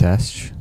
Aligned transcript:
Teste. 0.00 0.59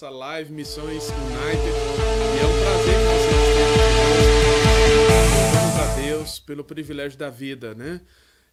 Nossa 0.00 0.10
live 0.10 0.52
Missões 0.52 1.08
United 1.10 1.66
e 1.66 2.38
é 2.38 2.46
um 2.46 2.60
prazer 2.62 2.94
que 2.94 3.02
você 3.16 3.30
esteja 4.94 5.82
a 5.82 6.00
Deus 6.00 6.38
pelo 6.38 6.62
privilégio 6.62 7.18
da 7.18 7.28
vida, 7.28 7.74
né? 7.74 8.00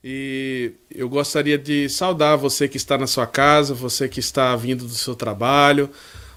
E 0.03 0.71
eu 0.89 1.07
gostaria 1.07 1.55
de 1.55 1.87
saudar 1.87 2.35
você 2.35 2.67
que 2.67 2.77
está 2.77 2.97
na 2.97 3.05
sua 3.05 3.27
casa, 3.27 3.75
você 3.75 4.09
que 4.09 4.19
está 4.19 4.55
vindo 4.55 4.85
do 4.85 4.95
seu 4.95 5.13
trabalho, 5.13 5.87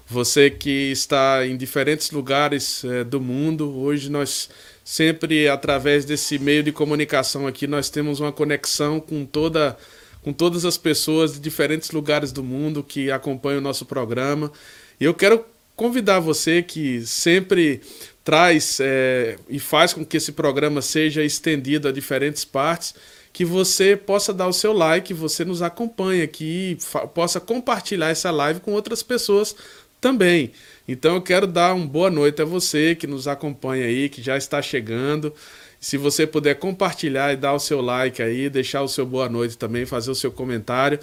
você 0.05 0.47
que 0.47 0.91
está 0.91 1.43
em 1.43 1.57
diferentes 1.57 2.11
lugares 2.11 2.83
é, 2.83 3.03
do 3.03 3.19
mundo. 3.19 3.75
Hoje 3.79 4.11
nós 4.11 4.47
sempre 4.83 5.47
através 5.47 6.05
desse 6.05 6.37
meio 6.37 6.61
de 6.61 6.71
comunicação 6.71 7.47
aqui 7.47 7.65
nós 7.65 7.89
temos 7.89 8.19
uma 8.19 8.31
conexão 8.31 8.99
com 8.99 9.25
toda 9.25 9.75
com 10.21 10.31
todas 10.33 10.65
as 10.65 10.77
pessoas 10.77 11.33
de 11.33 11.39
diferentes 11.39 11.89
lugares 11.89 12.31
do 12.31 12.43
mundo 12.43 12.83
que 12.83 13.09
acompanham 13.09 13.57
o 13.57 13.63
nosso 13.63 13.85
programa. 13.85 14.51
E 14.99 15.05
eu 15.05 15.13
quero 15.13 15.45
convidar 15.75 16.19
você 16.19 16.61
que 16.61 17.05
sempre 17.07 17.81
traz 18.23 18.79
é, 18.81 19.37
e 19.47 19.59
faz 19.59 19.93
com 19.93 20.05
que 20.05 20.17
esse 20.17 20.33
programa 20.33 20.81
seja 20.81 21.23
estendido 21.23 21.87
a 21.87 21.91
diferentes 21.91 22.43
partes, 22.43 22.93
que 23.31 23.45
você 23.45 23.95
possa 23.95 24.33
dar 24.33 24.47
o 24.47 24.53
seu 24.53 24.73
like, 24.73 25.13
você 25.13 25.45
nos 25.45 25.61
acompanhe 25.61 26.21
aqui, 26.21 26.77
possa 27.13 27.39
compartilhar 27.39 28.09
essa 28.09 28.29
live 28.29 28.59
com 28.59 28.73
outras 28.73 29.01
pessoas 29.01 29.55
também. 30.01 30.51
Então 30.87 31.15
eu 31.15 31.21
quero 31.21 31.47
dar 31.47 31.73
uma 31.73 31.85
boa 31.85 32.09
noite 32.09 32.41
a 32.41 32.45
você 32.45 32.93
que 32.95 33.07
nos 33.07 33.27
acompanha 33.27 33.85
aí, 33.85 34.09
que 34.09 34.21
já 34.21 34.35
está 34.35 34.61
chegando. 34.61 35.33
Se 35.79 35.97
você 35.97 36.27
puder 36.27 36.55
compartilhar 36.55 37.31
e 37.31 37.37
dar 37.37 37.53
o 37.53 37.59
seu 37.59 37.79
like 37.79 38.21
aí, 38.21 38.49
deixar 38.49 38.81
o 38.81 38.87
seu 38.87 39.05
boa 39.05 39.29
noite 39.29 39.57
também, 39.57 39.85
fazer 39.85 40.11
o 40.11 40.15
seu 40.15 40.31
comentário, 40.31 40.99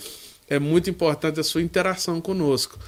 é 0.49 0.58
muito 0.58 0.90
importante 0.90 1.40
a 1.40 1.44
sua 1.44 1.62
interação 1.62 2.20
conosco. 2.20 2.78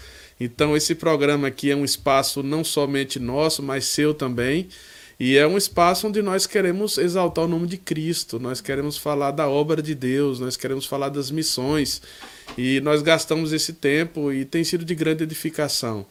Então, 0.40 0.76
esse 0.76 0.94
programa 0.94 1.48
aqui 1.48 1.70
é 1.70 1.76
um 1.76 1.84
espaço 1.84 2.42
não 2.42 2.62
somente 2.62 3.18
nosso, 3.18 3.62
mas 3.62 3.84
seu 3.84 4.14
também. 4.14 4.68
E 5.20 5.36
é 5.36 5.44
um 5.46 5.56
espaço 5.56 6.06
onde 6.06 6.22
nós 6.22 6.46
queremos 6.46 6.96
exaltar 6.96 7.44
o 7.44 7.48
nome 7.48 7.66
de 7.66 7.76
Cristo, 7.76 8.38
nós 8.38 8.60
queremos 8.60 8.96
falar 8.96 9.32
da 9.32 9.48
obra 9.48 9.82
de 9.82 9.92
Deus, 9.92 10.38
nós 10.38 10.56
queremos 10.56 10.86
falar 10.86 11.08
das 11.08 11.28
missões. 11.28 12.00
E 12.56 12.80
nós 12.82 13.02
gastamos 13.02 13.52
esse 13.52 13.72
tempo 13.72 14.32
e 14.32 14.44
tem 14.44 14.62
sido 14.62 14.84
de 14.84 14.94
grande 14.94 15.24
edificação. 15.24 16.06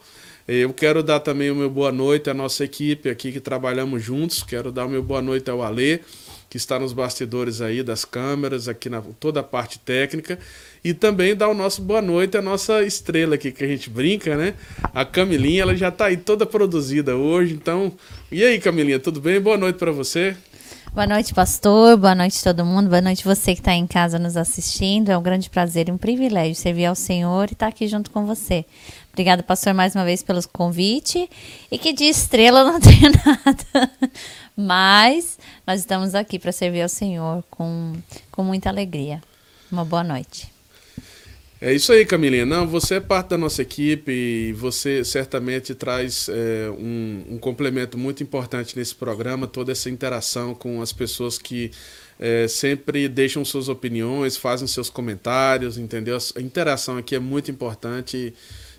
Eu 0.46 0.72
quero 0.74 1.02
dar 1.02 1.20
também 1.20 1.50
o 1.50 1.54
meu 1.54 1.70
boa 1.70 1.90
noite 1.90 2.28
à 2.28 2.34
nossa 2.34 2.64
equipe 2.64 3.08
aqui 3.08 3.32
que 3.32 3.40
trabalhamos 3.40 4.02
juntos. 4.02 4.42
Quero 4.42 4.70
dar 4.70 4.84
o 4.84 4.88
meu 4.90 5.02
boa 5.02 5.22
noite 5.22 5.50
ao 5.50 5.62
Alê, 5.62 6.00
que 6.48 6.56
está 6.56 6.78
nos 6.78 6.92
bastidores 6.92 7.60
aí 7.60 7.82
das 7.82 8.04
câmeras, 8.04 8.68
aqui 8.68 8.88
na 8.88 9.02
toda 9.20 9.40
a 9.40 9.42
parte 9.42 9.78
técnica. 9.78 10.38
E 10.82 10.94
também 10.94 11.34
dar 11.34 11.48
o 11.48 11.54
nosso 11.54 11.82
boa 11.82 12.00
noite 12.00 12.36
à 12.36 12.42
nossa 12.42 12.82
estrela 12.82 13.34
aqui, 13.34 13.52
que 13.52 13.64
a 13.64 13.68
gente 13.68 13.90
brinca, 13.90 14.36
né? 14.36 14.54
A 14.94 15.04
Camilinha, 15.04 15.62
ela 15.62 15.76
já 15.76 15.88
está 15.88 16.06
aí 16.06 16.16
toda 16.16 16.46
produzida 16.46 17.16
hoje. 17.16 17.52
Então, 17.54 17.92
e 18.30 18.44
aí, 18.44 18.58
Camilinha, 18.58 18.98
tudo 18.98 19.20
bem? 19.20 19.40
Boa 19.40 19.56
noite 19.56 19.76
para 19.76 19.92
você. 19.92 20.36
Boa 20.92 21.06
noite, 21.06 21.34
pastor. 21.34 21.96
Boa 21.96 22.14
noite, 22.14 22.42
todo 22.42 22.64
mundo. 22.64 22.88
Boa 22.88 23.02
noite, 23.02 23.22
você 23.24 23.54
que 23.54 23.60
está 23.60 23.74
em 23.74 23.86
casa 23.86 24.18
nos 24.18 24.36
assistindo. 24.36 25.10
É 25.10 25.18
um 25.18 25.22
grande 25.22 25.50
prazer 25.50 25.88
e 25.88 25.92
um 25.92 25.98
privilégio 25.98 26.54
servir 26.54 26.86
ao 26.86 26.94
Senhor 26.94 27.48
e 27.50 27.52
estar 27.52 27.68
aqui 27.68 27.86
junto 27.86 28.10
com 28.10 28.26
você. 28.26 28.64
Obrigada, 29.12 29.42
pastor, 29.42 29.74
mais 29.74 29.94
uma 29.94 30.04
vez 30.04 30.22
pelo 30.22 30.40
convite. 30.48 31.28
E 31.70 31.78
que 31.78 31.92
de 31.92 32.04
estrela 32.04 32.64
não 32.64 32.80
tem 32.80 33.02
nada. 33.02 33.90
Mas 34.56 35.38
nós 35.66 35.80
estamos 35.80 36.14
aqui 36.14 36.38
para 36.38 36.52
servir 36.52 36.82
ao 36.82 36.88
Senhor 36.88 37.44
com, 37.50 37.92
com 38.32 38.42
muita 38.42 38.70
alegria. 38.70 39.22
Uma 39.70 39.84
boa 39.84 40.02
noite. 40.02 40.57
É 41.60 41.72
isso 41.72 41.92
aí, 41.92 42.06
Camilinha. 42.06 42.46
Não, 42.46 42.68
você 42.68 42.94
é 42.96 43.00
parte 43.00 43.30
da 43.30 43.38
nossa 43.38 43.62
equipe 43.62 44.12
e 44.12 44.52
você 44.52 45.04
certamente 45.04 45.74
traz 45.74 46.28
é, 46.28 46.70
um, 46.70 47.24
um, 47.30 47.38
complemento 47.38 47.98
muito 47.98 48.22
importante 48.22 48.78
nesse 48.78 48.94
programa, 48.94 49.48
toda 49.48 49.72
essa 49.72 49.90
interação 49.90 50.54
com 50.54 50.80
as 50.80 50.92
pessoas 50.92 51.36
que 51.36 51.72
é, 52.16 52.46
sempre 52.46 53.08
deixam 53.08 53.44
suas 53.44 53.68
opiniões, 53.68 54.36
fazem 54.36 54.68
seus 54.68 54.88
comentários, 54.88 55.76
entendeu? 55.78 56.16
A 56.36 56.40
interação 56.40 56.96
aqui 56.96 57.16
é 57.16 57.18
muito 57.18 57.50
importante. 57.50 58.16
E, 58.16 58.34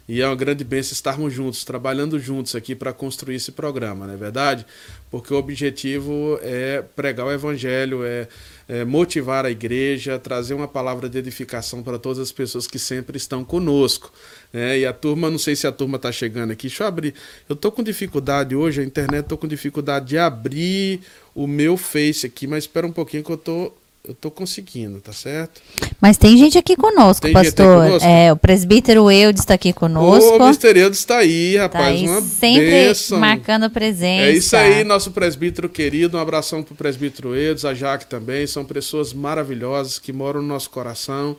e 0.09 0.23
é 0.23 0.25
uma 0.25 0.35
grande 0.35 0.63
bênção 0.63 0.93
estarmos 0.93 1.31
juntos, 1.31 1.63
trabalhando 1.63 2.19
juntos 2.19 2.55
aqui 2.55 2.73
para 2.73 2.91
construir 2.91 3.35
esse 3.35 3.51
programa, 3.51 4.07
não 4.07 4.15
é 4.15 4.17
verdade? 4.17 4.65
Porque 5.11 5.31
o 5.31 5.37
objetivo 5.37 6.39
é 6.41 6.83
pregar 6.95 7.27
o 7.27 7.31
evangelho, 7.31 8.03
é, 8.03 8.27
é 8.67 8.83
motivar 8.83 9.45
a 9.45 9.51
igreja, 9.51 10.17
trazer 10.17 10.55
uma 10.55 10.67
palavra 10.67 11.07
de 11.07 11.19
edificação 11.19 11.83
para 11.83 11.99
todas 11.99 12.17
as 12.17 12.31
pessoas 12.31 12.65
que 12.65 12.79
sempre 12.79 13.17
estão 13.17 13.45
conosco. 13.45 14.11
Né? 14.51 14.79
E 14.79 14.85
a 14.87 14.93
turma, 14.93 15.29
não 15.29 15.37
sei 15.37 15.55
se 15.55 15.67
a 15.67 15.71
turma 15.71 15.97
está 15.97 16.11
chegando 16.11 16.49
aqui, 16.49 16.67
deixa 16.69 16.85
eu 16.85 16.87
abrir. 16.87 17.13
Eu 17.47 17.53
estou 17.53 17.71
com 17.71 17.83
dificuldade 17.83 18.55
hoje, 18.55 18.81
a 18.81 18.83
internet 18.83 19.25
estou 19.25 19.37
com 19.37 19.47
dificuldade 19.47 20.07
de 20.07 20.17
abrir 20.17 21.01
o 21.35 21.45
meu 21.45 21.77
Face 21.77 22.25
aqui, 22.25 22.47
mas 22.47 22.63
espera 22.63 22.87
um 22.87 22.91
pouquinho 22.91 23.23
que 23.23 23.31
eu 23.31 23.35
estou 23.35 23.77
eu 24.09 24.15
tô 24.15 24.31
conseguindo, 24.31 24.99
tá 24.99 25.13
certo? 25.13 25.61
Mas 26.01 26.17
tem 26.17 26.35
gente 26.35 26.57
aqui 26.57 26.75
conosco, 26.75 27.21
tem 27.21 27.31
pastor. 27.31 27.85
Conosco? 27.85 28.07
É, 28.07 28.33
o 28.33 28.35
presbítero 28.35 29.11
Eudes 29.11 29.43
está 29.43 29.53
aqui 29.53 29.71
conosco. 29.71 30.33
O 30.33 30.37
presbítero 30.37 30.79
Eudes 30.79 30.99
está 30.99 31.17
aí, 31.19 31.55
rapaz. 31.55 31.85
Tá 31.85 31.91
aí, 31.91 32.07
uma 32.07 32.21
sempre 32.21 32.71
bênção. 32.71 33.19
marcando 33.19 33.69
presença. 33.69 34.23
É 34.23 34.31
isso 34.31 34.55
aí, 34.55 34.83
nosso 34.83 35.11
presbítero 35.11 35.69
querido. 35.69 36.17
Um 36.17 36.19
abração 36.19 36.63
pro 36.63 36.73
presbítero 36.73 37.35
Eudes, 37.35 37.65
a 37.65 37.75
Jaque 37.75 38.07
também. 38.07 38.47
São 38.47 38.65
pessoas 38.65 39.13
maravilhosas 39.13 39.99
que 39.99 40.11
moram 40.11 40.41
no 40.41 40.47
nosso 40.47 40.71
coração. 40.71 41.37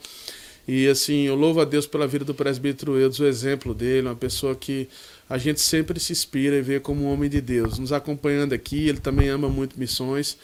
E 0.68 0.86
assim, 0.86 1.22
eu 1.22 1.34
louvo 1.34 1.60
a 1.60 1.64
Deus 1.64 1.88
pela 1.88 2.06
vida 2.06 2.24
do 2.24 2.34
presbítero 2.34 2.96
Eudes, 2.96 3.18
o 3.18 3.26
exemplo 3.26 3.74
dele, 3.74 4.06
uma 4.06 4.14
pessoa 4.14 4.54
que 4.54 4.88
a 5.28 5.38
gente 5.38 5.60
sempre 5.60 5.98
se 5.98 6.12
inspira 6.12 6.54
e 6.54 6.62
vê 6.62 6.78
como 6.78 7.06
um 7.06 7.12
homem 7.12 7.28
de 7.28 7.40
Deus. 7.40 7.80
Nos 7.80 7.92
acompanhando 7.92 8.52
aqui, 8.52 8.88
ele 8.88 9.00
também 9.00 9.28
ama 9.28 9.48
muito 9.48 9.76
missões. 9.76 10.36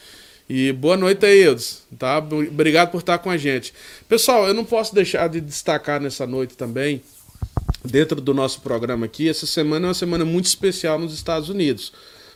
E 0.49 0.71
boa 0.71 0.95
noite 0.95 1.25
aí, 1.25 1.39
Eudes. 1.39 1.83
Tá? 1.97 2.19
Obrigado 2.19 2.91
por 2.91 2.99
estar 2.99 3.17
com 3.17 3.29
a 3.29 3.35
gente. 3.35 3.73
Pessoal, 4.07 4.47
eu 4.47 4.53
não 4.53 4.63
posso 4.63 4.95
deixar 4.95 5.27
de 5.27 5.41
destacar 5.41 5.99
nessa 5.99 6.25
noite 6.25 6.55
também, 6.55 7.01
dentro 7.83 8.21
do 8.21 8.33
nosso 8.33 8.61
programa 8.61 9.05
aqui, 9.05 9.27
essa 9.29 9.45
semana 9.45 9.87
é 9.87 9.89
uma 9.89 9.93
semana 9.93 10.23
muito 10.23 10.45
especial 10.45 10.97
nos 10.97 11.13
Estados 11.13 11.49
Unidos, 11.49 11.91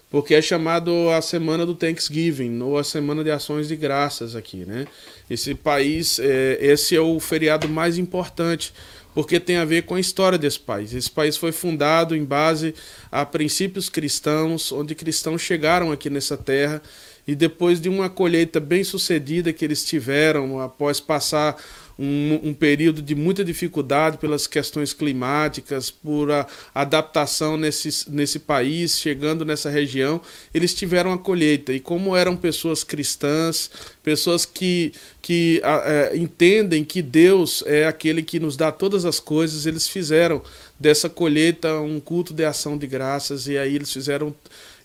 porque 0.09 0.33
é 0.33 0.41
chamado 0.41 0.91
a 1.09 1.21
semana 1.21 1.65
do 1.65 1.73
Thanksgiving, 1.73 2.61
ou 2.61 2.77
a 2.77 2.83
semana 2.83 3.23
de 3.23 3.31
ações 3.31 3.67
de 3.67 3.75
graças 3.75 4.35
aqui, 4.35 4.65
né? 4.65 4.87
Esse 5.29 5.55
país, 5.55 6.19
é, 6.19 6.57
esse 6.59 6.95
é 6.95 7.01
o 7.01 7.19
feriado 7.19 7.69
mais 7.69 7.97
importante 7.97 8.73
porque 9.13 9.39
tem 9.41 9.57
a 9.57 9.65
ver 9.65 9.83
com 9.83 9.95
a 9.95 9.99
história 9.99 10.37
desse 10.37 10.59
país. 10.59 10.93
Esse 10.93 11.11
país 11.11 11.35
foi 11.35 11.51
fundado 11.51 12.15
em 12.15 12.23
base 12.23 12.73
a 13.11 13.25
princípios 13.25 13.89
cristãos, 13.89 14.71
onde 14.71 14.95
cristãos 14.95 15.41
chegaram 15.41 15.91
aqui 15.91 16.09
nessa 16.09 16.37
terra 16.37 16.81
e 17.27 17.35
depois 17.35 17.79
de 17.79 17.89
uma 17.89 18.09
colheita 18.09 18.59
bem 18.59 18.83
sucedida 18.83 19.53
que 19.53 19.63
eles 19.63 19.83
tiveram 19.83 20.59
após 20.59 20.99
passar 20.99 21.57
um, 22.01 22.49
um, 22.49 22.53
período 22.53 22.99
de 22.99 23.13
muita 23.13 23.45
dificuldade 23.45 24.17
pelas 24.17 24.47
questões 24.47 24.91
climáticas, 24.91 25.91
por 25.91 26.31
a 26.31 26.47
adaptação 26.73 27.57
nesse, 27.57 28.09
nesse 28.09 28.39
país, 28.39 28.99
chegando 28.99 29.45
nessa 29.45 29.69
região, 29.69 30.19
eles 30.51 30.73
tiveram 30.73 31.13
a 31.13 31.17
colheita. 31.17 31.71
E 31.71 31.79
como 31.79 32.15
eram 32.15 32.35
pessoas 32.35 32.83
cristãs, 32.83 33.69
pessoas 34.01 34.45
que, 34.45 34.93
que 35.21 35.61
é, 35.63 36.17
entendem 36.17 36.83
que 36.83 37.03
Deus 37.03 37.63
é 37.67 37.85
aquele 37.85 38.23
que 38.23 38.39
nos 38.39 38.57
dá 38.57 38.71
todas 38.71 39.05
as 39.05 39.19
coisas, 39.19 39.67
eles 39.67 39.87
fizeram 39.87 40.41
dessa 40.79 41.07
colheita 41.07 41.79
um 41.81 41.99
culto 41.99 42.33
de 42.33 42.43
ação 42.43 42.75
de 42.75 42.87
graças, 42.87 43.47
e 43.47 43.59
aí 43.59 43.75
eles 43.75 43.93
fizeram 43.93 44.33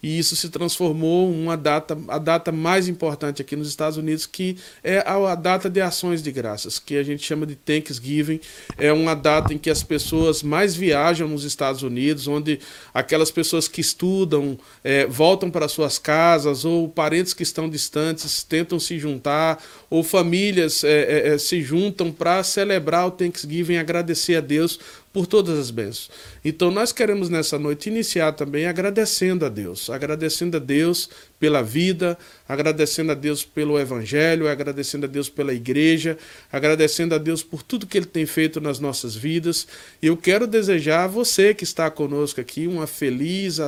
e 0.03 0.19
isso 0.19 0.37
se 0.37 0.49
transformou 0.49 1.31
uma 1.31 1.57
data, 1.57 1.97
a 2.09 2.19
data 2.19 2.53
mais 2.53 2.89
importante 2.89 3.43
aqui 3.43 3.57
nos 3.57 3.69
Estados 3.69 3.99
Unidos, 3.99 4.27
que 4.27 4.57
é 4.83 4.99
a, 5.07 5.35
data 5.35 5.69
de 5.69 5.81
ações 5.81 6.23
de 6.23 6.31
graças, 6.31 6.79
que 6.79 6.97
a 6.97 7.03
gente 7.03 7.25
chama 7.25 7.47
de 7.47 7.55
Thanksgiving. 7.55 8.41
É 8.79 8.93
uma 8.93 9.15
data 9.15 9.53
em 9.53 9.59
que 9.59 9.71
as 9.71 9.83
pessoas 9.83 10.43
mais 10.43 10.75
viajam 10.75 11.29
nos 11.29 11.45
Estados 11.45 11.83
Unidos, 11.83 12.29
onde 12.29 12.61
aquelas 12.93 13.31
pessoas 13.31 13.69
que 13.69 13.81
estudam 13.81 14.59
é, 14.83 15.07
voltam 15.07 15.51
para 15.51 15.69
suas 15.69 15.99
casas, 15.99 16.65
ou 16.65 16.89
parentes 16.89 17.35
que 17.35 17.43
estão 17.43 17.69
distantes 17.69 18.43
tentam 18.43 18.79
se 18.79 18.99
juntar, 18.99 19.63
ou 19.91 20.03
famílias 20.03 20.85
é, 20.85 20.89
é, 20.91 21.29
é 21.35 21.39
se 21.39 21.63
juntam 21.63 22.13
para 22.13 22.43
celebrar 22.43 23.07
o 23.07 23.11
Thanksgiving, 23.11 23.77
agradecer 23.77 24.37
a 24.37 24.41
Deus 24.41 24.79
por 25.17 25.27
todas 25.27 25.59
as 25.59 25.71
bênçãos. 25.71 26.11
Então 26.49 26.71
nós 26.71 26.93
queremos 26.93 27.29
nessa 27.29 27.59
noite 27.59 27.89
iniciar 27.89 28.31
também 28.31 28.67
agradecendo 28.67 29.45
a 29.45 29.49
Deus, 29.49 29.91
agradecendo 29.91 30.57
a 30.59 30.61
Deus 30.61 31.11
pela 31.41 31.61
vida, 31.61 32.17
agradecendo 32.49 33.11
a 33.11 33.17
Deus 33.17 33.45
pelo 33.45 33.77
Evangelho, 33.77 34.49
agradecendo 34.49 35.07
a 35.07 35.09
Deus 35.09 35.29
pela 35.29 35.53
igreja, 35.53 36.17
agradecendo 36.53 37.17
a 37.17 37.19
Deus 37.19 37.43
por 37.43 37.65
tudo 37.65 37.85
que 37.85 37.99
Ele 37.99 38.07
tem 38.07 38.25
feito 38.27 38.61
nas 38.61 38.79
nossas 38.79 39.17
vidas. 39.17 39.67
E 40.01 40.07
eu 40.07 40.17
quero 40.17 40.47
desejar 40.47 41.03
a 41.03 41.09
você 41.09 41.53
que 41.53 41.65
está 41.65 41.91
conosco 41.91 42.41
aqui 42.41 42.69
uma 42.69 42.87
feliz 42.87 43.59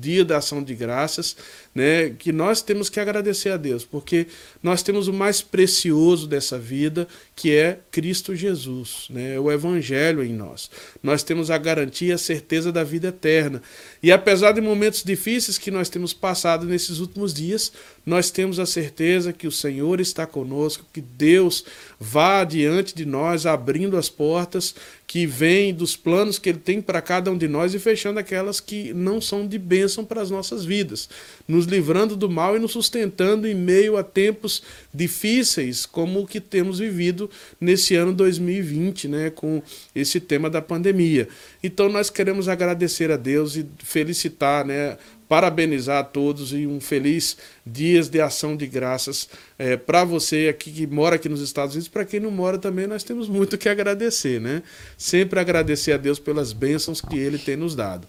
dia 0.00 0.24
da 0.24 0.38
ação 0.38 0.62
de 0.62 0.74
graças, 0.74 1.36
né? 1.74 2.08
Que 2.18 2.32
nós 2.32 2.62
temos 2.62 2.88
que 2.88 3.00
agradecer 3.00 3.50
a 3.50 3.58
Deus, 3.58 3.84
porque 3.84 4.28
nós 4.62 4.82
temos 4.82 5.08
o 5.08 5.12
mais 5.12 5.42
precioso 5.42 6.26
dessa 6.26 6.58
vida, 6.58 7.06
que 7.36 7.54
é 7.54 7.80
Cristo 7.90 8.34
Jesus, 8.34 9.08
né? 9.10 9.38
o 9.38 9.52
Evangelho 9.52 10.24
em 10.24 10.32
nós. 10.32 10.70
Nós 11.02 11.22
temos 11.22 11.50
a 11.50 11.58
garantia 11.58 12.13
a 12.14 12.18
certeza 12.18 12.72
da 12.72 12.82
vida 12.82 13.08
eterna. 13.08 13.60
E 14.04 14.12
apesar 14.12 14.52
de 14.52 14.60
momentos 14.60 15.02
difíceis 15.02 15.56
que 15.56 15.70
nós 15.70 15.88
temos 15.88 16.12
passado 16.12 16.66
nesses 16.66 16.98
últimos 16.98 17.32
dias, 17.32 17.72
nós 18.04 18.30
temos 18.30 18.58
a 18.58 18.66
certeza 18.66 19.32
que 19.32 19.46
o 19.46 19.50
Senhor 19.50 19.98
está 19.98 20.26
conosco, 20.26 20.84
que 20.92 21.00
Deus 21.00 21.64
vá 21.98 22.44
diante 22.44 22.94
de 22.94 23.06
nós, 23.06 23.46
abrindo 23.46 23.96
as 23.96 24.10
portas 24.10 24.74
que 25.06 25.26
vêm 25.26 25.72
dos 25.72 25.96
planos 25.96 26.38
que 26.38 26.48
Ele 26.48 26.58
tem 26.58 26.82
para 26.82 27.00
cada 27.00 27.30
um 27.30 27.38
de 27.38 27.46
nós 27.46 27.72
e 27.72 27.78
fechando 27.78 28.18
aquelas 28.18 28.60
que 28.60 28.92
não 28.92 29.20
são 29.20 29.46
de 29.46 29.58
bênção 29.58 30.04
para 30.04 30.20
as 30.20 30.30
nossas 30.30 30.64
vidas, 30.64 31.08
nos 31.46 31.66
livrando 31.66 32.16
do 32.16 32.28
mal 32.28 32.56
e 32.56 32.58
nos 32.58 32.72
sustentando 32.72 33.46
em 33.46 33.54
meio 33.54 33.96
a 33.96 34.02
tempos 34.02 34.62
difíceis, 34.92 35.86
como 35.86 36.20
o 36.20 36.26
que 36.26 36.40
temos 36.40 36.78
vivido 36.78 37.30
nesse 37.60 37.94
ano 37.94 38.12
2020, 38.12 39.08
né, 39.08 39.30
com 39.30 39.62
esse 39.94 40.20
tema 40.20 40.50
da 40.50 40.60
pandemia. 40.60 41.28
Então 41.62 41.88
nós 41.88 42.10
queremos 42.10 42.48
agradecer 42.48 43.10
a 43.10 43.16
Deus 43.16 43.56
e 43.56 43.64
felicitar, 43.94 44.66
né, 44.66 44.98
parabenizar 45.28 45.98
a 46.00 46.02
todos 46.04 46.52
e 46.52 46.66
um 46.66 46.80
feliz 46.80 47.36
dias 47.64 48.08
de 48.08 48.20
ação 48.20 48.56
de 48.56 48.66
graças 48.66 49.28
é, 49.56 49.76
para 49.76 50.02
você 50.02 50.48
aqui 50.50 50.72
que 50.72 50.84
mora 50.84 51.14
aqui 51.14 51.28
nos 51.28 51.40
Estados 51.40 51.76
Unidos, 51.76 51.88
para 51.88 52.04
quem 52.04 52.18
não 52.18 52.30
mora 52.32 52.58
também 52.58 52.88
nós 52.88 53.04
temos 53.04 53.28
muito 53.28 53.56
que 53.56 53.68
agradecer, 53.68 54.40
né? 54.40 54.64
Sempre 54.98 55.38
agradecer 55.38 55.92
a 55.92 55.96
Deus 55.96 56.18
pelas 56.18 56.52
bênçãos 56.52 57.00
que 57.00 57.16
Ele 57.16 57.38
tem 57.38 57.54
nos 57.54 57.76
dado. 57.76 58.08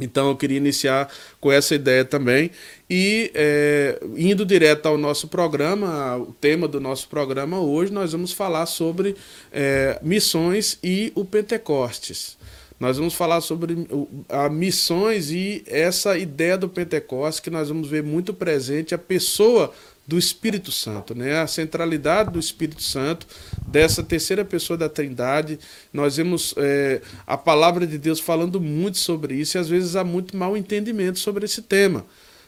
Então 0.00 0.28
eu 0.28 0.36
queria 0.36 0.56
iniciar 0.56 1.08
com 1.40 1.50
essa 1.50 1.76
ideia 1.76 2.04
também 2.04 2.50
e 2.90 3.30
é, 3.34 4.00
indo 4.16 4.44
direto 4.44 4.86
ao 4.86 4.98
nosso 4.98 5.28
programa, 5.28 6.16
o 6.16 6.32
tema 6.32 6.66
do 6.66 6.80
nosso 6.80 7.08
programa 7.08 7.60
hoje 7.60 7.92
nós 7.92 8.10
vamos 8.12 8.32
falar 8.32 8.66
sobre 8.66 9.14
é, 9.52 9.98
missões 10.02 10.76
e 10.82 11.12
o 11.14 11.24
Pentecostes. 11.24 12.37
Nós 12.78 12.96
vamos 12.96 13.14
falar 13.14 13.40
sobre 13.40 13.88
a 14.28 14.48
missões 14.48 15.30
e 15.32 15.64
essa 15.66 16.16
ideia 16.16 16.56
do 16.56 16.68
Pentecostes 16.68 17.40
que 17.40 17.50
nós 17.50 17.68
vamos 17.68 17.88
ver 17.88 18.04
muito 18.04 18.32
presente 18.32 18.94
a 18.94 18.98
pessoa 18.98 19.72
do 20.06 20.16
Espírito 20.16 20.70
Santo, 20.72 21.14
né? 21.14 21.40
A 21.40 21.46
centralidade 21.46 22.30
do 22.30 22.38
Espírito 22.38 22.82
Santo, 22.82 23.26
dessa 23.66 24.02
terceira 24.02 24.44
pessoa 24.44 24.76
da 24.76 24.88
Trindade. 24.88 25.58
Nós 25.92 26.16
vemos 26.16 26.54
é, 26.56 27.02
a 27.26 27.36
palavra 27.36 27.86
de 27.86 27.98
Deus 27.98 28.20
falando 28.20 28.60
muito 28.60 28.96
sobre 28.96 29.34
isso 29.34 29.58
e 29.58 29.60
às 29.60 29.68
vezes 29.68 29.96
há 29.96 30.04
muito 30.04 30.36
mal 30.36 30.56
entendimento 30.56 31.18
sobre 31.18 31.44
esse 31.44 31.60
tema. 31.60 32.06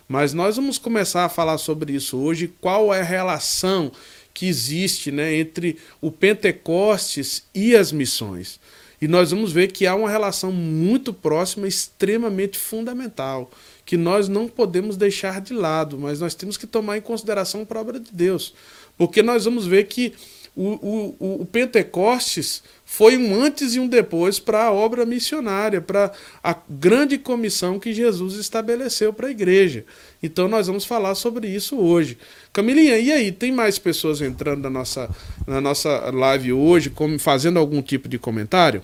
Mas 0.08 0.32
nós 0.32 0.56
vamos 0.56 0.78
começar 0.78 1.24
a 1.24 1.28
falar 1.28 1.58
sobre 1.58 1.92
isso 1.92 2.16
hoje. 2.16 2.52
Qual 2.60 2.94
é 2.94 3.00
a 3.00 3.04
relação 3.04 3.92
que 4.32 4.46
existe 4.46 5.10
né, 5.10 5.34
entre 5.34 5.76
o 6.00 6.10
Pentecostes 6.10 7.44
e 7.54 7.76
as 7.76 7.92
missões? 7.92 8.58
E 9.00 9.08
nós 9.08 9.30
vamos 9.30 9.50
ver 9.50 9.72
que 9.72 9.86
há 9.86 9.94
uma 9.94 10.10
relação 10.10 10.52
muito 10.52 11.12
próxima, 11.12 11.66
extremamente 11.66 12.58
fundamental 12.58 13.50
que 13.90 13.96
nós 13.96 14.28
não 14.28 14.46
podemos 14.46 14.96
deixar 14.96 15.40
de 15.40 15.52
lado, 15.52 15.98
mas 15.98 16.20
nós 16.20 16.34
temos 16.34 16.56
que 16.56 16.66
tomar 16.66 16.98
em 16.98 17.00
consideração 17.00 17.66
a 17.68 17.78
obra 17.80 17.98
de 17.98 18.12
Deus. 18.12 18.54
Porque 18.96 19.22
nós 19.22 19.46
vamos 19.46 19.66
ver 19.66 19.88
que 19.88 20.12
o, 20.54 21.16
o, 21.18 21.42
o 21.42 21.46
Pentecostes 21.46 22.62
foi 22.92 23.16
um 23.16 23.40
antes 23.40 23.76
e 23.76 23.80
um 23.80 23.86
depois 23.86 24.40
para 24.40 24.64
a 24.64 24.72
obra 24.72 25.06
missionária, 25.06 25.80
para 25.80 26.10
a 26.42 26.56
grande 26.68 27.18
comissão 27.18 27.78
que 27.78 27.94
Jesus 27.94 28.34
estabeleceu 28.34 29.12
para 29.12 29.28
a 29.28 29.30
igreja. 29.30 29.84
Então 30.20 30.48
nós 30.48 30.66
vamos 30.66 30.84
falar 30.84 31.14
sobre 31.14 31.46
isso 31.46 31.78
hoje. 31.78 32.18
Camilinha, 32.52 32.98
e 32.98 33.12
aí? 33.12 33.30
Tem 33.30 33.52
mais 33.52 33.78
pessoas 33.78 34.20
entrando 34.20 34.62
na 34.62 34.70
nossa, 34.70 35.08
na 35.46 35.60
nossa 35.60 36.10
live 36.10 36.52
hoje, 36.52 36.90
como, 36.90 37.16
fazendo 37.16 37.60
algum 37.60 37.80
tipo 37.80 38.08
de 38.08 38.18
comentário? 38.18 38.82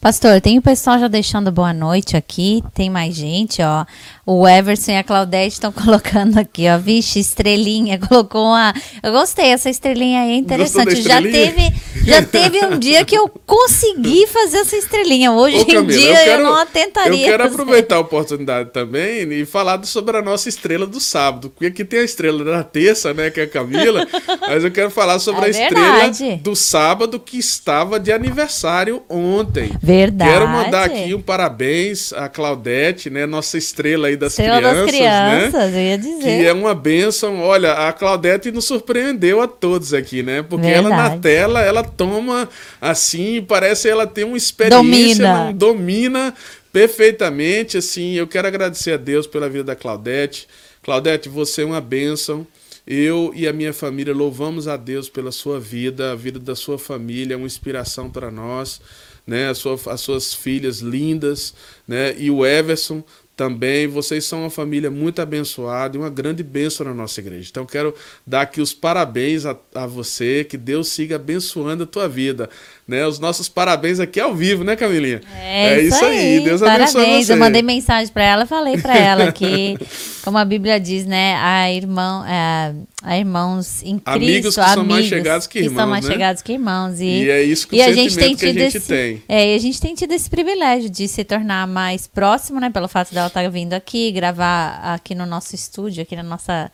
Pastor, 0.00 0.40
tem 0.40 0.58
o 0.58 0.62
pessoal 0.62 0.98
já 0.98 1.08
deixando 1.08 1.50
boa 1.50 1.72
noite 1.72 2.16
aqui, 2.16 2.62
tem 2.74 2.88
mais 2.88 3.14
gente, 3.14 3.60
ó. 3.62 3.84
O 4.24 4.46
Everson 4.46 4.92
e 4.92 4.96
a 4.96 5.04
Claudete 5.04 5.54
estão 5.54 5.70
colocando 5.72 6.38
aqui, 6.38 6.68
ó. 6.68 6.78
Vixe, 6.78 7.18
estrelinha, 7.18 7.98
colocou 8.06 8.44
uma. 8.44 8.74
Eu 9.02 9.12
gostei, 9.12 9.46
essa 9.46 9.70
estrelinha 9.70 10.22
aí 10.22 10.32
é 10.32 10.36
interessante. 10.36 11.02
Já 11.02 11.20
teve, 11.20 11.72
já 12.04 12.22
teve 12.22 12.64
um 12.66 12.78
dia 12.78 13.04
que 13.04 13.16
eu 13.16 13.28
consegui 13.28 14.26
fazer 14.26 14.58
essa 14.58 14.76
estrelinha. 14.76 15.32
Hoje 15.32 15.58
Ô, 15.58 15.66
Camila, 15.66 15.82
em 15.82 15.86
dia 15.86 16.10
eu, 16.10 16.24
quero, 16.24 16.42
eu, 16.42 16.46
não 16.46 16.56
atentaria. 16.56 17.26
Eu 17.26 17.30
quero 17.30 17.44
aproveitar 17.44 17.96
a 17.96 18.00
oportunidade 18.00 18.70
também 18.70 19.22
e 19.32 19.44
falar 19.44 19.84
sobre 19.84 20.16
a 20.16 20.22
nossa 20.22 20.48
estrela 20.48 20.86
do 20.86 21.00
sábado. 21.00 21.50
Porque 21.50 21.66
aqui 21.66 21.84
tem 21.84 22.00
a 22.00 22.04
estrela 22.04 22.44
da 22.44 22.62
terça, 22.62 23.12
né, 23.12 23.30
que 23.30 23.40
é 23.40 23.44
a 23.44 23.48
Camila, 23.48 24.06
mas 24.40 24.62
eu 24.62 24.70
quero 24.70 24.90
falar 24.90 25.18
sobre 25.18 25.46
é 25.46 25.48
a 25.48 25.52
verdade. 25.52 26.10
estrela 26.12 26.36
do 26.42 26.54
sábado 26.54 27.18
que 27.18 27.38
estava 27.38 27.98
de 27.98 28.12
aniversário 28.12 29.02
ontem. 29.08 29.55
Verdade. 29.82 30.30
Quero 30.30 30.48
mandar 30.48 30.84
aqui 30.84 31.14
um 31.14 31.20
parabéns 31.20 32.12
à 32.12 32.28
Claudete, 32.28 33.10
né, 33.10 33.26
nossa 33.26 33.56
estrela 33.56 34.08
aí 34.08 34.16
das 34.16 34.32
Estrela 34.32 34.58
crianças, 34.58 34.82
das 34.82 34.90
crianças, 34.94 35.72
né? 35.72 35.78
eu 35.78 35.90
ia 35.90 35.98
dizer. 35.98 36.22
Que 36.22 36.46
é 36.46 36.52
uma 36.52 36.74
benção. 36.74 37.40
Olha, 37.40 37.72
a 37.72 37.92
Claudete 37.92 38.50
nos 38.50 38.64
surpreendeu 38.64 39.40
a 39.40 39.48
todos 39.48 39.94
aqui, 39.94 40.22
né? 40.22 40.42
Porque 40.42 40.66
Verdade. 40.66 40.86
ela 40.86 40.96
na 40.96 41.18
tela, 41.18 41.62
ela 41.62 41.82
toma 41.82 42.48
assim, 42.80 43.42
parece 43.42 43.88
ela 43.88 44.06
tem 44.06 44.24
uma 44.24 44.36
experiência, 44.36 44.82
domina, 44.82 45.44
não, 45.44 45.52
domina 45.52 46.34
perfeitamente, 46.72 47.78
assim. 47.78 48.14
Eu 48.14 48.26
quero 48.26 48.46
agradecer 48.46 48.92
a 48.92 48.96
Deus 48.96 49.26
pela 49.26 49.48
vida 49.48 49.64
da 49.64 49.76
Claudete. 49.76 50.46
Claudete, 50.82 51.28
você 51.28 51.62
é 51.62 51.64
uma 51.64 51.80
bênção. 51.80 52.46
Eu 52.86 53.32
e 53.34 53.48
a 53.48 53.52
minha 53.52 53.72
família 53.72 54.14
louvamos 54.14 54.68
a 54.68 54.76
Deus 54.76 55.08
pela 55.08 55.32
sua 55.32 55.58
vida, 55.58 56.12
a 56.12 56.14
vida 56.14 56.38
da 56.38 56.54
sua 56.54 56.78
família, 56.78 57.34
é 57.34 57.36
uma 57.36 57.46
inspiração 57.46 58.08
para 58.08 58.30
nós, 58.30 58.80
né? 59.26 59.48
As, 59.48 59.58
sua, 59.58 59.78
as 59.86 60.00
suas 60.00 60.32
filhas 60.32 60.80
lindas, 60.80 61.54
né? 61.86 62.14
E 62.18 62.30
o 62.30 62.44
Everson 62.44 63.02
também. 63.36 63.86
Vocês 63.86 64.24
são 64.24 64.40
uma 64.40 64.50
família 64.50 64.90
muito 64.90 65.20
abençoada 65.20 65.96
e 65.96 66.00
uma 66.00 66.08
grande 66.08 66.42
bênção 66.42 66.86
na 66.86 66.94
nossa 66.94 67.20
igreja. 67.20 67.48
Então, 67.50 67.66
quero 67.66 67.94
dar 68.26 68.42
aqui 68.42 68.60
os 68.60 68.72
parabéns 68.72 69.44
a, 69.44 69.56
a 69.74 69.86
você, 69.86 70.42
que 70.42 70.56
Deus 70.56 70.88
siga 70.88 71.16
abençoando 71.16 71.82
a 71.82 71.86
tua 71.86 72.08
vida 72.08 72.48
né? 72.86 73.04
Os 73.04 73.18
nossos 73.18 73.48
parabéns 73.48 73.98
aqui 73.98 74.20
ao 74.20 74.34
vivo, 74.34 74.62
né, 74.62 74.76
Camilinha? 74.76 75.20
É, 75.34 75.74
é 75.74 75.82
isso 75.82 76.04
aí. 76.04 76.18
aí. 76.18 76.44
Deus 76.44 76.60
parabéns. 76.60 76.94
abençoe 76.94 77.24
você. 77.24 77.32
Eu 77.32 77.36
mandei 77.36 77.62
mensagem 77.62 78.12
para 78.12 78.22
ela, 78.22 78.46
falei 78.46 78.78
para 78.78 78.96
ela 78.96 79.32
que, 79.32 79.76
como 80.22 80.38
a 80.38 80.44
Bíblia 80.44 80.78
diz, 80.78 81.04
né, 81.04 81.34
a 81.36 81.72
irmão, 81.72 82.24
é, 82.24 82.74
a 83.02 83.18
irmãos 83.18 83.82
em 83.82 83.98
Cristo, 83.98 84.10
amigos 84.10 84.54
que 84.54 84.60
amigos 84.60 84.74
são 84.74 84.84
mais 84.84 85.06
chegados 85.06 85.46
que 85.48 85.58
irmãos, 85.58 85.72
que 85.72 85.76
são 85.80 85.86
mais 85.88 86.04
né? 86.04 86.12
chegados 86.12 86.42
que 86.42 86.52
irmãos. 86.52 87.00
E, 87.00 87.04
e 87.04 87.30
é 87.30 87.42
isso 87.42 87.66
que, 87.66 87.76
e 87.76 87.82
a 87.82 87.92
gente 87.92 88.16
tem 88.16 88.36
tido 88.36 88.56
a 88.56 88.62
gente 88.62 88.76
esse, 88.76 88.88
tem. 88.88 89.22
É, 89.28 89.52
e 89.52 89.56
a 89.56 89.58
gente 89.58 89.80
tem 89.80 89.94
tido 89.94 90.12
esse 90.12 90.30
privilégio 90.30 90.88
de 90.88 91.08
se 91.08 91.24
tornar 91.24 91.66
mais 91.66 92.06
próximo, 92.06 92.60
né, 92.60 92.70
pelo 92.70 92.86
fato 92.86 93.12
dela 93.12 93.26
estar 93.26 93.42
tá 93.42 93.48
vindo 93.48 93.72
aqui, 93.72 94.12
gravar 94.12 94.94
aqui 94.94 95.12
no 95.12 95.26
nosso 95.26 95.56
estúdio, 95.56 96.02
aqui 96.02 96.14
na 96.14 96.22
nossa 96.22 96.70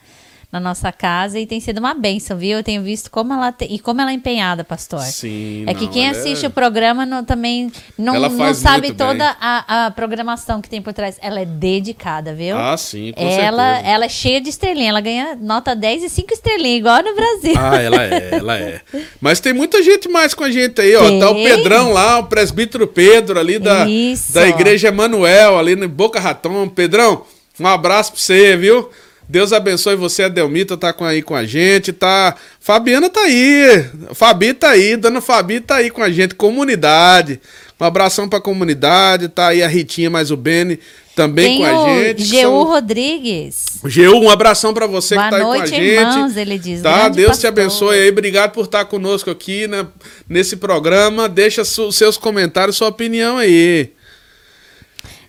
na 0.53 0.61
nossa 0.61 0.93
casa 0.93 1.41
e 1.41 1.47
tem 1.47 1.59
sido 1.61 1.79
uma 1.79 1.95
benção, 1.95 2.37
viu? 2.37 2.59
Eu 2.59 2.63
tenho 2.63 2.83
visto 2.83 3.11
como 3.11 3.33
ela 3.33 3.51
te... 3.51 3.65
e 3.65 3.79
como 3.79 4.03
ela 4.03 4.11
é 4.11 4.15
empenhada, 4.15 4.63
pastor. 4.63 5.01
Sim. 5.01 5.65
É 5.67 5.73
que 5.73 5.89
quem 5.89 6.11
assiste 6.11 6.45
é... 6.45 6.49
o 6.49 6.51
programa 6.51 7.07
não, 7.07 7.25
também 7.25 7.73
não, 7.97 8.13
não 8.29 8.53
sabe 8.53 8.93
toda 8.93 9.35
a, 9.41 9.87
a, 9.87 9.91
programação 9.91 10.61
que 10.61 10.69
tem 10.69 10.83
por 10.83 10.93
trás. 10.93 11.17
Ela 11.23 11.41
é 11.41 11.47
dedicada, 11.47 12.35
viu? 12.35 12.55
Ah, 12.55 12.77
sim, 12.77 13.15
com 13.17 13.23
ela, 13.23 13.77
certeza. 13.77 13.89
ela 13.89 14.05
é 14.05 14.09
cheia 14.11 14.43
de 14.43 14.51
estrelinha. 14.51 14.91
Ela 14.91 15.01
ganha 15.01 15.39
nota 15.41 15.75
10 15.75 16.03
e 16.03 16.11
5 16.11 16.35
estrelinhas, 16.35 16.81
igual 16.81 17.03
no 17.03 17.15
Brasil. 17.15 17.55
Ah, 17.57 17.81
ela 17.81 18.05
é, 18.05 18.29
ela 18.33 18.59
é. 18.59 18.81
Mas 19.23 19.41
tem 19.41 19.55
muita 19.55 19.83
gente 19.83 20.07
mais 20.11 20.35
com 20.35 20.45
a 20.45 20.51
gente 20.51 20.79
aí, 20.83 20.95
ó. 20.95 21.09
Tem. 21.09 21.19
Tá 21.19 21.31
o 21.31 21.35
Pedrão 21.35 21.93
lá, 21.95 22.19
o 22.19 22.25
presbítero 22.25 22.87
Pedro 22.87 23.41
ali 23.41 23.59
da, 23.59 23.87
da 24.35 24.49
Igreja 24.49 24.89
Emanuel, 24.89 25.59
ali 25.59 25.75
no 25.75 25.89
Boca 25.89 26.21
Raton. 26.21 26.69
Pedrão, 26.69 27.25
um 27.59 27.67
abraço 27.67 28.13
pra 28.13 28.21
você, 28.21 28.55
viu? 28.55 28.91
Deus 29.33 29.51
abençoe 29.51 29.97
você, 29.97 30.25
a 30.25 30.29
Delmita 30.29 30.77
tá 30.77 30.93
com, 30.93 31.07
aí 31.07 31.23
com 31.23 31.35
a 31.35 31.43
gente, 31.47 31.91
tá? 31.91 32.37
Fabiana 32.61 33.09
tá 33.09 33.23
aí, 33.23 33.83
Fabi 34.13 34.53
tá 34.53 34.69
aí, 34.69 34.95
Dona 34.95 35.23
Fabi 35.23 35.59
tá 35.59 35.77
aí 35.77 35.91
com 35.91 36.03
a 36.03 36.11
gente, 36.11 36.35
comunidade. 36.35 37.41
Um 37.81 37.85
abração 37.85 38.29
pra 38.29 38.43
comunidade, 38.43 39.29
tá 39.29 39.49
aí 39.49 39.63
a 39.63 39.69
Ritinha 39.69 40.11
mais 40.11 40.31
o 40.31 40.37
Beni 40.37 40.79
também 41.17 41.47
Tem 41.47 41.59
com 41.59 41.65
a 41.65 41.89
gente. 41.89 42.25
Geu 42.25 42.51
são... 42.51 42.65
Rodrigues. 42.65 43.65
Geu, 43.87 44.19
um 44.21 44.29
abração 44.29 44.75
para 44.75 44.87
você 44.87 45.15
Boa 45.15 45.25
que 45.25 45.31
tá 45.31 45.39
noite, 45.43 45.63
aí 45.63 45.71
com 45.71 45.77
a 45.77 45.79
gente. 45.79 46.15
Irmãos, 46.15 46.37
ele 46.37 46.59
diz. 46.59 46.83
Tá, 46.83 47.09
Deus 47.09 47.29
pastor. 47.29 47.41
te 47.41 47.47
abençoe 47.47 47.99
aí. 47.99 48.11
Obrigado 48.11 48.51
por 48.53 48.67
estar 48.67 48.85
conosco 48.85 49.31
aqui 49.31 49.67
né, 49.67 49.87
nesse 50.29 50.57
programa. 50.57 51.27
Deixa 51.27 51.65
seus 51.65 52.19
comentários, 52.19 52.77
sua 52.77 52.89
opinião 52.89 53.39
aí. 53.39 53.93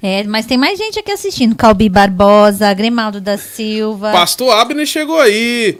É, 0.05 0.21
mas 0.25 0.45
tem 0.45 0.57
mais 0.57 0.77
gente 0.77 0.99
aqui 0.99 1.13
assistindo. 1.13 1.55
Calbi 1.55 1.87
Barbosa, 1.87 2.73
Grimaldo 2.73 3.21
da 3.21 3.37
Silva. 3.37 4.11
Pastor 4.11 4.53
Abner 4.53 4.85
chegou 4.85 5.17
aí. 5.17 5.77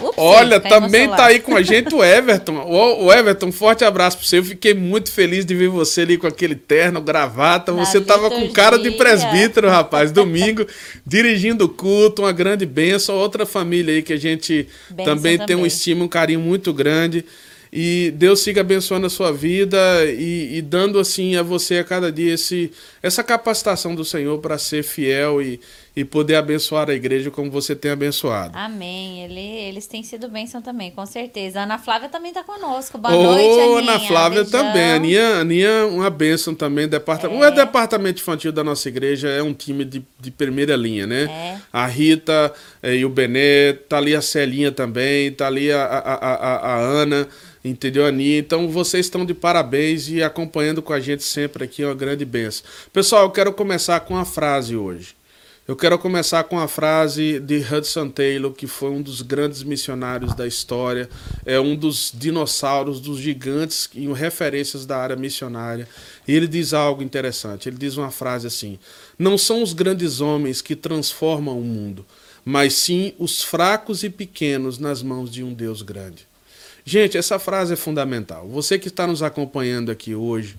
Ups, 0.00 0.14
Olha, 0.16 0.60
também 0.60 1.08
tá 1.08 1.26
aí 1.26 1.40
com 1.40 1.56
a 1.56 1.62
gente 1.62 1.92
o 1.92 2.04
Everton. 2.04 2.52
O, 2.54 3.06
o, 3.06 3.12
Everton, 3.12 3.50
forte 3.50 3.84
abraço 3.84 4.18
pra 4.18 4.26
você. 4.28 4.38
Eu 4.38 4.44
fiquei 4.44 4.74
muito 4.74 5.10
feliz 5.10 5.44
de 5.44 5.56
ver 5.56 5.66
você 5.70 6.02
ali 6.02 6.16
com 6.16 6.28
aquele 6.28 6.54
terno, 6.54 7.00
gravata. 7.00 7.72
Na 7.72 7.84
você 7.84 8.00
tava 8.00 8.30
com 8.30 8.48
cara 8.52 8.78
de 8.78 8.92
presbítero, 8.92 9.68
rapaz. 9.68 10.12
Domingo, 10.12 10.64
dirigindo 11.04 11.64
o 11.64 11.68
culto, 11.68 12.22
uma 12.22 12.30
grande 12.30 12.64
bênção. 12.64 13.16
Outra 13.16 13.44
família 13.44 13.92
aí 13.92 14.02
que 14.04 14.12
a 14.12 14.18
gente 14.18 14.68
também, 14.88 15.04
também 15.04 15.38
tem 15.38 15.56
um 15.56 15.66
estima, 15.66 16.04
um 16.04 16.08
carinho 16.08 16.38
muito 16.38 16.72
grande. 16.72 17.24
E 17.72 18.12
Deus 18.16 18.40
siga 18.40 18.60
abençoando 18.62 19.06
a 19.06 19.10
sua 19.10 19.32
vida 19.32 19.78
e, 20.06 20.56
e 20.56 20.62
dando 20.62 20.98
assim 20.98 21.36
a 21.36 21.42
você 21.42 21.78
a 21.78 21.84
cada 21.84 22.10
dia 22.10 22.34
esse, 22.34 22.72
essa 23.02 23.22
capacitação 23.22 23.94
do 23.94 24.04
Senhor 24.04 24.38
para 24.38 24.58
ser 24.58 24.82
fiel 24.82 25.42
e, 25.42 25.60
e 25.98 26.04
poder 26.04 26.36
abençoar 26.36 26.88
a 26.88 26.94
igreja 26.94 27.28
como 27.28 27.50
você 27.50 27.74
tem 27.74 27.90
abençoado. 27.90 28.56
Amém. 28.56 29.24
Ele, 29.24 29.40
eles 29.40 29.88
têm 29.88 30.04
sido 30.04 30.28
bênção 30.28 30.62
também, 30.62 30.92
com 30.92 31.04
certeza. 31.04 31.58
A 31.58 31.62
Ana 31.64 31.76
Flávia 31.76 32.08
também 32.08 32.30
está 32.30 32.44
conosco. 32.44 32.96
Boa 32.98 33.16
oh, 33.16 33.22
noite, 33.24 33.60
Aninha. 33.60 33.78
Ana 33.78 34.00
Flávia 34.06 34.44
Beijão. 34.44 34.62
também. 34.62 34.92
A 34.92 34.94
Aninha, 34.94 35.28
Aninha 35.40 35.86
uma 35.86 36.08
bênção 36.08 36.54
também. 36.54 36.86
Departamento, 36.86 37.42
é. 37.42 37.48
O 37.48 37.50
departamento 37.50 38.20
infantil 38.20 38.52
da 38.52 38.62
nossa 38.62 38.88
igreja 38.88 39.28
é 39.28 39.42
um 39.42 39.52
time 39.52 39.84
de, 39.84 40.00
de 40.20 40.30
primeira 40.30 40.76
linha, 40.76 41.04
né? 41.04 41.24
É. 41.24 41.58
A 41.72 41.84
Rita 41.88 42.54
eh, 42.80 42.98
e 42.98 43.04
o 43.04 43.08
Benê, 43.08 43.72
tá 43.88 43.96
ali 43.96 44.14
a 44.14 44.22
Celinha 44.22 44.70
também, 44.70 45.32
tá 45.32 45.48
ali 45.48 45.72
a, 45.72 45.82
a, 45.82 46.14
a, 46.14 46.74
a 46.74 46.76
Ana. 46.76 47.26
Entendeu, 47.64 48.06
Aninha? 48.06 48.38
Então 48.38 48.68
vocês 48.68 49.06
estão 49.06 49.26
de 49.26 49.34
parabéns 49.34 50.08
e 50.08 50.22
acompanhando 50.22 50.80
com 50.80 50.92
a 50.92 51.00
gente 51.00 51.24
sempre 51.24 51.64
aqui, 51.64 51.82
é 51.82 51.86
uma 51.86 51.94
grande 51.96 52.24
benção. 52.24 52.64
Pessoal, 52.92 53.24
eu 53.24 53.30
quero 53.30 53.52
começar 53.52 53.98
com 53.98 54.16
a 54.16 54.24
frase 54.24 54.76
hoje. 54.76 55.17
Eu 55.68 55.76
quero 55.76 55.98
começar 55.98 56.44
com 56.44 56.58
a 56.58 56.66
frase 56.66 57.38
de 57.40 57.58
Hudson 57.58 58.08
Taylor, 58.08 58.52
que 58.52 58.66
foi 58.66 58.88
um 58.88 59.02
dos 59.02 59.20
grandes 59.20 59.62
missionários 59.62 60.34
da 60.34 60.46
história, 60.46 61.10
é 61.44 61.60
um 61.60 61.76
dos 61.76 62.10
dinossauros, 62.10 63.00
dos 63.00 63.18
gigantes 63.18 63.86
e 63.92 64.10
referências 64.10 64.86
da 64.86 64.96
área 64.96 65.14
missionária. 65.14 65.86
E 66.26 66.32
ele 66.32 66.48
diz 66.48 66.72
algo 66.72 67.02
interessante. 67.02 67.68
Ele 67.68 67.76
diz 67.76 67.98
uma 67.98 68.10
frase 68.10 68.46
assim: 68.46 68.78
Não 69.18 69.36
são 69.36 69.62
os 69.62 69.74
grandes 69.74 70.22
homens 70.22 70.62
que 70.62 70.74
transformam 70.74 71.60
o 71.60 71.64
mundo, 71.64 72.06
mas 72.42 72.72
sim 72.72 73.12
os 73.18 73.42
fracos 73.42 74.02
e 74.02 74.08
pequenos 74.08 74.78
nas 74.78 75.02
mãos 75.02 75.30
de 75.30 75.44
um 75.44 75.52
Deus 75.52 75.82
grande. 75.82 76.26
Gente, 76.82 77.18
essa 77.18 77.38
frase 77.38 77.74
é 77.74 77.76
fundamental. 77.76 78.48
Você 78.48 78.78
que 78.78 78.88
está 78.88 79.06
nos 79.06 79.22
acompanhando 79.22 79.90
aqui 79.90 80.14
hoje, 80.14 80.56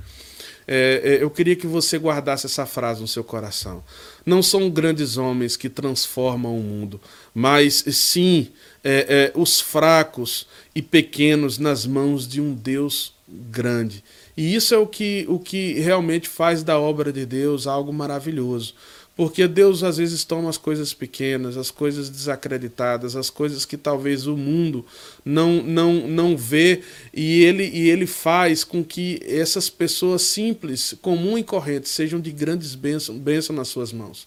é, 0.71 1.01
é, 1.03 1.23
eu 1.23 1.31
queria 1.31 1.55
que 1.55 1.65
você 1.65 1.97
guardasse 1.97 2.45
essa 2.45 2.63
frase 2.63 3.01
no 3.01 3.07
seu 3.07 3.23
coração. 3.23 3.83
Não 4.23 4.43
são 4.43 4.69
grandes 4.69 5.17
homens 5.17 5.57
que 5.57 5.67
transformam 5.67 6.55
o 6.55 6.61
mundo, 6.61 7.01
mas 7.33 7.83
sim 7.87 8.49
é, 8.83 9.31
é 9.33 9.39
os 9.39 9.59
fracos 9.59 10.45
e 10.75 10.81
pequenos 10.83 11.57
nas 11.57 11.87
mãos 11.87 12.27
de 12.27 12.39
um 12.39 12.53
Deus 12.53 13.15
grande. 13.27 14.03
E 14.37 14.53
isso 14.53 14.75
é 14.75 14.77
o 14.77 14.85
que, 14.85 15.25
o 15.27 15.39
que 15.39 15.73
realmente 15.79 16.29
faz 16.29 16.61
da 16.61 16.79
obra 16.79 17.11
de 17.11 17.25
Deus 17.25 17.65
algo 17.65 17.91
maravilhoso. 17.91 18.75
Porque 19.19 19.49
Deus 19.49 19.83
às 19.83 19.97
vezes 19.97 20.23
toma 20.23 20.49
as 20.49 20.57
coisas 20.57 20.93
pequenas, 20.93 21.57
as 21.57 21.69
coisas 21.69 22.09
desacreditadas, 22.09 23.17
as 23.17 23.29
coisas 23.29 23.65
que 23.65 23.75
talvez 23.75 24.25
o 24.27 24.37
mundo 24.37 24.85
não 25.25 25.61
não 25.61 26.07
não 26.07 26.37
vê 26.37 26.83
e 27.13 27.43
ele 27.43 27.65
e 27.67 27.89
ele 27.89 28.07
faz 28.07 28.63
com 28.63 28.81
que 28.81 29.19
essas 29.25 29.69
pessoas 29.69 30.21
simples, 30.21 30.95
comum 31.01 31.37
e 31.37 31.43
correntes 31.43 31.91
sejam 31.91 32.17
de 32.17 32.31
grandes 32.31 32.75
bênçãos, 32.75 33.19
bênçãos 33.19 33.57
nas 33.57 33.67
suas 33.67 33.91
mãos. 33.91 34.25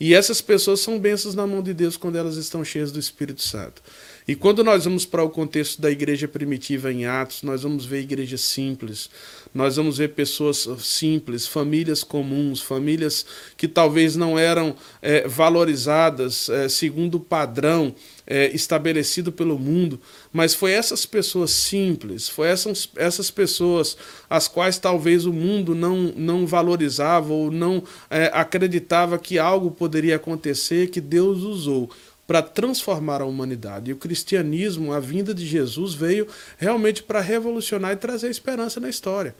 E 0.00 0.12
essas 0.12 0.40
pessoas 0.40 0.80
são 0.80 0.98
bênçãos 0.98 1.36
na 1.36 1.46
mão 1.46 1.62
de 1.62 1.72
Deus 1.72 1.96
quando 1.96 2.18
elas 2.18 2.34
estão 2.34 2.64
cheias 2.64 2.90
do 2.90 2.98
Espírito 2.98 3.42
Santo. 3.42 3.80
E 4.26 4.34
quando 4.34 4.64
nós 4.64 4.84
vamos 4.84 5.06
para 5.06 5.22
o 5.22 5.30
contexto 5.30 5.80
da 5.80 5.88
igreja 5.88 6.26
primitiva 6.26 6.92
em 6.92 7.06
Atos, 7.06 7.44
nós 7.44 7.62
vamos 7.62 7.84
ver 7.84 8.00
igrejas 8.00 8.40
simples, 8.40 9.08
nós 9.54 9.76
vamos 9.76 9.98
ver 9.98 10.08
pessoas 10.08 10.68
simples, 10.78 11.46
famílias 11.46 12.02
comuns, 12.02 12.60
famílias 12.60 13.26
que 13.56 13.68
talvez 13.68 14.16
não 14.16 14.38
eram 14.38 14.74
é, 15.00 15.26
valorizadas 15.28 16.48
é, 16.48 16.68
segundo 16.68 17.16
o 17.16 17.20
padrão 17.20 17.94
é, 18.26 18.54
estabelecido 18.54 19.30
pelo 19.30 19.58
mundo, 19.58 20.00
mas 20.32 20.54
foi 20.54 20.72
essas 20.72 21.04
pessoas 21.04 21.50
simples, 21.50 22.28
foi 22.28 22.48
essas, 22.48 22.88
essas 22.96 23.30
pessoas 23.30 23.96
as 24.30 24.48
quais 24.48 24.78
talvez 24.78 25.26
o 25.26 25.32
mundo 25.32 25.74
não, 25.74 26.12
não 26.16 26.46
valorizava 26.46 27.32
ou 27.32 27.50
não 27.50 27.82
é, 28.08 28.30
acreditava 28.32 29.18
que 29.18 29.38
algo 29.38 29.70
poderia 29.70 30.16
acontecer, 30.16 30.88
que 30.88 31.00
Deus 31.00 31.42
usou 31.42 31.90
para 32.32 32.40
transformar 32.40 33.20
a 33.20 33.26
humanidade. 33.26 33.90
E 33.90 33.92
o 33.92 33.98
cristianismo, 33.98 34.94
a 34.94 34.98
vinda 34.98 35.34
de 35.34 35.46
Jesus, 35.46 35.92
veio 35.92 36.26
realmente 36.56 37.02
para 37.02 37.20
revolucionar 37.20 37.92
e 37.92 37.96
trazer 37.96 38.30
esperança 38.30 38.80
na 38.80 38.88
história. 38.88 39.34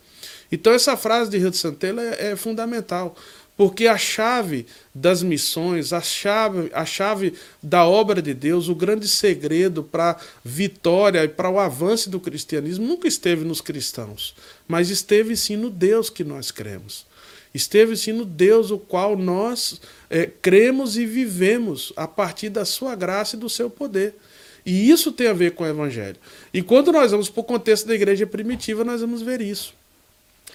Então, 0.53 0.75
essa 0.75 0.95
frase 0.95 1.31
de 1.31 1.39
Rio 1.39 1.51
de 1.51 1.57
Santella 1.57 2.03
é, 2.03 2.33
é 2.33 2.37
fundamental, 2.37 3.17
porque 3.57 3.87
a 3.87 3.97
chave 3.97 4.67
das 4.95 5.23
missões, 5.23 5.95
a 5.95 6.03
chave, 6.03 6.71
a 6.75 6.85
chave 6.85 7.33
da 7.63 7.87
obra 7.87 8.21
de 8.21 8.35
Deus, 8.35 8.69
o 8.69 8.75
grande 8.75 9.09
segredo 9.09 9.83
para 9.83 10.19
vitória 10.45 11.25
e 11.25 11.29
para 11.29 11.49
o 11.49 11.59
avanço 11.59 12.11
do 12.11 12.21
cristianismo 12.21 12.87
nunca 12.87 13.09
esteve 13.09 13.43
nos 13.43 13.63
cristãos, 13.63 14.35
mas 14.69 14.91
esteve 14.91 15.35
sim 15.35 15.57
no 15.57 15.71
Deus 15.71 16.11
que 16.11 16.25
nós 16.25 16.51
cremos. 16.51 17.07
Esteve 17.55 18.13
no 18.13 18.25
Deus 18.25 18.71
o 18.71 18.79
qual 18.79 19.17
nós 19.17 19.81
é, 20.09 20.27
cremos 20.41 20.97
e 20.97 21.05
vivemos 21.05 21.93
a 21.97 22.09
partir 22.09 22.49
da 22.49 22.65
sua 22.65 22.95
graça 22.95 23.37
e 23.37 23.39
do 23.39 23.49
seu 23.49 23.69
poder. 23.69 24.15
E 24.65 24.91
isso 24.91 25.13
tem 25.13 25.27
a 25.27 25.33
ver 25.33 25.53
com 25.53 25.65
o 25.65 25.67
Evangelho. 25.67 26.17
E 26.55 26.63
quando 26.63 26.93
nós 26.93 27.11
vamos 27.11 27.29
para 27.29 27.41
o 27.41 27.45
contexto 27.45 27.87
da 27.87 27.95
igreja 27.95 28.27
primitiva, 28.27 28.85
nós 28.85 29.01
vamos 29.01 29.21
ver 29.21 29.41
isso. 29.41 29.75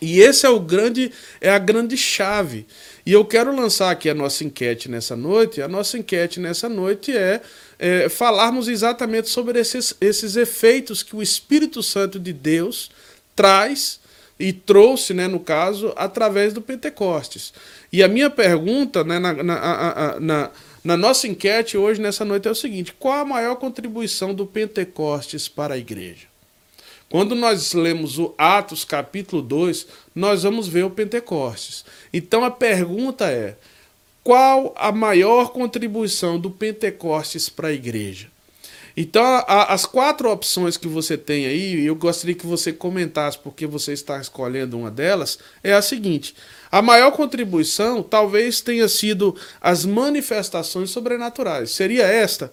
E 0.01 0.19
esse 0.19 0.45
é 0.45 0.49
o 0.49 0.59
grande, 0.59 1.11
é 1.41 1.49
a 1.49 1.57
grande 1.57 1.97
chave. 1.97 2.65
E 3.05 3.11
eu 3.11 3.25
quero 3.25 3.55
lançar 3.55 3.91
aqui 3.91 4.09
a 4.09 4.13
nossa 4.13 4.43
enquete 4.43 4.89
nessa 4.89 5.15
noite. 5.15 5.61
A 5.61 5.67
nossa 5.67 5.97
enquete 5.97 6.39
nessa 6.39 6.69
noite 6.69 7.15
é, 7.15 7.41
é 7.79 8.07
falarmos 8.07 8.67
exatamente 8.67 9.29
sobre 9.29 9.59
esses, 9.59 9.95
esses 9.99 10.35
efeitos 10.35 11.01
que 11.01 11.15
o 11.15 11.21
Espírito 11.21 11.81
Santo 11.81 12.19
de 12.19 12.31
Deus 12.31 12.91
traz 13.35 13.99
e 14.39 14.53
trouxe, 14.53 15.13
né, 15.13 15.27
no 15.27 15.39
caso, 15.39 15.93
através 15.95 16.53
do 16.53 16.61
Pentecostes. 16.61 17.53
E 17.91 18.03
a 18.03 18.07
minha 18.07 18.29
pergunta 18.29 19.03
né, 19.03 19.17
na, 19.19 19.33
na, 19.33 20.19
na, 20.19 20.51
na, 20.83 20.97
nossa 20.97 21.27
enquete 21.27 21.77
hoje, 21.77 21.99
nessa 21.99 22.23
noite, 22.23 22.47
é 22.47 22.51
o 22.51 22.55
seguinte: 22.55 22.93
qual 22.97 23.19
a 23.19 23.25
maior 23.25 23.55
contribuição 23.55 24.33
do 24.33 24.45
Pentecostes 24.45 25.47
para 25.47 25.73
a 25.73 25.77
igreja? 25.77 26.27
Quando 27.09 27.35
nós 27.35 27.73
lemos 27.73 28.19
o 28.19 28.33
Atos 28.37 28.83
capítulo 28.83 29.41
2, 29.41 29.87
nós 30.13 30.43
vamos 30.43 30.67
ver 30.67 30.83
o 30.83 30.89
Pentecostes. 30.89 31.85
Então 32.13 32.43
a 32.43 32.51
pergunta 32.51 33.25
é: 33.31 33.55
qual 34.23 34.73
a 34.77 34.91
maior 34.91 35.51
contribuição 35.51 36.37
do 36.37 36.51
Pentecostes 36.51 37.47
para 37.47 37.69
a 37.69 37.73
igreja? 37.73 38.27
Então, 38.99 39.23
a, 39.23 39.71
as 39.71 39.85
quatro 39.85 40.27
opções 40.31 40.75
que 40.75 40.87
você 40.87 41.15
tem 41.15 41.45
aí, 41.45 41.85
eu 41.85 41.95
gostaria 41.95 42.33
que 42.33 42.47
você 42.47 42.73
comentasse 42.73 43.37
porque 43.37 43.67
você 43.67 43.93
está 43.93 44.19
escolhendo 44.19 44.75
uma 44.75 44.89
delas, 44.89 45.37
é 45.63 45.71
a 45.71 45.83
seguinte: 45.83 46.33
a 46.71 46.81
maior 46.81 47.11
contribuição 47.11 48.01
talvez 48.01 48.59
tenha 48.59 48.87
sido 48.87 49.35
as 49.61 49.85
manifestações 49.85 50.89
sobrenaturais. 50.89 51.69
Seria 51.69 52.07
esta 52.07 52.51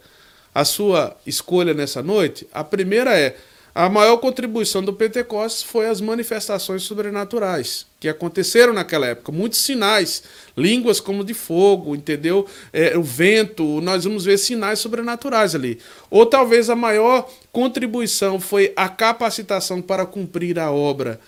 a 0.54 0.66
sua 0.66 1.16
escolha 1.26 1.72
nessa 1.72 2.02
noite? 2.02 2.46
A 2.52 2.62
primeira 2.62 3.18
é 3.18 3.36
a 3.74 3.88
maior 3.88 4.18
contribuição 4.18 4.82
do 4.82 4.92
Pentecostes 4.92 5.62
foi 5.62 5.88
as 5.88 6.00
manifestações 6.00 6.82
sobrenaturais 6.82 7.86
que 8.04 8.08
aconteceram 8.10 8.74
naquela 8.74 9.06
época. 9.06 9.32
Muitos 9.32 9.60
sinais, 9.60 10.22
línguas 10.54 11.00
como 11.00 11.24
de 11.24 11.32
fogo, 11.32 11.96
entendeu? 11.96 12.46
É, 12.70 12.98
o 12.98 13.02
vento, 13.02 13.80
nós 13.80 14.04
vamos 14.04 14.26
ver 14.26 14.36
sinais 14.36 14.78
sobrenaturais 14.78 15.54
ali. 15.54 15.78
Ou 16.10 16.26
talvez 16.26 16.68
a 16.68 16.76
maior 16.76 17.32
contribuição 17.50 18.38
foi 18.38 18.74
a 18.76 18.90
capacitação 18.90 19.80
para 19.80 20.04
cumprir 20.04 20.58
a 20.58 20.70
obra 20.70 21.18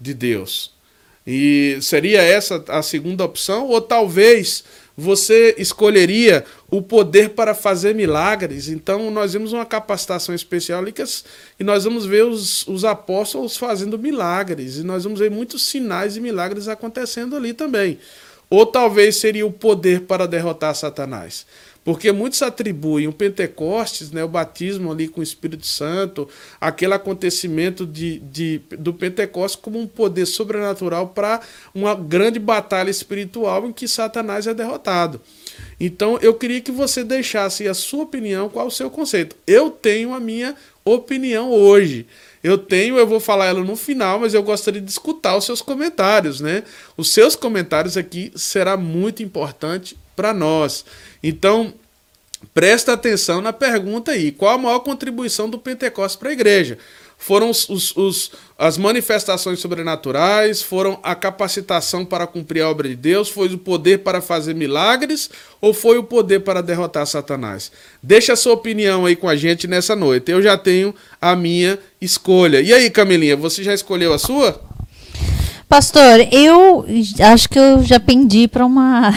de 0.00 0.12
Deus. 0.12 0.72
E 1.24 1.78
seria 1.80 2.20
essa 2.20 2.64
a 2.66 2.82
segunda 2.82 3.24
opção? 3.24 3.68
Ou 3.68 3.80
talvez 3.80 4.64
você 4.96 5.54
escolheria 5.58 6.44
o 6.70 6.80
poder 6.80 7.30
para 7.30 7.54
fazer 7.54 7.94
milagres. 7.94 8.68
Então, 8.68 9.10
nós 9.10 9.32
vemos 9.32 9.52
uma 9.52 9.66
capacitação 9.66 10.34
especial 10.34 10.84
e 11.58 11.64
nós 11.64 11.84
vamos 11.84 12.06
ver 12.06 12.24
os, 12.24 12.66
os 12.66 12.84
apóstolos 12.84 13.56
fazendo 13.56 13.98
milagres, 13.98 14.76
e 14.76 14.82
nós 14.84 15.04
vamos 15.04 15.18
ver 15.18 15.30
muitos 15.30 15.66
sinais 15.66 16.16
e 16.16 16.20
milagres 16.20 16.68
acontecendo 16.68 17.36
ali 17.36 17.52
também. 17.52 17.98
Ou 18.48 18.64
talvez 18.66 19.16
seria 19.16 19.46
o 19.46 19.52
poder 19.52 20.02
para 20.02 20.28
derrotar 20.28 20.74
Satanás. 20.74 21.46
Porque 21.84 22.10
muitos 22.10 22.40
atribuem 22.40 23.06
o 23.06 23.12
Pentecostes, 23.12 24.10
né, 24.10 24.24
o 24.24 24.28
batismo 24.28 24.90
ali 24.90 25.06
com 25.06 25.20
o 25.20 25.22
Espírito 25.22 25.66
Santo, 25.66 26.26
aquele 26.58 26.94
acontecimento 26.94 27.86
de, 27.86 28.20
de, 28.20 28.62
do 28.78 28.94
Pentecostes 28.94 29.60
como 29.60 29.78
um 29.78 29.86
poder 29.86 30.24
sobrenatural 30.24 31.08
para 31.08 31.42
uma 31.74 31.94
grande 31.94 32.38
batalha 32.38 32.90
espiritual 32.90 33.66
em 33.66 33.72
que 33.72 33.86
Satanás 33.86 34.46
é 34.46 34.54
derrotado. 34.54 35.20
Então 35.78 36.18
eu 36.22 36.32
queria 36.32 36.62
que 36.62 36.72
você 36.72 37.04
deixasse 37.04 37.68
a 37.68 37.74
sua 37.74 38.04
opinião, 38.04 38.48
qual 38.48 38.68
o 38.68 38.70
seu 38.70 38.88
conceito. 38.88 39.36
Eu 39.46 39.70
tenho 39.70 40.14
a 40.14 40.20
minha 40.20 40.54
opinião 40.84 41.50
hoje. 41.50 42.06
Eu 42.42 42.58
tenho, 42.58 42.96
eu 42.98 43.06
vou 43.06 43.20
falar 43.20 43.46
ela 43.46 43.64
no 43.64 43.76
final, 43.76 44.20
mas 44.20 44.34
eu 44.34 44.42
gostaria 44.42 44.80
de 44.80 44.90
escutar 44.90 45.36
os 45.36 45.44
seus 45.44 45.62
comentários, 45.62 46.40
né? 46.40 46.62
Os 46.96 47.10
seus 47.10 47.34
comentários 47.34 47.96
aqui 47.96 48.32
será 48.36 48.76
muito 48.76 49.22
importante 49.22 49.96
para 50.14 50.32
nós. 50.32 50.84
Então, 51.22 51.74
presta 52.52 52.92
atenção 52.92 53.40
na 53.40 53.52
pergunta 53.52 54.12
aí: 54.12 54.32
qual 54.32 54.54
a 54.54 54.58
maior 54.58 54.80
contribuição 54.80 55.48
do 55.48 55.58
Pentecostes 55.58 56.16
para 56.16 56.30
a 56.30 56.32
igreja? 56.32 56.78
foram 57.24 57.48
os, 57.48 57.96
os, 57.96 58.32
as 58.58 58.76
manifestações 58.76 59.58
sobrenaturais, 59.58 60.60
foram 60.60 60.98
a 61.02 61.14
capacitação 61.14 62.04
para 62.04 62.26
cumprir 62.26 62.60
a 62.60 62.68
obra 62.68 62.86
de 62.86 62.96
Deus, 62.96 63.30
foi 63.30 63.48
o 63.48 63.56
poder 63.56 64.00
para 64.00 64.20
fazer 64.20 64.54
milagres 64.54 65.30
ou 65.58 65.72
foi 65.72 65.96
o 65.96 66.04
poder 66.04 66.40
para 66.40 66.62
derrotar 66.62 67.06
Satanás? 67.06 67.72
Deixa 68.02 68.34
a 68.34 68.36
sua 68.36 68.52
opinião 68.52 69.06
aí 69.06 69.16
com 69.16 69.28
a 69.28 69.36
gente 69.36 69.66
nessa 69.66 69.96
noite. 69.96 70.30
Eu 70.30 70.42
já 70.42 70.58
tenho 70.58 70.94
a 71.18 71.34
minha 71.34 71.78
escolha. 71.98 72.60
E 72.60 72.74
aí, 72.74 72.90
Camilinha, 72.90 73.36
você 73.36 73.62
já 73.62 73.72
escolheu 73.72 74.12
a 74.12 74.18
sua? 74.18 74.60
Pastor, 75.66 76.28
eu 76.30 76.84
acho 77.32 77.48
que 77.48 77.58
eu 77.58 77.82
já 77.82 77.98
pendi 77.98 78.46
para 78.46 78.66
uma 78.66 79.12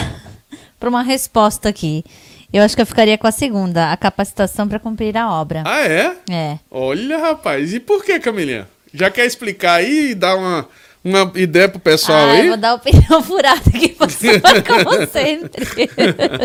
para 0.80 0.90
uma 0.90 1.04
resposta 1.04 1.70
aqui. 1.70 2.04
Eu 2.52 2.64
acho 2.64 2.76
que 2.76 2.82
eu 2.82 2.86
ficaria 2.86 3.18
com 3.18 3.28
a 3.28 3.32
segunda, 3.32 3.92
a 3.92 3.98
capacitação 3.98 4.68
para 4.68 4.80
cumprir 4.80 5.18
a 5.18 5.32
obra. 5.32 5.64
Ah, 5.66 5.82
é? 5.82 6.16
É. 6.30 6.58
Olha, 6.72 7.18
rapaz. 7.18 7.74
E 7.74 7.80
por 7.80 8.04
que, 8.06 8.20
Camilinha? 8.20 8.68
Já 8.94 9.12
quer 9.12 9.26
explicar 9.26 9.76
aí 9.76 10.12
e 10.12 10.16
dar 10.16 10.36
uma, 10.38 10.68
uma 11.04 11.32
ideia 11.36 11.68
pro 11.68 11.80
pessoal 11.80 12.18
ah, 12.30 12.32
aí? 12.32 12.42
Eu 12.42 12.48
vou 12.50 12.58
dar 12.58 12.76
opinião 12.76 13.22
furada 13.24 13.62
aqui, 13.68 13.90
pastor, 13.90 14.42
como 14.66 15.08
sempre. 15.08 15.90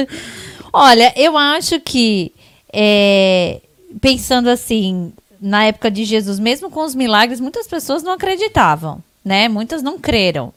Olha, 0.72 1.12
eu 1.16 1.36
acho 1.36 1.78
que, 1.80 2.32
é, 2.72 3.60
pensando 4.00 4.48
assim, 4.48 5.12
na 5.40 5.64
época 5.64 5.90
de 5.90 6.04
Jesus, 6.04 6.38
mesmo 6.38 6.70
com 6.70 6.84
os 6.84 6.94
milagres, 6.94 7.40
muitas 7.40 7.66
pessoas 7.66 8.02
não 8.02 8.12
acreditavam, 8.12 9.02
né? 9.24 9.48
Muitas 9.48 9.82
não 9.82 9.98
creram, 9.98 10.52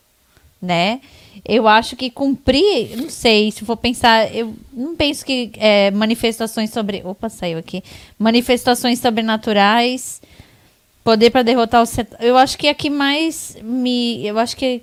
né? 0.61 1.01
Eu 1.47 1.67
acho 1.67 1.95
que 1.95 2.09
cumprir, 2.09 2.97
não 2.97 3.07
sei, 3.07 3.51
se 3.51 3.63
for 3.63 3.77
pensar, 3.77 4.33
eu 4.35 4.55
não 4.73 4.95
penso 4.95 5.23
que 5.23 5.51
é, 5.57 5.91
manifestações 5.91 6.71
sobre. 6.71 7.03
Opa, 7.05 7.29
saiu 7.29 7.59
aqui. 7.59 7.83
Manifestações 8.17 8.99
sobrenaturais, 8.99 10.21
poder 11.03 11.29
para 11.29 11.43
derrotar 11.43 11.83
o. 11.83 11.87
Eu 12.19 12.35
acho 12.35 12.57
que 12.57 12.67
aqui 12.67 12.89
mais 12.89 13.55
me. 13.61 14.25
Eu 14.25 14.39
acho 14.39 14.57
que. 14.57 14.81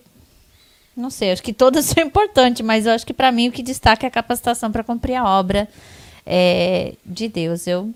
Não 0.97 1.11
sei, 1.11 1.33
acho 1.33 1.43
que 1.43 1.53
todas 1.53 1.87
são 1.87 2.03
importantes, 2.03 2.65
mas 2.65 2.87
eu 2.87 2.93
acho 2.93 3.05
que 3.05 3.15
para 3.15 3.33
mim 3.33 3.49
o 3.49 3.53
que 3.53 3.63
destaca 3.63 4.07
é 4.07 4.09
a 4.09 4.11
capacitação 4.11 4.71
para 4.71 4.85
cumprir 4.85 5.17
a 5.17 5.29
obra 5.29 5.69
é, 6.25 6.95
de 7.05 7.27
Deus. 7.27 7.67
Eu 7.67 7.93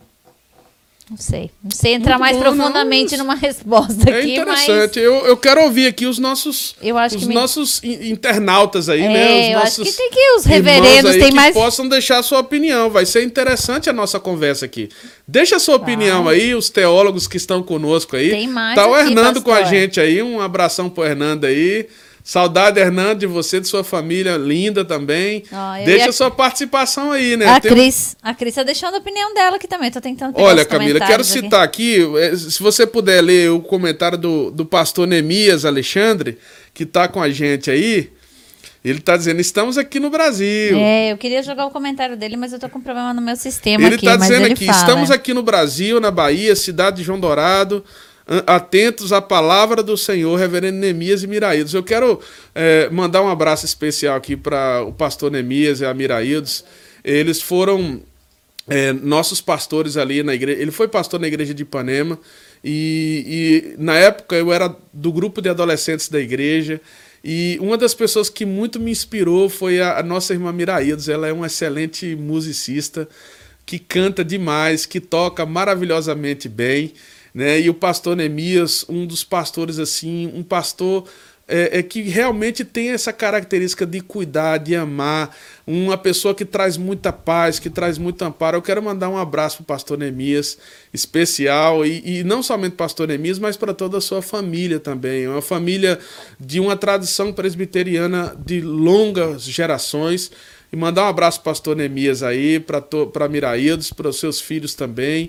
não 1.09 1.17
sei. 1.17 1.53
Não 1.63 1.71
sei 1.71 1.95
entrar 1.95 2.19
Muito 2.19 2.21
mais 2.21 2.37
bom, 2.37 2.43
profundamente 2.43 3.17
não, 3.17 3.25
numa 3.25 3.35
resposta 3.39 4.11
é 4.11 4.19
aqui. 4.19 4.31
É 4.31 4.35
interessante. 4.35 4.97
Mas... 4.97 5.05
Eu, 5.05 5.15
eu 5.27 5.37
quero 5.37 5.63
ouvir 5.63 5.87
aqui 5.87 6.05
os 6.05 6.19
nossos, 6.19 6.75
os 7.15 7.27
me... 7.27 7.35
nossos 7.35 7.81
internautas 7.85 8.89
aí, 8.89 9.03
é, 9.03 9.09
né? 9.09 9.41
Os 9.41 9.47
eu 9.47 9.59
nossos 9.61 9.87
acho 9.87 9.91
que 9.93 9.97
tem 9.97 10.11
que 10.11 10.31
os 10.37 10.45
reverendos 10.45 11.13
aí 11.13 11.21
tem 11.21 11.29
que 11.29 11.35
mais. 11.35 11.55
possam 11.55 11.89
deixar 11.89 12.19
a 12.19 12.23
sua 12.25 12.41
opinião. 12.41 12.91
Vai 12.91 13.07
ser 13.07 13.23
interessante 13.23 13.89
a 13.89 13.93
nossa 13.93 14.19
conversa 14.19 14.65
aqui. 14.65 14.89
Deixa 15.29 15.57
a 15.57 15.61
sua 15.61 15.77
opinião 15.77 16.29
aí, 16.29 16.57
os 16.57 16.71
teólogos 16.71 17.29
que 17.29 17.37
estão 17.37 17.63
conosco 17.63 18.17
aí. 18.17 18.31
Tem 18.31 18.49
mais. 18.49 18.75
Tá 18.75 18.89
o 18.89 18.95
aqui, 18.95 19.11
Hernando 19.11 19.43
pastor. 19.43 19.45
com 19.45 19.53
a 19.53 19.63
gente 19.63 20.01
aí. 20.01 20.21
Um 20.21 20.41
abração 20.41 20.91
pro 20.91 21.05
Hernando 21.05 21.45
aí. 21.45 21.87
Saudade, 22.27 22.81
Hernando, 22.81 23.21
de 23.21 23.27
você, 23.27 23.61
de 23.61 23.69
sua 23.69 23.85
família 23.85 24.37
linda 24.37 24.85
também. 24.85 25.45
Deixa 25.85 26.09
a 26.09 26.13
sua 26.13 26.29
participação 26.29 27.13
aí, 27.13 27.37
né? 27.37 27.47
A 27.47 27.61
Tem... 27.61 27.71
Cris, 27.71 28.17
a 28.21 28.35
Cris 28.35 28.53
tá 28.57 28.65
deixando 28.65 28.97
a 28.97 28.99
opinião 28.99 29.33
dela 29.33 29.55
aqui 29.55 29.69
também. 29.69 29.93
Tô 29.93 30.01
tentando 30.01 30.35
Olha, 30.37 30.65
Camila, 30.65 30.99
quero 30.99 31.23
citar 31.23 31.63
aqui. 31.63 32.03
aqui, 32.03 32.37
se 32.37 32.61
você 32.61 32.85
puder 32.85 33.23
ler 33.23 33.53
o 33.53 33.61
comentário 33.61 34.19
do, 34.19 34.51
do 34.51 34.67
pastor 34.67 35.07
Nemias 35.07 35.65
Alexandre, 35.65 36.37
que 36.75 36.85
tá 36.85 37.07
com 37.07 37.23
a 37.23 37.31
gente 37.31 37.71
aí. 37.71 38.11
Ele 38.85 38.99
está 38.99 39.17
dizendo, 39.17 39.41
estamos 39.41 39.79
aqui 39.79 40.01
no 40.01 40.11
Brasil. 40.11 40.77
É, 40.79 41.13
eu 41.13 41.17
queria 41.17 41.45
jogar 41.45 41.67
o 41.67 41.71
comentário 41.71 42.17
dele, 42.17 42.37
mas 42.37 42.53
eu 42.53 42.59
tô 42.59 42.69
com 42.69 42.81
problema 42.81 43.15
no 43.15 43.23
meu 43.23 43.37
sistema 43.37 43.85
ele 43.85 43.97
está 43.97 44.17
dizendo 44.17 44.47
aqui, 44.47 44.67
fala. 44.67 44.79
estamos 44.79 45.11
aqui 45.13 45.33
no 45.33 45.45
Brasil, 45.45 46.01
na 46.01 46.11
Bahia, 46.11 46.55
cidade 46.57 46.97
de 46.97 47.03
João 47.05 47.21
Dourado 47.21 47.85
atentos 48.47 49.13
à 49.13 49.23
palavra 49.23 49.83
do 49.83 49.97
Senhor, 49.97 50.37
reverendo 50.37 50.79
Neemias 50.79 51.23
e 51.23 51.27
Miraídos. 51.27 51.75
Eu 51.75 51.83
quero 51.83 52.21
é, 52.55 52.89
mandar 52.91 53.23
um 53.23 53.29
abraço 53.29 53.65
especial 53.65 54.17
aqui 54.17 54.37
para 54.37 54.83
o 54.83 54.93
pastor 54.93 55.31
Neemias 55.31 55.81
e 55.81 55.85
a 55.85 55.95
Miraídos. 55.95 56.65
Eles 57.05 57.41
foram 57.41 58.03
é, 58.69 58.93
nossos 58.93 59.41
pastores 59.41 59.97
ali 59.97 60.23
na 60.25 60.35
igreja. 60.35 60.61
Ele 60.61 60.73
foi 60.73 60.89
pastor 60.89 61.21
na 61.21 61.29
igreja 61.29 61.55
de 61.55 61.63
Ipanema 61.63 62.19
e, 62.65 63.75
e, 63.79 63.83
na 63.83 63.95
época 63.95 64.35
eu 64.35 64.53
era 64.53 64.75
do 64.93 65.13
grupo 65.13 65.41
de 65.41 65.49
adolescentes 65.49 66.09
da 66.09 66.21
igreja. 66.21 66.81
E 67.23 67.59
uma 67.61 67.77
das 67.77 67.95
pessoas 67.95 68.29
que 68.29 68.45
muito 68.45 68.79
me 68.81 68.91
inspirou 68.91 69.49
foi 69.49 69.81
a, 69.81 69.99
a 69.99 70.03
nossa 70.03 70.33
irmã 70.33 70.53
Miraídos. 70.53 71.09
Ela 71.09 71.29
é 71.29 71.33
uma 71.33 71.47
excelente 71.47 72.17
musicista, 72.17 73.09
que 73.65 73.79
canta 73.79 74.25
demais, 74.25 74.85
que 74.85 75.01
toca 75.01 75.47
maravilhosamente 75.47 76.49
bem. 76.49 76.93
Né? 77.37 77.61
E 77.61 77.69
o 77.69 77.75
pastor 77.75 78.17
Neemias, 78.17 78.87
um 78.89 79.05
dos 79.05 79.23
pastores 79.23 79.79
assim, 79.79 80.33
um 80.35 80.43
pastor 80.43 81.05
é, 81.47 81.81
é, 81.81 81.83
que 81.83 82.01
realmente 82.01 82.65
tem 82.65 82.89
essa 82.89 83.13
característica 83.13 83.85
de 83.85 84.01
cuidar, 84.01 84.57
de 84.57 84.75
amar, 84.75 85.37
uma 85.67 85.99
pessoa 85.99 86.35
que 86.35 86.47
traz 86.47 86.79
muita 86.79 87.13
paz, 87.13 87.59
que 87.59 87.69
traz 87.69 87.99
muito 87.99 88.23
amparo. 88.23 88.57
Eu 88.57 88.63
quero 88.63 88.83
mandar 88.83 89.11
um 89.11 89.19
abraço 89.19 89.59
para 89.59 89.65
o 89.65 89.67
pastor 89.67 89.99
Neemias, 89.99 90.57
especial, 90.95 91.85
e, 91.85 92.21
e 92.21 92.25
não 92.25 92.43
somente 92.43 92.73
para 92.73 92.85
o 92.85 92.89
pastor 92.89 93.07
Neemias, 93.07 93.39
mas 93.39 93.55
para 93.55 93.75
toda 93.75 93.99
a 93.99 94.01
sua 94.01 94.23
família 94.23 94.81
também. 94.81 95.25
É 95.25 95.29
uma 95.29 95.43
família 95.43 95.99
de 96.41 96.59
uma 96.59 96.75
tradição 96.75 97.35
presbiteriana 97.35 98.35
de 98.47 98.63
longas 98.63 99.43
gerações. 99.43 100.31
E 100.73 100.77
mandar 100.77 101.05
um 101.05 101.09
abraço 101.09 101.43
para 101.43 101.51
o 101.51 101.53
pastor 101.53 101.77
Neemias 101.77 102.23
aí, 102.23 102.59
para 102.59 103.29
Miraídos, 103.29 103.93
para 103.93 104.09
os 104.09 104.19
seus 104.19 104.41
filhos 104.41 104.75
também. 104.75 105.29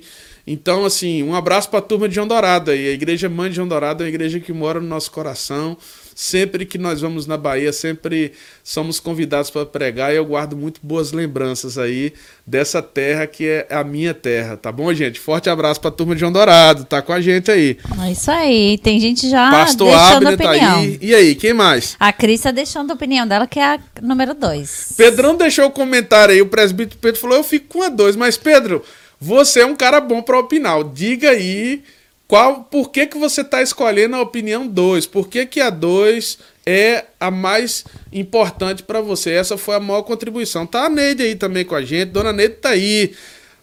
Então, 0.49 0.85
assim, 0.85 1.21
um 1.23 1.35
abraço 1.35 1.69
para 1.69 1.79
a 1.79 1.81
turma 1.81 2.07
de 2.07 2.15
João 2.15 2.25
Dourado 2.25 2.71
aí. 2.71 2.87
A 2.87 2.93
Igreja 2.93 3.27
Mãe 3.27 3.49
de 3.49 3.57
João 3.57 3.67
Dourado 3.67 4.01
é 4.01 4.05
uma 4.05 4.09
igreja 4.09 4.39
que 4.39 4.53
mora 4.53 4.79
no 4.79 4.87
nosso 4.87 5.11
coração. 5.11 5.75
Sempre 6.15 6.65
que 6.65 6.79
nós 6.79 7.01
vamos 7.01 7.27
na 7.27 7.37
Bahia, 7.37 7.71
sempre 7.71 8.31
somos 8.63 8.99
convidados 8.99 9.51
para 9.51 9.67
pregar 9.67 10.11
e 10.11 10.15
eu 10.15 10.25
guardo 10.25 10.57
muito 10.57 10.79
boas 10.81 11.11
lembranças 11.11 11.77
aí 11.77 12.11
dessa 12.45 12.81
terra 12.81 13.27
que 13.27 13.45
é 13.45 13.67
a 13.69 13.83
minha 13.83 14.15
terra, 14.15 14.57
tá 14.57 14.71
bom, 14.71 14.91
gente? 14.95 15.19
Forte 15.19 15.47
abraço 15.47 15.79
para 15.79 15.89
a 15.89 15.93
turma 15.93 16.15
de 16.15 16.21
João 16.21 16.31
Dourado, 16.31 16.85
tá 16.85 17.03
com 17.03 17.13
a 17.13 17.21
gente 17.21 17.51
aí. 17.51 17.77
É 18.03 18.11
isso 18.11 18.31
aí, 18.31 18.79
tem 18.79 18.99
gente 18.99 19.29
já 19.29 19.51
Pastor 19.51 19.89
deixando 19.89 20.15
Abner 20.15 20.33
opinião. 20.33 20.59
tá 20.59 20.77
aí. 20.79 20.99
E 21.01 21.13
aí, 21.13 21.35
quem 21.35 21.53
mais? 21.53 21.95
A 21.99 22.11
Cris 22.11 22.41
tá 22.41 22.49
deixando 22.49 22.89
a 22.89 22.93
opinião 22.95 23.27
dela, 23.27 23.45
que 23.45 23.59
é 23.59 23.75
a 23.75 23.79
número 24.01 24.33
dois. 24.33 24.93
Pedrão 24.97 25.35
deixou 25.37 25.65
o 25.65 25.71
comentário 25.71 26.33
aí, 26.33 26.41
o 26.41 26.47
presbítero 26.47 26.97
Pedro 26.99 27.21
falou, 27.21 27.37
eu 27.37 27.43
fico 27.43 27.67
com 27.67 27.83
a 27.83 27.89
dois, 27.89 28.15
mas 28.15 28.37
Pedro... 28.37 28.83
Você 29.19 29.61
é 29.61 29.65
um 29.65 29.75
cara 29.75 29.99
bom 29.99 30.21
para 30.21 30.39
opinar. 30.39 30.83
Diga 30.83 31.31
aí 31.31 31.83
qual, 32.27 32.63
por 32.65 32.91
que, 32.91 33.07
que 33.07 33.17
você 33.17 33.39
está 33.41 33.61
escolhendo 33.61 34.17
a 34.17 34.21
opinião 34.21 34.67
2? 34.67 35.05
Por 35.05 35.29
que, 35.29 35.45
que 35.45 35.61
a 35.61 35.69
2 35.69 36.37
é 36.65 37.05
a 37.17 37.31
mais 37.31 37.85
importante 38.11 38.83
para 38.83 38.99
você? 38.99 39.31
Essa 39.31 39.57
foi 39.57 39.75
a 39.75 39.79
maior 39.79 40.01
contribuição. 40.01 40.65
Tá 40.65 40.85
a 40.85 40.89
Neide 40.89 41.23
aí 41.23 41.35
também 41.35 41.63
com 41.63 41.73
a 41.73 41.81
gente. 41.81 42.09
Dona 42.09 42.33
Neide 42.33 42.55
tá 42.55 42.69
aí. 42.69 43.13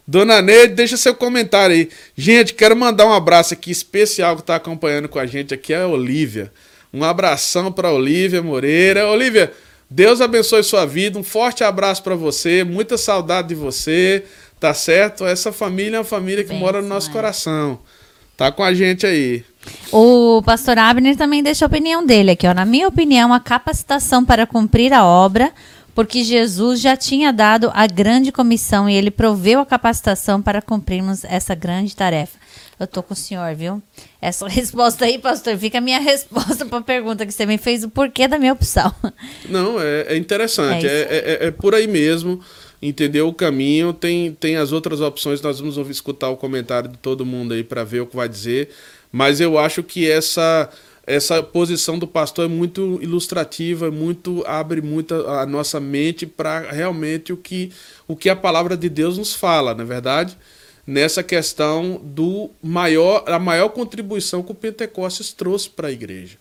Dona 0.07 0.41
Neide, 0.41 0.75
deixa 0.75 0.97
seu 0.97 1.15
comentário 1.15 1.77
aí. 1.77 1.91
Gente, 2.17 2.55
quero 2.55 2.75
mandar 2.75 3.07
um 3.07 3.13
abraço 3.13 3.53
aqui 3.53 3.71
especial 3.71 4.35
que 4.35 4.43
está 4.43 4.57
acompanhando 4.57 5.09
com 5.11 5.19
a 5.19 5.27
gente 5.27 5.53
aqui, 5.53 5.75
é 5.75 5.83
a 5.83 5.87
Olivia. 5.87 6.51
Um 6.93 7.05
abração 7.05 7.71
para 7.71 7.93
Olivia 7.93 8.43
Moreira. 8.43 9.07
Olivia, 9.09 9.53
Deus 9.91 10.23
abençoe 10.23 10.63
sua 10.63 10.87
vida. 10.87 11.19
Um 11.19 11.23
forte 11.23 11.63
abraço 11.63 12.03
para 12.03 12.15
você. 12.15 12.65
Muita 12.65 12.97
saudade 12.97 13.49
de 13.49 13.55
você. 13.55 14.25
Tá 14.59 14.73
certo? 14.73 15.27
Essa 15.27 15.53
família 15.53 15.97
é 15.97 15.99
uma 15.99 16.05
família 16.05 16.43
que 16.43 16.51
Bem, 16.51 16.59
mora 16.59 16.81
no 16.81 16.89
nosso 16.89 17.11
é. 17.11 17.13
coração. 17.13 17.81
Tá 18.37 18.51
com 18.51 18.63
a 18.63 18.75
gente 18.75 19.07
aí. 19.07 19.45
O 19.93 20.43
pastor 20.43 20.79
Abner 20.79 21.17
também 21.17 21.43
deixa 21.43 21.65
a 21.65 21.69
opinião 21.69 22.05
dele 22.05 22.33
aqui, 22.33 22.47
ó. 22.47 22.55
Na 22.55 22.65
minha 22.65 22.89
opinião, 22.89 23.33
a 23.33 23.39
capacitação 23.39 24.25
para 24.25 24.47
cumprir 24.47 24.93
a 24.93 25.05
obra, 25.05 25.53
porque 25.95 26.25
Jesus 26.25 26.81
já 26.81 26.97
tinha 26.97 27.33
dado 27.33 27.71
a 27.73 27.87
grande 27.87 28.33
comissão 28.33 28.91
e 28.91 28.95
ele 28.95 29.11
proveu 29.11 29.61
a 29.61 29.67
capacitação 29.67 30.43
para 30.43 30.61
cumprirmos 30.61 31.25
essa 31.25 31.55
grande 31.55 31.95
tarefa. 31.95 32.37
Eu 32.79 32.89
tô 32.89 33.05
com 33.05 33.15
o 33.15 33.17
senhor, 33.17 33.55
viu? 33.55 33.81
Essa 34.21 34.47
resposta 34.49 35.05
aí, 35.05 35.19
pastor, 35.19 35.57
fica 35.57 35.79
a 35.79 35.81
minha 35.81 36.01
resposta 36.01 36.67
para 36.67 36.79
a 36.79 36.83
pergunta 36.83 37.25
que 37.25 37.33
você 37.33 37.47
me 37.47 37.57
fez, 37.57 37.85
o 37.85 37.89
porquê 37.89 38.27
da 38.27 38.39
minha 38.39 38.53
opção. 38.53 38.93
Não, 39.49 39.81
é, 39.81 40.07
é 40.09 40.17
interessante, 40.17 40.87
é, 40.87 40.91
é, 40.91 41.39
é, 41.45 41.47
é 41.47 41.51
por 41.53 41.75
aí 41.75 41.87
mesmo 41.87 42.41
entendeu 42.89 43.27
o 43.27 43.35
caminho, 43.35 43.95
tem, 43.95 44.33
tem 44.33 44.57
as 44.57 44.71
outras 44.71 45.01
opções, 45.01 45.41
nós 45.41 45.59
vamos 45.59 45.77
escutar 45.89 46.29
o 46.29 46.37
comentário 46.37 46.91
de 46.91 46.99
todo 46.99 47.25
mundo 47.25 47.55
aí 47.55 47.65
para 47.65 47.83
ver 47.83 48.01
o 48.01 48.07
que 48.07 48.15
vai 48.15 48.29
dizer, 48.29 48.69
mas 49.11 49.41
eu 49.41 49.59
acho 49.59 49.83
que 49.83 50.09
essa 50.09 50.71
essa 51.07 51.43
posição 51.43 51.99
do 51.99 52.07
pastor 52.07 52.47
é 52.47 52.49
muito 52.49 52.99
ilustrativa, 53.03 53.91
muito 53.91 54.43
abre 54.47 54.81
muito 54.81 55.15
a, 55.15 55.43
a 55.43 55.47
nossa 55.47 55.79
mente 55.79 56.27
para 56.27 56.61
realmente 56.71 57.31
o 57.31 57.37
que, 57.37 57.71
o 58.09 58.17
que 58.17 58.31
a 58.31 58.37
palavra 58.37 58.75
de 58.75 58.89
Deus 58.89 59.19
nos 59.19 59.35
fala, 59.35 59.75
na 59.75 59.83
é 59.83 59.87
verdade, 59.87 60.37
nessa 60.87 61.23
questão 61.23 62.01
do 62.03 62.51
maior 62.63 63.25
a 63.27 63.39
maior 63.39 63.69
contribuição 63.69 64.43
que 64.43 64.53
o 64.53 64.55
Pentecostes 64.55 65.33
trouxe 65.33 65.69
para 65.69 65.89
a 65.89 65.93
igreja, 65.93 66.39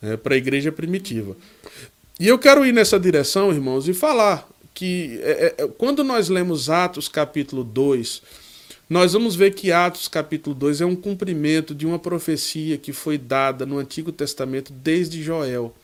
né, 0.00 0.16
para 0.16 0.34
a 0.34 0.38
igreja 0.38 0.70
primitiva. 0.70 1.36
E 2.18 2.28
eu 2.28 2.38
quero 2.38 2.64
ir 2.64 2.72
nessa 2.72 2.98
direção, 2.98 3.52
irmãos, 3.52 3.88
e 3.88 3.92
falar 3.92 4.48
que 4.76 5.18
é, 5.22 5.30
é, 5.58 5.64
é, 5.64 5.68
quando 5.78 6.04
nós 6.04 6.28
lemos 6.28 6.68
Atos 6.68 7.08
capítulo 7.08 7.64
2, 7.64 8.20
nós 8.90 9.14
vamos 9.14 9.34
ver 9.34 9.54
que 9.54 9.72
Atos 9.72 10.06
capítulo 10.06 10.54
2 10.54 10.82
é 10.82 10.86
um 10.86 10.94
cumprimento 10.94 11.74
de 11.74 11.86
uma 11.86 11.98
profecia 11.98 12.76
que 12.76 12.92
foi 12.92 13.16
dada 13.16 13.64
no 13.64 13.78
Antigo 13.78 14.12
Testamento 14.12 14.74
desde 14.74 15.22
Joel. 15.22 15.74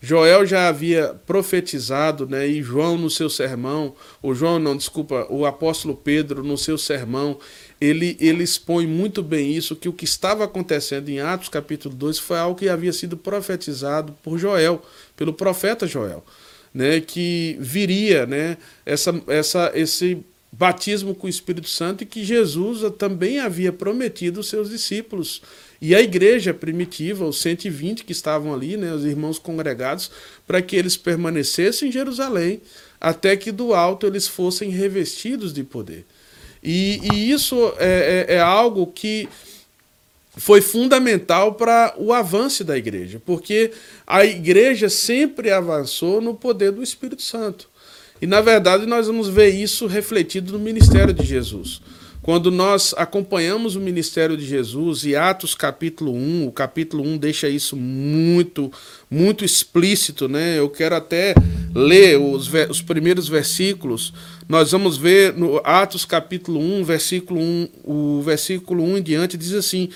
Joel 0.00 0.46
já 0.46 0.68
havia 0.68 1.12
profetizado, 1.26 2.24
né, 2.26 2.46
e 2.46 2.62
João 2.62 2.96
no 2.96 3.10
seu 3.10 3.28
sermão, 3.28 3.94
o 4.22 4.32
João 4.32 4.60
não, 4.60 4.76
desculpa, 4.76 5.26
o 5.28 5.44
apóstolo 5.44 5.94
Pedro 5.96 6.44
no 6.44 6.56
seu 6.56 6.78
sermão, 6.78 7.36
ele, 7.80 8.16
ele 8.20 8.44
expõe 8.44 8.86
muito 8.86 9.24
bem 9.24 9.52
isso, 9.52 9.74
que 9.74 9.88
o 9.88 9.92
que 9.92 10.04
estava 10.04 10.44
acontecendo 10.44 11.08
em 11.08 11.18
Atos 11.18 11.48
capítulo 11.48 11.94
2 11.96 12.18
foi 12.20 12.38
algo 12.38 12.58
que 12.58 12.68
havia 12.68 12.92
sido 12.92 13.16
profetizado 13.16 14.16
por 14.22 14.38
Joel, 14.38 14.80
pelo 15.16 15.34
profeta 15.34 15.84
Joel, 15.86 16.24
né, 16.72 17.00
que 17.00 17.56
viria, 17.60 18.26
né, 18.26 18.56
essa, 18.84 19.22
essa, 19.26 19.72
esse 19.74 20.24
batismo 20.52 21.14
com 21.14 21.26
o 21.26 21.30
Espírito 21.30 21.68
Santo 21.68 22.02
e 22.02 22.06
que 22.06 22.24
Jesus 22.24 22.80
também 22.98 23.38
havia 23.38 23.72
prometido 23.72 24.40
aos 24.40 24.48
seus 24.48 24.70
discípulos. 24.70 25.42
E 25.80 25.94
a 25.94 26.00
igreja 26.00 26.52
primitiva, 26.52 27.24
os 27.24 27.40
120 27.40 28.04
que 28.04 28.12
estavam 28.12 28.52
ali, 28.52 28.76
né, 28.76 28.92
os 28.92 29.04
irmãos 29.04 29.38
congregados, 29.38 30.10
para 30.46 30.60
que 30.60 30.76
eles 30.76 30.96
permanecessem 30.96 31.88
em 31.88 31.92
Jerusalém, 31.92 32.60
até 33.00 33.36
que 33.36 33.50
do 33.50 33.72
alto 33.72 34.06
eles 34.06 34.28
fossem 34.28 34.70
revestidos 34.70 35.52
de 35.52 35.64
poder. 35.64 36.04
E, 36.62 37.00
e 37.10 37.30
isso 37.30 37.72
é, 37.78 38.26
é, 38.28 38.34
é 38.34 38.40
algo 38.40 38.86
que 38.88 39.28
foi 40.40 40.62
fundamental 40.62 41.52
para 41.52 41.94
o 41.98 42.14
avanço 42.14 42.64
da 42.64 42.76
igreja, 42.76 43.20
porque 43.24 43.72
a 44.06 44.24
igreja 44.24 44.88
sempre 44.88 45.50
avançou 45.50 46.18
no 46.18 46.34
poder 46.34 46.72
do 46.72 46.82
Espírito 46.82 47.20
Santo. 47.20 47.68
E 48.22 48.26
na 48.26 48.40
verdade 48.40 48.86
nós 48.86 49.06
vamos 49.06 49.28
ver 49.28 49.50
isso 49.50 49.86
refletido 49.86 50.54
no 50.54 50.58
ministério 50.58 51.12
de 51.12 51.26
Jesus. 51.26 51.82
Quando 52.22 52.50
nós 52.50 52.94
acompanhamos 52.96 53.76
o 53.76 53.80
ministério 53.80 54.34
de 54.34 54.46
Jesus 54.46 55.04
e 55.04 55.14
Atos 55.14 55.54
capítulo 55.54 56.14
1, 56.14 56.46
o 56.46 56.52
capítulo 56.52 57.02
1 57.02 57.18
deixa 57.18 57.48
isso 57.48 57.76
muito, 57.76 58.72
muito 59.10 59.44
explícito, 59.44 60.26
né? 60.26 60.58
Eu 60.58 60.70
quero 60.70 60.94
até 60.94 61.34
ler 61.74 62.18
os, 62.18 62.50
os 62.68 62.80
primeiros 62.80 63.28
versículos. 63.28 64.12
Nós 64.48 64.72
vamos 64.72 64.96
ver 64.96 65.34
no 65.34 65.60
Atos 65.64 66.04
capítulo 66.04 66.60
1, 66.60 66.84
versículo 66.84 67.40
1, 67.40 67.68
o 67.84 68.22
versículo 68.22 68.84
1 68.84 68.98
em 68.98 69.02
diante 69.02 69.36
diz 69.38 69.54
assim: 69.54 69.88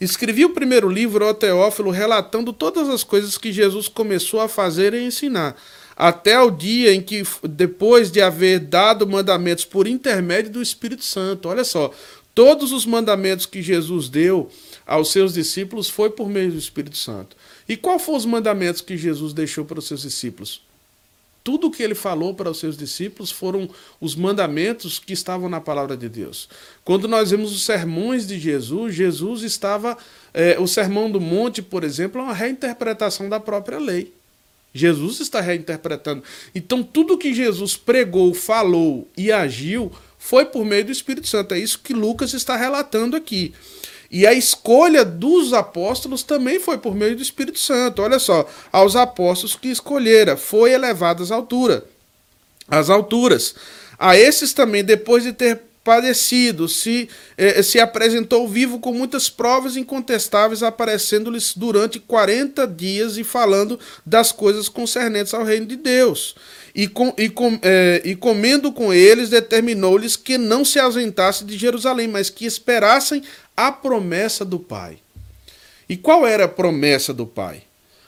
Escrevi 0.00 0.46
o 0.46 0.54
primeiro 0.54 0.88
livro 0.88 1.24
ao 1.26 1.34
Teófilo 1.34 1.90
relatando 1.90 2.52
todas 2.52 2.88
as 2.88 3.04
coisas 3.04 3.36
que 3.36 3.52
Jesus 3.52 3.86
começou 3.86 4.40
a 4.40 4.48
fazer 4.48 4.94
e 4.94 5.04
ensinar 5.04 5.56
até 5.94 6.40
o 6.40 6.50
dia 6.50 6.94
em 6.94 7.02
que, 7.02 7.22
depois 7.42 8.10
de 8.10 8.22
haver 8.22 8.60
dado 8.60 9.06
mandamentos 9.06 9.66
por 9.66 9.86
intermédio 9.86 10.52
do 10.52 10.62
Espírito 10.62 11.04
Santo, 11.04 11.46
olha 11.50 11.62
só, 11.62 11.92
todos 12.34 12.72
os 12.72 12.86
mandamentos 12.86 13.44
que 13.44 13.60
Jesus 13.60 14.08
deu 14.08 14.48
aos 14.86 15.12
seus 15.12 15.34
discípulos 15.34 15.90
foi 15.90 16.08
por 16.08 16.30
meio 16.30 16.52
do 16.52 16.58
Espírito 16.58 16.96
Santo. 16.96 17.36
E 17.68 17.76
qual 17.76 17.98
foram 17.98 18.16
os 18.16 18.24
mandamentos 18.24 18.80
que 18.80 18.96
Jesus 18.96 19.34
deixou 19.34 19.66
para 19.66 19.78
os 19.78 19.86
seus 19.86 20.00
discípulos? 20.00 20.62
Tudo 21.42 21.68
o 21.68 21.70
que 21.70 21.82
ele 21.82 21.94
falou 21.94 22.34
para 22.34 22.50
os 22.50 22.58
seus 22.58 22.76
discípulos 22.76 23.30
foram 23.30 23.68
os 24.00 24.14
mandamentos 24.14 24.98
que 24.98 25.12
estavam 25.12 25.48
na 25.48 25.60
palavra 25.60 25.96
de 25.96 26.08
Deus. 26.08 26.48
Quando 26.84 27.08
nós 27.08 27.30
vemos 27.30 27.52
os 27.52 27.64
sermões 27.64 28.26
de 28.26 28.38
Jesus, 28.38 28.94
Jesus 28.94 29.42
estava. 29.42 29.96
É, 30.32 30.60
o 30.60 30.66
Sermão 30.66 31.10
do 31.10 31.20
Monte, 31.20 31.60
por 31.60 31.82
exemplo, 31.82 32.20
é 32.20 32.24
uma 32.24 32.34
reinterpretação 32.34 33.28
da 33.28 33.40
própria 33.40 33.78
lei. 33.78 34.12
Jesus 34.72 35.18
está 35.18 35.40
reinterpretando. 35.40 36.22
Então, 36.54 36.82
tudo 36.82 37.18
que 37.18 37.34
Jesus 37.34 37.76
pregou, 37.76 38.32
falou 38.32 39.08
e 39.16 39.32
agiu 39.32 39.90
foi 40.18 40.44
por 40.44 40.64
meio 40.64 40.84
do 40.84 40.92
Espírito 40.92 41.26
Santo. 41.26 41.54
É 41.54 41.58
isso 41.58 41.80
que 41.82 41.92
Lucas 41.92 42.34
está 42.34 42.54
relatando 42.54 43.16
aqui. 43.16 43.52
E 44.10 44.26
a 44.26 44.32
escolha 44.32 45.04
dos 45.04 45.52
apóstolos 45.52 46.24
também 46.24 46.58
foi 46.58 46.78
por 46.78 46.94
meio 46.96 47.14
do 47.14 47.22
Espírito 47.22 47.60
Santo. 47.60 48.02
Olha 48.02 48.18
só, 48.18 48.48
aos 48.72 48.96
apóstolos 48.96 49.54
que 49.54 49.68
escolhera, 49.68 50.36
foi 50.36 50.72
elevadas 50.72 51.30
à 51.30 51.36
altura, 51.36 51.84
às 52.66 52.90
alturas. 52.90 53.54
A 53.96 54.16
esses 54.16 54.52
também, 54.52 54.82
depois 54.82 55.22
de 55.22 55.32
ter 55.32 55.60
padecido, 55.84 56.68
se, 56.68 57.08
eh, 57.38 57.62
se 57.62 57.80
apresentou 57.80 58.46
vivo 58.46 58.80
com 58.80 58.92
muitas 58.92 59.30
provas 59.30 59.76
incontestáveis, 59.76 60.62
aparecendo-lhes 60.62 61.54
durante 61.56 61.98
40 61.98 62.66
dias 62.66 63.16
e 63.16 63.24
falando 63.24 63.78
das 64.04 64.30
coisas 64.30 64.68
concernentes 64.68 65.32
ao 65.32 65.44
reino 65.44 65.66
de 65.66 65.76
Deus. 65.76 66.34
E, 66.74 66.86
com, 66.86 67.14
e, 67.16 67.28
com, 67.28 67.58
eh, 67.62 68.02
e 68.04 68.14
comendo 68.14 68.72
com 68.72 68.92
eles, 68.92 69.30
determinou-lhes 69.30 70.16
que 70.16 70.36
não 70.36 70.64
se 70.64 70.78
ausentassem 70.78 71.46
de 71.46 71.56
Jerusalém, 71.56 72.08
mas 72.08 72.28
que 72.28 72.44
esperassem 72.44 73.22
a 73.66 73.72
promessa 73.72 74.44
do 74.44 74.58
Pai. 74.58 74.98
E 75.88 75.96
qual 75.96 76.26
era 76.26 76.44
a 76.44 76.48
promessa 76.48 77.12
do 77.12 77.26
Pai? 77.26 77.62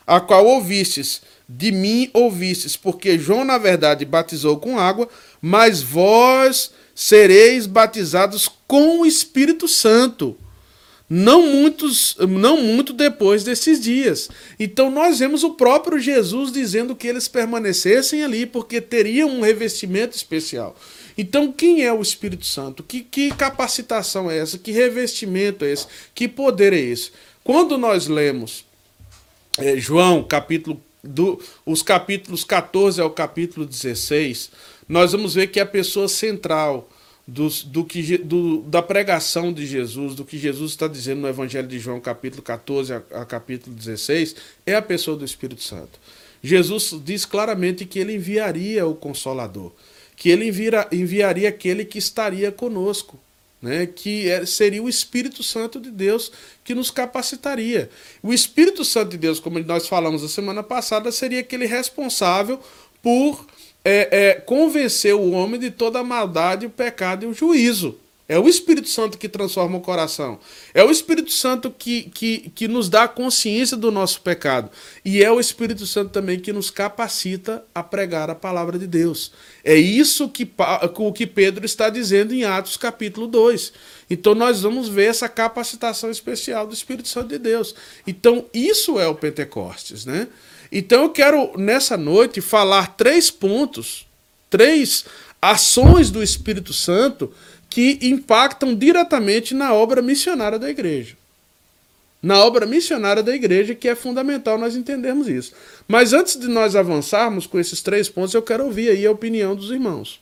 A 0.07 0.21
qual 0.21 0.47
ouvistes, 0.47 1.23
de 1.49 1.73
mim 1.73 2.11
ouvistes, 2.12 2.77
porque 2.77 3.19
João, 3.19 3.45
na 3.45 3.59
verdade, 3.59 4.05
batizou 4.05 4.59
com 4.59 4.79
água, 4.79 5.09
mas 5.41 5.83
vós 5.83 6.73
sereis 6.95 7.67
batizados 7.67 8.49
com 8.67 9.01
o 9.01 9.07
Espírito 9.07 9.67
Santo. 9.67 10.37
Não 11.15 11.43
muitos, 11.43 12.17
não 12.27 12.57
muito 12.57 12.93
depois 12.95 13.45
desses 13.45 13.79
dias. 13.79 14.31
Então 14.59 14.91
nós 14.91 15.19
vemos 15.19 15.45
o 15.45 15.51
próprio 15.51 15.99
Jesus 15.99 16.51
dizendo 16.51 16.97
que 16.97 17.07
eles 17.07 17.29
permanecessem 17.29 18.25
ali 18.25 18.47
porque 18.47 18.81
teriam 18.81 19.29
um 19.29 19.43
revestimento 19.43 20.17
especial. 20.17 20.75
Então 21.16 21.53
quem 21.53 21.85
é 21.85 21.92
o 21.92 22.03
Espírito 22.03 22.46
Santo? 22.46 22.83
Que, 22.83 23.01
que 23.01 23.31
capacitação 23.31 24.31
é 24.31 24.38
essa? 24.38 24.59
Que 24.59 24.72
revestimento 24.72 25.64
é 25.64 25.72
esse? 25.72 25.87
Que 26.14 26.29
poder 26.29 26.72
é 26.72 26.79
esse? 26.79 27.11
Quando 27.44 27.77
nós 27.77 28.07
lemos 28.07 28.64
é, 29.59 29.77
João, 29.77 30.22
capítulo 30.22 30.81
do, 31.03 31.40
os 31.66 31.83
capítulos 31.83 32.44
14 32.44 33.01
ao 33.01 33.11
capítulo 33.11 33.66
16, 33.66 34.51
nós 34.88 35.12
vamos 35.12 35.35
ver 35.35 35.48
que 35.48 35.59
a 35.59 35.66
pessoa 35.66 36.09
central 36.09 36.88
do, 37.27 37.48
do 37.66 37.85
que, 37.85 38.18
do, 38.18 38.62
da 38.62 38.83
pregação 38.83 39.53
de 39.53 39.66
Jesus, 39.66 40.14
do 40.14 40.25
que 40.25 40.38
Jesus 40.38 40.72
está 40.72 40.88
dizendo 40.88 41.20
no 41.20 41.29
Evangelho 41.29 41.68
de 41.68 41.79
João, 41.79 42.01
capítulo 42.01 42.42
14 42.42 42.92
a, 42.94 43.03
a 43.12 43.25
capítulo 43.25 43.75
16, 43.75 44.37
é 44.66 44.75
a 44.75 44.83
pessoa 44.83 45.16
do 45.16 45.25
Espírito 45.25 45.62
Santo. 45.62 45.98
Jesus 46.42 46.94
diz 47.05 47.25
claramente 47.25 47.85
que 47.85 47.98
ele 47.98 48.16
enviaria 48.16 48.87
o 48.87 48.94
Consolador, 48.94 49.72
que 50.23 50.31
ele 50.31 50.47
envia, 50.47 50.87
enviaria 50.93 51.49
aquele 51.49 51.85
que 51.85 51.99
estaria 51.99 52.53
conosco, 52.53 53.19
né, 53.61 53.87
que 53.87 54.31
é, 54.31 54.47
seria 54.47 54.81
o 54.81 54.89
Espírito 54.89 55.43
Santo 55.43 55.81
de 55.81 55.91
Deus 55.91 56.31
que 56.63 56.77
nos 56.77 56.93
capacitaria. 56.93 57.91
O 58.23 58.33
Espírito 58.33 58.85
Santo 58.85 59.11
de 59.11 59.17
Deus, 59.19 59.41
como 59.41 59.59
nós 59.59 59.89
falamos 59.89 60.23
a 60.23 60.29
semana 60.29 60.63
passada, 60.63 61.11
seria 61.11 61.41
aquele 61.41 61.67
responsável 61.67 62.61
por 63.03 63.45
é, 63.85 64.29
é, 64.29 64.35
convencer 64.35 65.13
o 65.13 65.33
homem 65.33 65.59
de 65.59 65.73
toda 65.73 65.99
a 65.99 66.05
maldade, 66.05 66.67
o 66.67 66.71
pecado 66.71 67.25
e 67.25 67.29
o 67.29 67.35
juízo. 67.35 67.99
É 68.29 68.39
o 68.39 68.49
Espírito 68.49 68.89
Santo 68.89 69.19
que 69.19 69.29
transforma 69.29 69.77
o 69.77 69.81
coração. 69.81 70.39
É 70.73 70.83
o 70.83 70.91
Espírito 70.91 71.31
Santo 71.33 71.71
que, 71.71 72.05
que, 72.15 72.51
que 72.55 72.69
nos 72.69 72.89
dá 72.89 73.09
consciência 73.09 73.77
do 73.77 73.91
nosso 73.91 74.21
pecado. 74.23 74.71
E 75.05 75.23
é 75.23 75.31
o 75.31 75.41
Espírito 75.41 75.87
Santo 75.87 76.11
também 76.11 76.39
que 76.39 76.53
nos 76.53 76.71
capacita 76.71 77.65
a 77.75 77.83
pregar 77.83 78.31
a 78.31 78.35
palavra 78.35 78.79
de 78.79 78.87
Deus. 78.87 79.33
É 79.65 79.75
isso 79.75 80.29
que 80.29 80.51
o 80.97 81.13
que 81.13 81.27
Pedro 81.27 81.67
está 81.67 81.91
dizendo 81.91 82.33
em 82.33 82.45
Atos 82.45 82.77
capítulo 82.77 83.27
2. 83.27 83.73
Então 84.09 84.35
nós 84.35 84.63
vamos 84.63 84.89
ver 84.89 85.11
essa 85.11 85.29
capacitação 85.29 86.11
especial 86.11 86.67
do 86.67 86.75
Espírito 86.75 87.09
Santo 87.09 87.29
de 87.29 87.39
Deus. 87.39 87.75
Então 88.07 88.47
isso 88.55 89.01
é 89.01 89.07
o 89.07 89.15
Pentecostes, 89.15 90.07
né? 90.07 90.29
Então 90.71 91.03
eu 91.03 91.11
quero 91.11 91.53
nessa 91.59 91.97
noite 91.99 92.41
falar 92.41 92.97
três 92.97 93.31
pontos, 93.31 94.07
três 94.49 95.05
ações 95.43 96.09
do 96.09 96.23
Espírito 96.23 96.73
Santo 96.73 97.33
que 97.73 97.99
impactam 98.03 98.75
diretamente 98.75 99.55
na 99.55 99.73
obra 99.73 100.03
missionária 100.03 100.59
da 100.59 100.69
igreja. 100.69 101.17
Na 102.23 102.39
obra 102.45 102.67
missionária 102.67 103.23
da 103.23 103.35
igreja, 103.35 103.75
que 103.75 103.89
é 103.89 103.95
fundamental 103.95 104.59
nós 104.59 104.77
entendermos 104.77 105.27
isso. 105.27 105.55
Mas 105.89 106.13
antes 106.13 106.39
de 106.39 106.49
nós 106.49 106.77
avançarmos 106.77 107.47
com 107.47 107.59
esses 107.59 107.81
três 107.81 108.11
pontos, 108.11 108.35
eu 108.35 108.43
quero 108.43 108.67
ouvir 108.67 108.91
aí 108.91 109.07
a 109.07 109.11
opinião 109.11 109.57
dos 109.57 109.71
irmãos. 109.71 110.21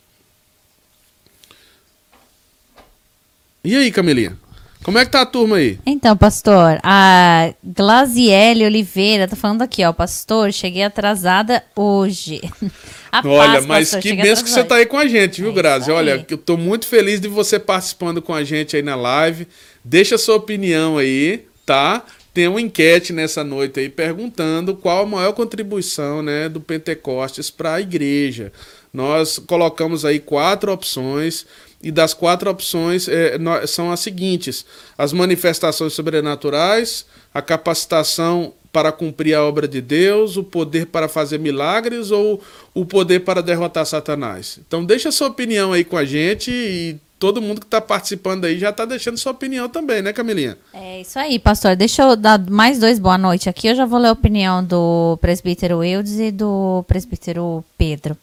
E 3.65 3.75
aí, 3.75 3.91
Camilinha? 3.91 4.39
Como 4.83 4.99
é 4.99 5.05
que 5.05 5.11
tá 5.11 5.21
a 5.21 5.27
turma 5.27 5.57
aí? 5.57 5.79
Então, 5.85 6.17
pastor, 6.17 6.81
a 6.83 7.53
Glaziele 7.63 8.65
Oliveira 8.65 9.29
tá 9.29 9.37
falando 9.37 9.63
aqui, 9.63 9.85
ó, 9.85 9.93
pastor, 9.93 10.53
cheguei 10.53 10.83
atrasada 10.83 11.63
hoje. 11.77 12.41
A 13.13 13.27
Olha, 13.27 13.55
paz, 13.55 13.67
mas 13.67 13.91
pastor, 13.91 14.03
que 14.03 14.15
benção 14.15 14.45
que 14.45 14.51
você 14.51 14.63
tá 14.63 14.77
aí 14.77 14.87
com 14.87 14.97
a 14.97 15.09
gente, 15.09 15.43
viu, 15.43 15.51
é 15.51 15.55
Grazi? 15.55 15.91
Olha, 15.91 16.25
eu 16.31 16.39
tô 16.39 16.57
muito 16.57 16.87
feliz 16.87 17.21
de 17.21 17.27
você 17.27 17.59
participando 17.59 18.23
com 18.23 18.33
a 18.33 18.45
gente 18.45 18.77
aí 18.77 18.83
na 18.83 18.95
live. 18.95 19.49
Deixa 19.85 20.15
a 20.15 20.19
sua 20.19 20.37
opinião 20.37 20.97
aí, 20.97 21.45
tá? 21.67 22.05
tem 22.33 22.47
uma 22.47 22.61
enquete 22.61 23.13
nessa 23.13 23.43
noite 23.43 23.81
aí 23.81 23.89
perguntando 23.89 24.77
qual 24.77 25.03
a 25.03 25.07
maior 25.07 25.33
contribuição 25.33 26.23
né, 26.23 26.49
do 26.49 26.61
Pentecostes 26.61 27.51
para 27.51 27.75
a 27.75 27.81
igreja. 27.81 28.53
Nós 28.93 29.39
colocamos 29.39 30.05
aí 30.05 30.21
quatro 30.21 30.73
opções 30.73 31.47
e 31.83 31.91
das 31.91 32.13
quatro 32.13 32.51
opções 32.51 33.09
é, 33.09 33.39
são 33.67 33.91
as 33.91 34.01
seguintes: 34.01 34.65
as 34.97 35.13
manifestações 35.13 35.93
sobrenaturais, 35.93 37.07
a 37.33 37.41
capacitação 37.41 38.53
para 38.73 38.93
cumprir 38.93 39.35
a 39.35 39.45
obra 39.45 39.67
de 39.67 39.81
Deus, 39.81 40.37
o 40.37 40.45
poder 40.45 40.87
para 40.87 41.09
fazer 41.09 41.39
milagres 41.39 42.11
ou 42.11 42.41
o 42.73 42.85
poder 42.85 43.21
para 43.21 43.43
derrotar 43.43 43.85
Satanás? 43.85 44.59
Então 44.67 44.85
deixa 44.85 45.11
sua 45.11 45.29
opinião 45.29 45.73
aí 45.73 45.85
com 45.85 45.97
a 45.97 46.05
gente 46.05 46.51
e 46.51 46.97
todo 47.19 47.43
mundo 47.43 47.61
que 47.61 47.67
está 47.67 47.81
participando 47.81 48.45
aí 48.45 48.59
já 48.59 48.71
está 48.71 48.85
deixando 48.85 49.19
sua 49.19 49.33
opinião 49.33 49.69
também, 49.69 50.01
né, 50.01 50.13
Camilinha? 50.13 50.57
É 50.73 51.03
isso 51.03 51.19
aí, 51.19 51.39
pastor. 51.39 51.77
Deixa 51.77 52.03
eu 52.03 52.17
dar 52.17 52.39
mais 52.49 52.79
dois 52.79 52.99
boa 52.99 53.19
noite 53.19 53.49
aqui. 53.49 53.69
Eu 53.69 53.75
já 53.75 53.85
vou 53.85 53.99
ler 53.99 54.09
a 54.09 54.13
opinião 54.13 54.65
do 54.65 55.19
presbítero 55.21 55.83
Eudes 55.85 56.19
e 56.19 56.31
do 56.31 56.85
presbítero 56.87 57.65
Pedro. 57.77 58.17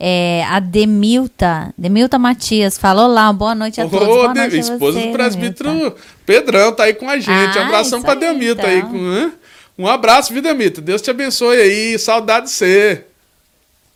É, 0.00 0.44
a 0.44 0.60
Demilta, 0.60 1.74
Demilta 1.76 2.18
Matias, 2.20 2.78
falou 2.78 3.08
lá, 3.08 3.32
boa 3.32 3.54
noite 3.54 3.80
a 3.80 3.88
todos. 3.88 4.06
Ô, 4.06 4.14
boa 4.14 4.34
noite 4.34 4.58
esposa 4.58 5.00
do 5.00 5.12
presbítero. 5.12 5.96
Pedrão 6.24 6.72
tá 6.72 6.84
aí 6.84 6.94
com 6.94 7.10
a 7.10 7.16
gente. 7.18 7.58
Ah, 7.58 7.62
um 7.62 7.64
abração 7.66 8.00
pra 8.00 8.14
Demilta 8.14 8.66
aí. 8.66 8.78
Então. 8.78 8.92
Com, 8.92 9.82
um 9.82 9.88
abraço, 9.88 10.32
vida 10.32 10.52
Demilta. 10.52 10.80
Deus 10.80 11.02
te 11.02 11.10
abençoe 11.10 11.60
aí. 11.60 11.98
Saudade 11.98 12.46
de 12.46 12.52
você. 12.52 13.04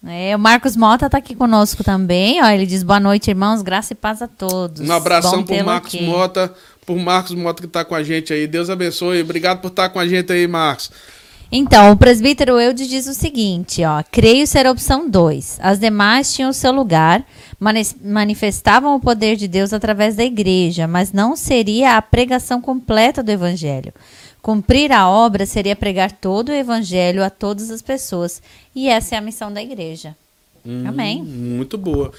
É, 0.04 0.34
o 0.34 0.38
Marcos 0.38 0.76
Mota 0.76 1.08
tá 1.08 1.18
aqui 1.18 1.36
conosco 1.36 1.84
também. 1.84 2.42
Ó, 2.42 2.48
ele 2.48 2.66
diz 2.66 2.82
boa 2.82 2.98
noite, 2.98 3.30
irmãos, 3.30 3.62
graça 3.62 3.92
e 3.92 3.96
paz 3.96 4.20
a 4.20 4.26
todos. 4.26 4.80
Um 4.80 4.92
abração 4.92 5.44
pro 5.44 5.64
Marcos 5.64 5.94
aqui. 5.94 6.04
Mota, 6.04 6.52
por 6.84 6.96
Marcos 6.98 7.32
Mota 7.32 7.62
que 7.62 7.68
tá 7.68 7.84
com 7.84 7.94
a 7.94 8.02
gente 8.02 8.32
aí. 8.32 8.48
Deus 8.48 8.68
abençoe. 8.68 9.22
Obrigado 9.22 9.60
por 9.60 9.68
estar 9.68 9.84
tá 9.84 9.88
com 9.88 10.00
a 10.00 10.06
gente 10.08 10.32
aí, 10.32 10.48
Marcos. 10.48 10.90
Então, 11.54 11.92
o 11.92 11.96
presbítero 11.98 12.58
Eudes 12.58 12.88
diz 12.88 13.06
o 13.06 13.12
seguinte, 13.12 13.84
ó, 13.84 14.02
creio 14.10 14.46
ser 14.46 14.66
a 14.66 14.70
opção 14.70 15.06
2. 15.10 15.58
As 15.60 15.78
demais 15.78 16.32
tinham 16.32 16.48
o 16.48 16.54
seu 16.54 16.72
lugar, 16.72 17.22
manifestavam 18.02 18.96
o 18.96 19.00
poder 19.00 19.36
de 19.36 19.46
Deus 19.46 19.74
através 19.74 20.16
da 20.16 20.24
igreja, 20.24 20.88
mas 20.88 21.12
não 21.12 21.36
seria 21.36 21.98
a 21.98 22.00
pregação 22.00 22.58
completa 22.58 23.22
do 23.22 23.30
evangelho. 23.30 23.92
Cumprir 24.40 24.90
a 24.92 25.10
obra 25.10 25.44
seria 25.44 25.76
pregar 25.76 26.10
todo 26.10 26.48
o 26.48 26.54
evangelho 26.54 27.22
a 27.22 27.28
todas 27.28 27.70
as 27.70 27.82
pessoas, 27.82 28.40
e 28.74 28.88
essa 28.88 29.14
é 29.14 29.18
a 29.18 29.20
missão 29.20 29.52
da 29.52 29.62
igreja. 29.62 30.16
Hum, 30.64 30.84
Amém. 30.86 31.22
Muito 31.22 31.76
boa. 31.76 32.12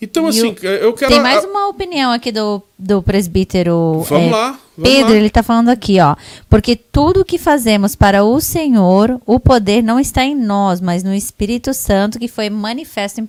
Então, 0.00 0.26
e 0.26 0.28
assim, 0.28 0.54
eu 0.62 0.92
quero. 0.92 1.10
Tem 1.10 1.20
mais 1.20 1.44
uma 1.44 1.68
opinião 1.68 2.12
aqui 2.12 2.30
do, 2.30 2.62
do 2.78 3.02
presbítero. 3.02 4.04
Vamos 4.08 4.28
é, 4.28 4.30
lá. 4.30 4.58
Vamos 4.76 4.92
Pedro, 4.92 5.10
lá. 5.10 5.16
ele 5.16 5.26
está 5.26 5.42
falando 5.42 5.70
aqui, 5.70 5.98
ó. 6.00 6.14
Porque 6.48 6.76
tudo 6.76 7.24
que 7.24 7.36
fazemos 7.36 7.96
para 7.96 8.22
o 8.22 8.40
Senhor, 8.40 9.20
o 9.26 9.40
poder 9.40 9.82
não 9.82 9.98
está 9.98 10.24
em 10.24 10.36
nós, 10.36 10.80
mas 10.80 11.02
no 11.02 11.12
Espírito 11.12 11.74
Santo 11.74 12.18
que 12.18 12.28
foi 12.28 12.48
manifesto 12.48 13.20
em 13.20 13.26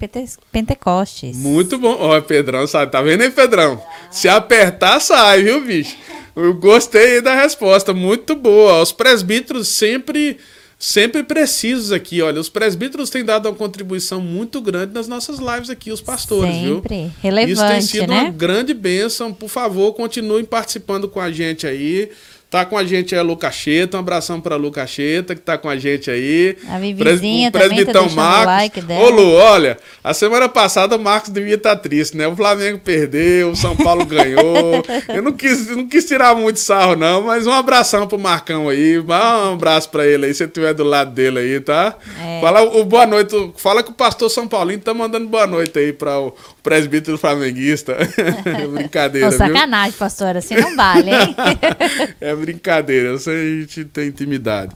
Pentecostes. 0.51 1.35
Muito 1.37 1.79
bom. 1.79 1.97
Ó, 1.99 2.21
Pedrão, 2.21 2.67
sabe? 2.67 2.91
Tá 2.91 3.01
vendo 3.01 3.21
aí, 3.21 3.31
Pedrão? 3.31 3.81
Se 4.11 4.29
apertar, 4.29 4.99
sai, 4.99 5.41
viu, 5.41 5.61
bicho? 5.61 5.97
Eu 6.35 6.53
gostei 6.53 7.19
da 7.19 7.33
resposta, 7.33 7.95
muito 7.95 8.35
boa. 8.35 8.81
Os 8.83 8.91
presbíteros 8.91 9.69
sempre 9.69 10.37
sempre 10.79 11.21
precisos 11.23 11.91
aqui. 11.91 12.21
Olha, 12.21 12.39
os 12.39 12.47
presbíteros 12.47 13.09
têm 13.09 13.25
dado 13.25 13.49
uma 13.49 13.55
contribuição 13.55 14.21
muito 14.21 14.61
grande 14.61 14.93
nas 14.93 15.09
nossas 15.09 15.37
lives 15.37 15.69
aqui, 15.69 15.91
os 15.91 15.99
pastores, 15.99 16.55
sempre. 16.55 16.95
viu? 16.95 17.11
Relevante, 17.21 17.51
Isso 17.53 17.67
tem 17.67 17.81
sido 17.81 18.07
né? 18.07 18.21
uma 18.21 18.29
grande 18.31 18.73
bênção. 18.73 19.33
Por 19.33 19.49
favor, 19.49 19.93
continuem 19.93 20.45
participando 20.45 21.09
com 21.09 21.19
a 21.19 21.29
gente 21.29 21.67
aí. 21.67 22.09
Tá 22.49 22.65
com 22.65 22.75
a 22.75 22.83
gente 22.83 23.13
aí 23.13 23.21
a 23.21 23.23
Lucacheta, 23.23 23.95
um 23.95 23.99
abração 23.99 24.41
pra 24.41 24.55
Lucacheta, 24.55 25.35
que 25.35 25.41
tá 25.41 25.55
com 25.55 25.69
a 25.69 25.77
gente 25.77 26.09
aí. 26.09 26.57
A 26.67 26.79
Vivizinha 26.79 27.51
Pres, 27.51 27.67
também 27.67 27.85
tá 27.85 28.01
Marcos. 28.09 28.45
like 28.45 28.81
dela. 28.81 29.03
Ô 29.03 29.09
Lu, 29.11 29.33
olha, 29.33 29.77
a 30.03 30.15
semana 30.15 30.49
passada 30.49 30.95
o 30.95 30.99
Marcos 30.99 31.29
devia 31.29 31.53
estar 31.53 31.75
tá 31.75 31.81
triste, 31.81 32.17
né? 32.17 32.27
O 32.27 32.35
Flamengo 32.35 32.79
perdeu, 32.79 33.51
o 33.51 33.55
São 33.55 33.75
Paulo 33.75 34.03
ganhou. 34.07 34.83
Eu 35.13 35.21
não 35.21 35.31
quis, 35.31 35.67
não 35.67 35.87
quis 35.87 36.05
tirar 36.05 36.33
muito 36.33 36.59
sarro 36.59 36.95
não, 36.95 37.21
mas 37.21 37.45
um 37.45 37.53
abração 37.53 38.07
pro 38.07 38.17
Marcão 38.17 38.67
aí, 38.67 38.97
um 38.97 39.53
abraço 39.53 39.89
pra 39.89 40.07
ele 40.07 40.25
aí, 40.25 40.33
se 40.33 40.43
estiver 40.43 40.73
do 40.73 40.83
lado 40.83 41.11
dele 41.11 41.37
aí, 41.37 41.59
tá? 41.59 41.95
É. 42.19 42.41
Fala 42.41 42.63
o 42.63 42.83
boa 42.83 43.05
noite, 43.05 43.35
fala 43.57 43.83
que 43.83 43.91
o 43.91 43.93
pastor 43.93 44.27
São 44.27 44.47
Paulino 44.47 44.81
tá 44.81 44.91
mandando 44.91 45.27
boa 45.27 45.45
noite 45.45 45.77
aí 45.77 45.93
para 45.93 46.19
o 46.19 46.33
presbítero 46.69 47.17
flamenguista. 47.17 47.97
Brincadeira, 48.71 49.29
Ô, 49.29 49.31
sacanagem, 49.31 49.89
viu? 49.89 49.99
pastor, 49.99 50.37
assim 50.37 50.55
não 50.55 50.75
vale, 50.75 51.09
hein? 51.09 51.35
é 52.21 52.35
brincadeira, 52.35 53.09
eu 53.09 53.17
sei 53.17 53.33
a 53.33 53.61
gente 53.61 53.85
tem 53.85 54.09
intimidade. 54.09 54.75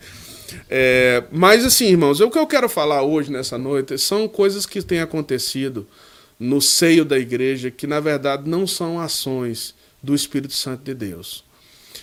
É, 0.67 1.23
mas 1.32 1.63
assim, 1.63 1.86
irmãos, 1.86 2.19
o 2.19 2.32
que 2.32 2.39
eu 2.39 2.47
quero 2.47 2.67
falar 2.67 3.03
hoje, 3.03 3.32
nessa 3.32 3.60
noite, 3.60 3.95
são 3.99 4.27
coisas 4.27 4.65
que 4.65 4.82
têm 4.82 5.01
acontecido 5.01 5.88
no 6.39 6.60
seio 6.60 7.06
da 7.06 7.19
igreja 7.19 7.69
que, 7.69 7.86
na 7.86 7.99
verdade, 7.99 8.49
não 8.49 8.65
são 8.65 8.99
ações 8.99 9.75
do 10.01 10.15
Espírito 10.15 10.53
Santo 10.53 10.84
de 10.84 10.95
Deus. 10.95 11.43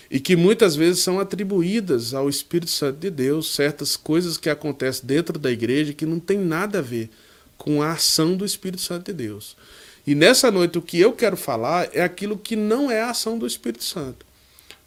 E 0.09 0.21
que 0.21 0.37
muitas 0.37 0.73
vezes 0.73 1.03
são 1.03 1.19
atribuídas 1.19 2.13
ao 2.13 2.29
Espírito 2.29 2.71
Santo 2.71 2.97
de 2.97 3.09
Deus 3.09 3.53
certas 3.53 3.97
coisas 3.97 4.37
que 4.37 4.49
acontecem 4.49 5.05
dentro 5.05 5.37
da 5.37 5.51
igreja 5.51 5.93
que 5.93 6.05
não 6.05 6.19
tem 6.19 6.37
nada 6.37 6.79
a 6.79 6.81
ver 6.81 7.09
com 7.57 7.81
a 7.81 7.91
ação 7.91 8.37
do 8.37 8.45
Espírito 8.45 8.81
Santo 8.81 9.07
de 9.07 9.13
Deus. 9.13 9.57
E 10.05 10.15
nessa 10.15 10.49
noite 10.49 10.77
o 10.77 10.81
que 10.81 10.99
eu 10.99 11.13
quero 11.13 11.37
falar 11.37 11.89
é 11.93 12.01
aquilo 12.01 12.37
que 12.37 12.55
não 12.55 12.89
é 12.89 13.01
a 13.01 13.11
ação 13.11 13.37
do 13.37 13.45
Espírito 13.45 13.83
Santo 13.83 14.25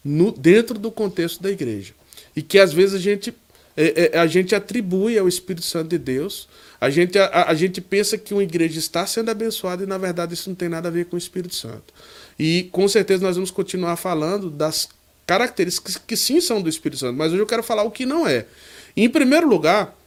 no, 0.03 0.31
dentro 0.31 0.77
do 0.77 0.91
contexto 0.91 1.41
da 1.41 1.49
igreja. 1.49 1.93
E 2.35 2.41
que 2.41 2.59
às 2.59 2.71
vezes 2.71 2.95
a 2.95 2.99
gente, 2.99 3.33
é, 3.75 4.11
é, 4.13 4.19
a 4.19 4.27
gente 4.27 4.53
atribui 4.53 5.17
ao 5.17 5.27
Espírito 5.27 5.65
Santo 5.65 5.89
de 5.89 5.97
Deus, 5.97 6.47
a 6.79 6.89
gente, 6.89 7.17
a, 7.17 7.45
a 7.47 7.53
gente 7.53 7.81
pensa 7.81 8.17
que 8.17 8.33
uma 8.33 8.43
igreja 8.43 8.77
está 8.77 9.07
sendo 9.07 9.31
abençoada 9.31 9.83
e 9.83 9.87
na 9.87 9.97
verdade 9.97 10.33
isso 10.33 10.49
não 10.49 10.55
tem 10.55 10.69
nada 10.69 10.89
a 10.89 10.91
ver 10.91 11.05
com 11.05 11.15
o 11.15 11.19
Espírito 11.19 11.55
Santo. 11.55 11.93
E 12.37 12.69
com 12.71 12.87
certeza 12.87 13.23
nós 13.23 13.35
vamos 13.35 13.51
continuar 13.51 13.95
falando 13.95 14.49
das 14.49 14.89
características 15.25 15.97
que 15.97 16.15
sim 16.15 16.39
são 16.39 16.61
do 16.61 16.69
Espírito 16.69 16.99
Santo, 16.99 17.17
mas 17.17 17.31
hoje 17.31 17.41
eu 17.41 17.47
quero 17.47 17.63
falar 17.63 17.83
o 17.83 17.91
que 17.91 18.05
não 18.05 18.27
é. 18.27 18.45
Em 18.95 19.09
primeiro 19.09 19.47
lugar, 19.47 19.97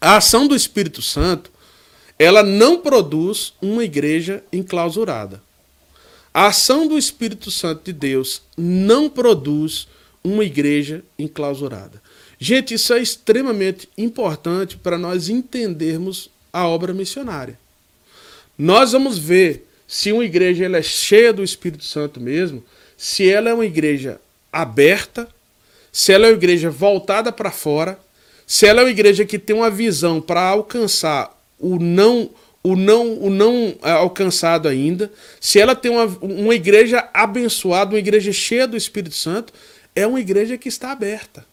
a 0.00 0.16
ação 0.16 0.48
do 0.48 0.56
Espírito 0.56 1.00
Santo, 1.00 1.52
ela 2.18 2.42
não 2.42 2.78
produz 2.78 3.52
uma 3.60 3.84
igreja 3.84 4.42
enclausurada. 4.52 5.42
A 6.32 6.46
ação 6.46 6.86
do 6.86 6.96
Espírito 6.96 7.50
Santo 7.50 7.84
de 7.84 7.92
Deus 7.92 8.42
não 8.56 9.10
produz 9.10 9.86
uma 10.24 10.44
igreja 10.44 11.02
enclausurada. 11.18 12.02
Gente, 12.38 12.74
isso 12.74 12.92
é 12.92 13.00
extremamente 13.00 13.88
importante 13.96 14.76
para 14.76 14.98
nós 14.98 15.28
entendermos 15.28 16.30
a 16.52 16.66
obra 16.66 16.92
missionária. 16.92 17.58
Nós 18.56 18.92
vamos 18.92 19.18
ver 19.18 19.66
se 19.86 20.10
uma 20.10 20.24
igreja 20.24 20.64
ela 20.64 20.78
é 20.78 20.82
cheia 20.82 21.32
do 21.32 21.44
Espírito 21.44 21.84
Santo 21.84 22.20
mesmo, 22.20 22.64
se 22.96 23.28
ela 23.28 23.50
é 23.50 23.54
uma 23.54 23.66
igreja 23.66 24.20
aberta, 24.52 25.28
se 25.92 26.12
ela 26.12 26.26
é 26.26 26.30
uma 26.30 26.36
igreja 26.36 26.70
voltada 26.70 27.30
para 27.30 27.50
fora, 27.50 27.98
se 28.46 28.66
ela 28.66 28.80
é 28.80 28.84
uma 28.84 28.90
igreja 28.90 29.24
que 29.24 29.38
tem 29.38 29.54
uma 29.54 29.70
visão 29.70 30.20
para 30.20 30.42
alcançar 30.42 31.31
o 31.62 31.78
não 31.78 32.28
o 32.64 32.76
não, 32.76 33.18
o 33.18 33.28
não 33.28 33.74
é, 33.82 33.90
alcançado 33.90 34.68
ainda, 34.68 35.10
se 35.40 35.58
ela 35.58 35.74
tem 35.74 35.90
uma, 35.90 36.04
uma 36.20 36.54
igreja 36.54 37.08
abençoada, 37.12 37.94
uma 37.94 37.98
igreja 37.98 38.32
cheia 38.32 38.68
do 38.68 38.76
Espírito 38.76 39.16
Santo, 39.16 39.52
é 39.96 40.06
uma 40.06 40.20
igreja 40.20 40.56
que 40.56 40.68
está 40.68 40.92
aberta. 40.92 41.44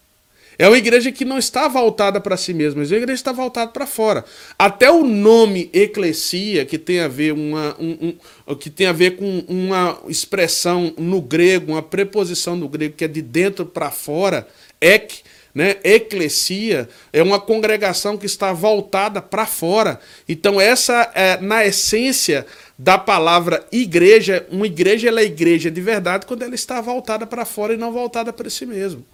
É 0.57 0.67
uma 0.67 0.77
igreja 0.77 1.09
que 1.09 1.23
não 1.23 1.37
está 1.37 1.69
voltada 1.69 2.19
para 2.19 2.35
si 2.35 2.53
mesma, 2.53 2.81
mas 2.81 2.91
é 2.91 2.95
uma 2.95 3.01
igreja 3.01 3.15
está 3.19 3.31
voltada 3.31 3.71
para 3.71 3.87
fora. 3.87 4.25
Até 4.57 4.91
o 4.91 5.05
nome 5.05 5.69
eclesia, 5.71 6.65
que 6.65 6.77
tem 6.77 6.99
a 6.99 7.07
ver 7.07 7.31
uma, 7.31 7.77
um, 7.79 8.13
um, 8.45 8.55
que 8.55 8.69
tem 8.69 8.85
a 8.85 8.91
ver 8.91 9.15
com 9.15 9.45
uma 9.47 9.97
expressão 10.09 10.93
no 10.97 11.21
grego, 11.21 11.71
uma 11.71 11.81
preposição 11.81 12.57
no 12.57 12.67
grego 12.67 12.93
que 12.95 13.05
é 13.05 13.07
de 13.07 13.21
dentro 13.21 13.65
para 13.65 13.89
fora, 13.89 14.45
ek, 14.81 15.21
né? 15.59 15.75
Eclesia 15.83 16.87
é 17.11 17.21
uma 17.21 17.37
congregação 17.37 18.17
que 18.17 18.25
está 18.25 18.53
voltada 18.53 19.21
para 19.21 19.45
fora. 19.45 19.99
Então, 20.25 20.59
essa 20.59 21.11
é, 21.13 21.37
na 21.41 21.65
essência 21.65 22.45
da 22.77 22.97
palavra 22.97 23.67
igreja, 23.69 24.47
uma 24.49 24.65
igreja 24.65 25.09
ela 25.09 25.19
é 25.19 25.25
igreja 25.25 25.69
de 25.69 25.81
verdade 25.81 26.25
quando 26.25 26.43
ela 26.43 26.55
está 26.55 26.79
voltada 26.79 27.27
para 27.27 27.43
fora 27.43 27.73
e 27.73 27.77
não 27.77 27.91
voltada 27.91 28.31
para 28.31 28.49
si 28.49 28.65
mesmo. 28.65 29.05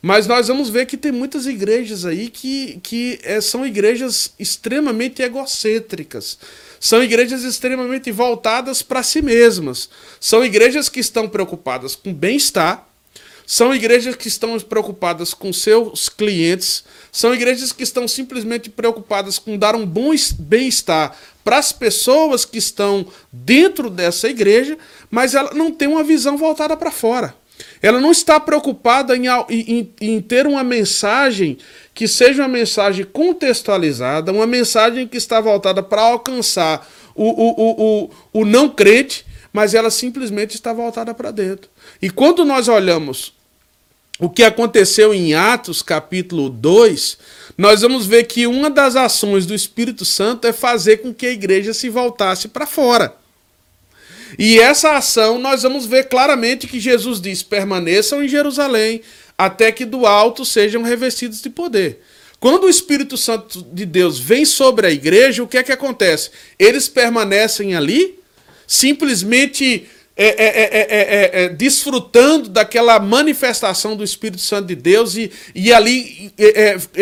Mas 0.00 0.26
nós 0.26 0.48
vamos 0.48 0.70
ver 0.70 0.86
que 0.86 0.96
tem 0.96 1.12
muitas 1.12 1.44
igrejas 1.44 2.06
aí 2.06 2.30
que, 2.30 2.80
que 2.82 3.18
é, 3.22 3.38
são 3.42 3.66
igrejas 3.66 4.32
extremamente 4.38 5.20
egocêntricas. 5.20 6.38
São 6.80 7.02
igrejas 7.02 7.42
extremamente 7.42 8.10
voltadas 8.10 8.80
para 8.80 9.02
si 9.02 9.20
mesmas. 9.20 9.90
São 10.18 10.42
igrejas 10.42 10.88
que 10.88 11.00
estão 11.00 11.28
preocupadas 11.28 11.94
com 11.94 12.10
bem-estar, 12.10 12.88
são 13.46 13.74
igrejas 13.74 14.16
que 14.16 14.28
estão 14.28 14.58
preocupadas 14.60 15.34
com 15.34 15.52
seus 15.52 16.08
clientes, 16.08 16.84
são 17.12 17.34
igrejas 17.34 17.72
que 17.72 17.82
estão 17.82 18.08
simplesmente 18.08 18.70
preocupadas 18.70 19.38
com 19.38 19.58
dar 19.58 19.74
um 19.74 19.86
bom 19.86 20.14
bem-estar 20.38 21.16
para 21.42 21.58
as 21.58 21.72
pessoas 21.72 22.44
que 22.44 22.58
estão 22.58 23.06
dentro 23.30 23.90
dessa 23.90 24.28
igreja, 24.28 24.78
mas 25.10 25.34
ela 25.34 25.52
não 25.52 25.70
tem 25.70 25.86
uma 25.86 26.02
visão 26.02 26.36
voltada 26.36 26.76
para 26.76 26.90
fora. 26.90 27.34
Ela 27.80 28.00
não 28.00 28.10
está 28.10 28.40
preocupada 28.40 29.16
em, 29.16 29.26
em, 29.50 29.92
em, 30.00 30.20
ter 30.20 30.46
uma 30.46 30.64
mensagem 30.64 31.58
que 31.92 32.08
seja 32.08 32.42
uma 32.42 32.48
mensagem 32.48 33.04
contextualizada, 33.04 34.32
uma 34.32 34.46
mensagem 34.46 35.06
que 35.06 35.16
está 35.16 35.40
voltada 35.40 35.82
para 35.82 36.02
alcançar 36.02 36.88
o, 37.14 37.24
o, 37.24 37.50
o, 37.50 38.10
o, 38.32 38.40
o 38.40 38.44
não 38.44 38.68
crente, 38.68 39.24
mas 39.52 39.74
ela 39.74 39.90
simplesmente 39.90 40.56
está 40.56 40.72
voltada 40.72 41.14
para 41.14 41.30
dentro. 41.30 41.70
E 42.02 42.10
quando 42.10 42.44
nós 42.44 42.66
olhamos 42.66 43.33
o 44.18 44.30
que 44.30 44.44
aconteceu 44.44 45.12
em 45.12 45.34
Atos 45.34 45.82
capítulo 45.82 46.48
2, 46.48 47.18
nós 47.58 47.82
vamos 47.82 48.06
ver 48.06 48.24
que 48.24 48.46
uma 48.46 48.70
das 48.70 48.94
ações 48.94 49.44
do 49.44 49.54
Espírito 49.54 50.04
Santo 50.04 50.46
é 50.46 50.52
fazer 50.52 50.98
com 50.98 51.12
que 51.12 51.26
a 51.26 51.32
igreja 51.32 51.74
se 51.74 51.88
voltasse 51.88 52.48
para 52.48 52.66
fora. 52.66 53.14
E 54.38 54.58
essa 54.58 54.96
ação 54.96 55.38
nós 55.38 55.62
vamos 55.62 55.86
ver 55.86 56.04
claramente 56.04 56.66
que 56.66 56.80
Jesus 56.80 57.20
diz: 57.20 57.42
permaneçam 57.42 58.22
em 58.22 58.28
Jerusalém 58.28 59.00
até 59.36 59.72
que 59.72 59.84
do 59.84 60.06
alto 60.06 60.44
sejam 60.44 60.82
revestidos 60.82 61.40
de 61.40 61.50
poder. 61.50 62.00
Quando 62.38 62.64
o 62.64 62.70
Espírito 62.70 63.16
Santo 63.16 63.62
de 63.72 63.86
Deus 63.86 64.18
vem 64.18 64.44
sobre 64.44 64.86
a 64.86 64.90
igreja, 64.90 65.42
o 65.42 65.48
que 65.48 65.56
é 65.56 65.62
que 65.62 65.72
acontece? 65.72 66.30
Eles 66.58 66.88
permanecem 66.88 67.74
ali, 67.74 68.18
simplesmente 68.66 69.88
é 70.16 70.26
é 70.26 70.46
é, 70.46 70.80
é, 70.80 71.40
é, 71.40 71.44
é, 71.44 71.48
desfrutando 71.48 72.48
daquela 72.48 72.98
manifestação 73.00 73.96
do 73.96 74.04
Espírito 74.04 74.40
Santo 74.40 74.66
de 74.66 74.76
Deus 74.76 75.16
e, 75.16 75.30
e 75.54 75.72
ali 75.72 76.32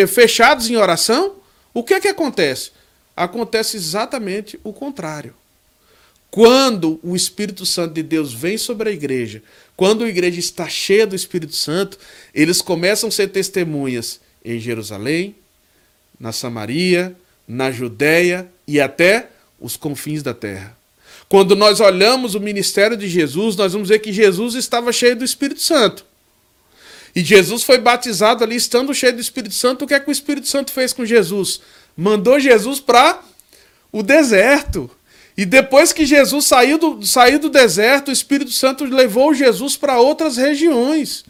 fechados 0.09 0.71
em 0.71 0.77
oração? 0.77 1.37
O 1.75 1.83
que 1.83 1.95
é 1.95 2.01
que 2.01 2.09
acontece? 2.09 2.71
Acontece 3.17 3.77
exatamente 3.77 4.59
o 4.65 4.73
contrário. 4.73 5.35
Quando 6.31 6.99
o 7.03 7.15
Espírito 7.15 7.67
Santo 7.67 7.93
de 7.93 8.03
Deus 8.03 8.33
vem 8.33 8.57
sobre 8.57 8.89
a 8.89 8.93
igreja, 8.93 9.43
quando 9.77 10.05
a 10.05 10.09
igreja 10.09 10.41
está 10.41 10.67
cheia 10.67 11.07
do 11.07 11.15
Espírito 11.15 11.55
Santo, 11.55 11.99
eles 12.35 12.63
começam 12.63 13.11
a 13.11 13.13
ser 13.13 13.29
testemunhas 13.29 14.19
em 14.43 14.59
Jerusalém, 14.59 15.35
na 16.19 16.33
Samaria, 16.33 17.15
na 17.47 17.71
Judéia 17.71 18.51
e 18.67 18.81
até 18.81 19.29
os 19.61 19.77
confins 19.77 20.23
da 20.23 20.33
terra. 20.33 20.77
Quando 21.33 21.57
nós 21.57 21.81
olhamos 21.81 22.35
o 22.35 22.41
ministério 22.41 22.95
de 22.95 23.09
Jesus, 23.09 23.57
nós 23.57 23.73
vamos 23.73 23.89
ver 23.89 24.01
que 24.01 24.13
Jesus 24.13 24.55
estava 24.55 24.93
cheio 24.93 25.17
do 25.17 25.25
Espírito 25.25 25.63
Santo. 25.63 26.05
E 27.17 27.25
Jesus 27.25 27.63
foi 27.63 27.79
batizado 27.79 28.45
ali, 28.45 28.55
estando 28.55 28.93
cheio 28.93 29.15
do 29.15 29.21
Espírito 29.23 29.55
Santo. 29.55 29.83
O 29.87 29.89
que 29.89 29.95
é 29.95 30.01
que 30.01 30.11
o 30.11 30.13
Espírito 30.13 30.47
Santo 30.47 30.71
fez 30.71 30.93
com 30.93 31.07
Jesus? 31.07 31.63
Mandou 31.97 32.39
Jesus 32.39 32.81
para 32.81 33.19
o 33.91 34.03
deserto. 34.03 34.91
E 35.35 35.47
depois 35.47 35.91
que 35.91 36.05
Jesus 36.05 36.45
saiu 36.45 36.77
do, 36.77 37.03
saiu 37.03 37.39
do 37.39 37.49
deserto, 37.49 38.09
o 38.09 38.13
Espírito 38.13 38.53
Santo 38.53 38.85
levou 38.85 39.33
Jesus 39.33 39.75
para 39.75 39.99
outras 39.99 40.37
regiões. 40.37 41.25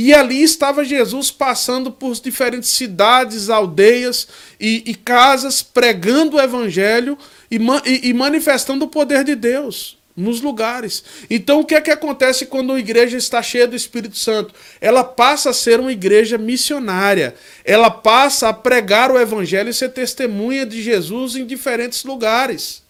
E 0.00 0.14
ali 0.14 0.44
estava 0.44 0.84
Jesus 0.84 1.32
passando 1.32 1.90
por 1.90 2.14
diferentes 2.14 2.70
cidades, 2.70 3.50
aldeias 3.50 4.28
e, 4.60 4.84
e 4.86 4.94
casas, 4.94 5.60
pregando 5.60 6.36
o 6.36 6.40
evangelho 6.40 7.18
e, 7.50 7.56
e, 7.84 8.08
e 8.08 8.14
manifestando 8.14 8.84
o 8.84 8.88
poder 8.88 9.24
de 9.24 9.34
Deus 9.34 9.98
nos 10.16 10.40
lugares. 10.40 11.02
Então, 11.28 11.58
o 11.58 11.64
que 11.64 11.74
é 11.74 11.80
que 11.80 11.90
acontece 11.90 12.46
quando 12.46 12.70
uma 12.70 12.78
igreja 12.78 13.16
está 13.16 13.42
cheia 13.42 13.66
do 13.66 13.74
Espírito 13.74 14.16
Santo? 14.16 14.54
Ela 14.80 15.02
passa 15.02 15.50
a 15.50 15.52
ser 15.52 15.80
uma 15.80 15.90
igreja 15.90 16.38
missionária. 16.38 17.34
Ela 17.64 17.90
passa 17.90 18.50
a 18.50 18.52
pregar 18.52 19.10
o 19.10 19.18
evangelho 19.18 19.68
e 19.68 19.74
ser 19.74 19.88
testemunha 19.88 20.64
de 20.64 20.80
Jesus 20.80 21.34
em 21.34 21.44
diferentes 21.44 22.04
lugares. 22.04 22.84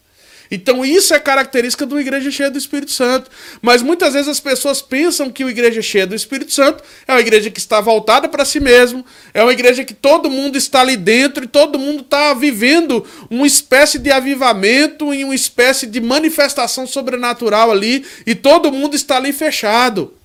Então 0.50 0.84
isso 0.84 1.14
é 1.14 1.18
característica 1.18 1.86
de 1.86 1.92
uma 1.92 2.00
igreja 2.00 2.30
cheia 2.30 2.50
do 2.50 2.58
Espírito 2.58 2.92
Santo. 2.92 3.30
Mas 3.60 3.82
muitas 3.82 4.14
vezes 4.14 4.28
as 4.28 4.40
pessoas 4.40 4.80
pensam 4.82 5.30
que 5.30 5.44
uma 5.44 5.50
igreja 5.50 5.82
cheia 5.82 6.06
do 6.06 6.14
Espírito 6.14 6.52
Santo 6.52 6.82
é 7.06 7.12
uma 7.12 7.20
igreja 7.20 7.50
que 7.50 7.58
está 7.58 7.80
voltada 7.80 8.28
para 8.28 8.44
si 8.44 8.60
mesmo, 8.60 9.04
é 9.32 9.42
uma 9.42 9.52
igreja 9.52 9.84
que 9.84 9.94
todo 9.94 10.30
mundo 10.30 10.56
está 10.56 10.80
ali 10.80 10.96
dentro 10.96 11.44
e 11.44 11.48
todo 11.48 11.78
mundo 11.78 12.02
está 12.02 12.34
vivendo 12.34 13.04
uma 13.30 13.46
espécie 13.46 13.98
de 13.98 14.10
avivamento 14.10 15.12
e 15.14 15.24
uma 15.24 15.34
espécie 15.34 15.86
de 15.86 16.00
manifestação 16.00 16.86
sobrenatural 16.86 17.70
ali 17.70 18.04
e 18.26 18.34
todo 18.34 18.72
mundo 18.72 18.94
está 18.94 19.16
ali 19.16 19.32
fechado. 19.32 20.17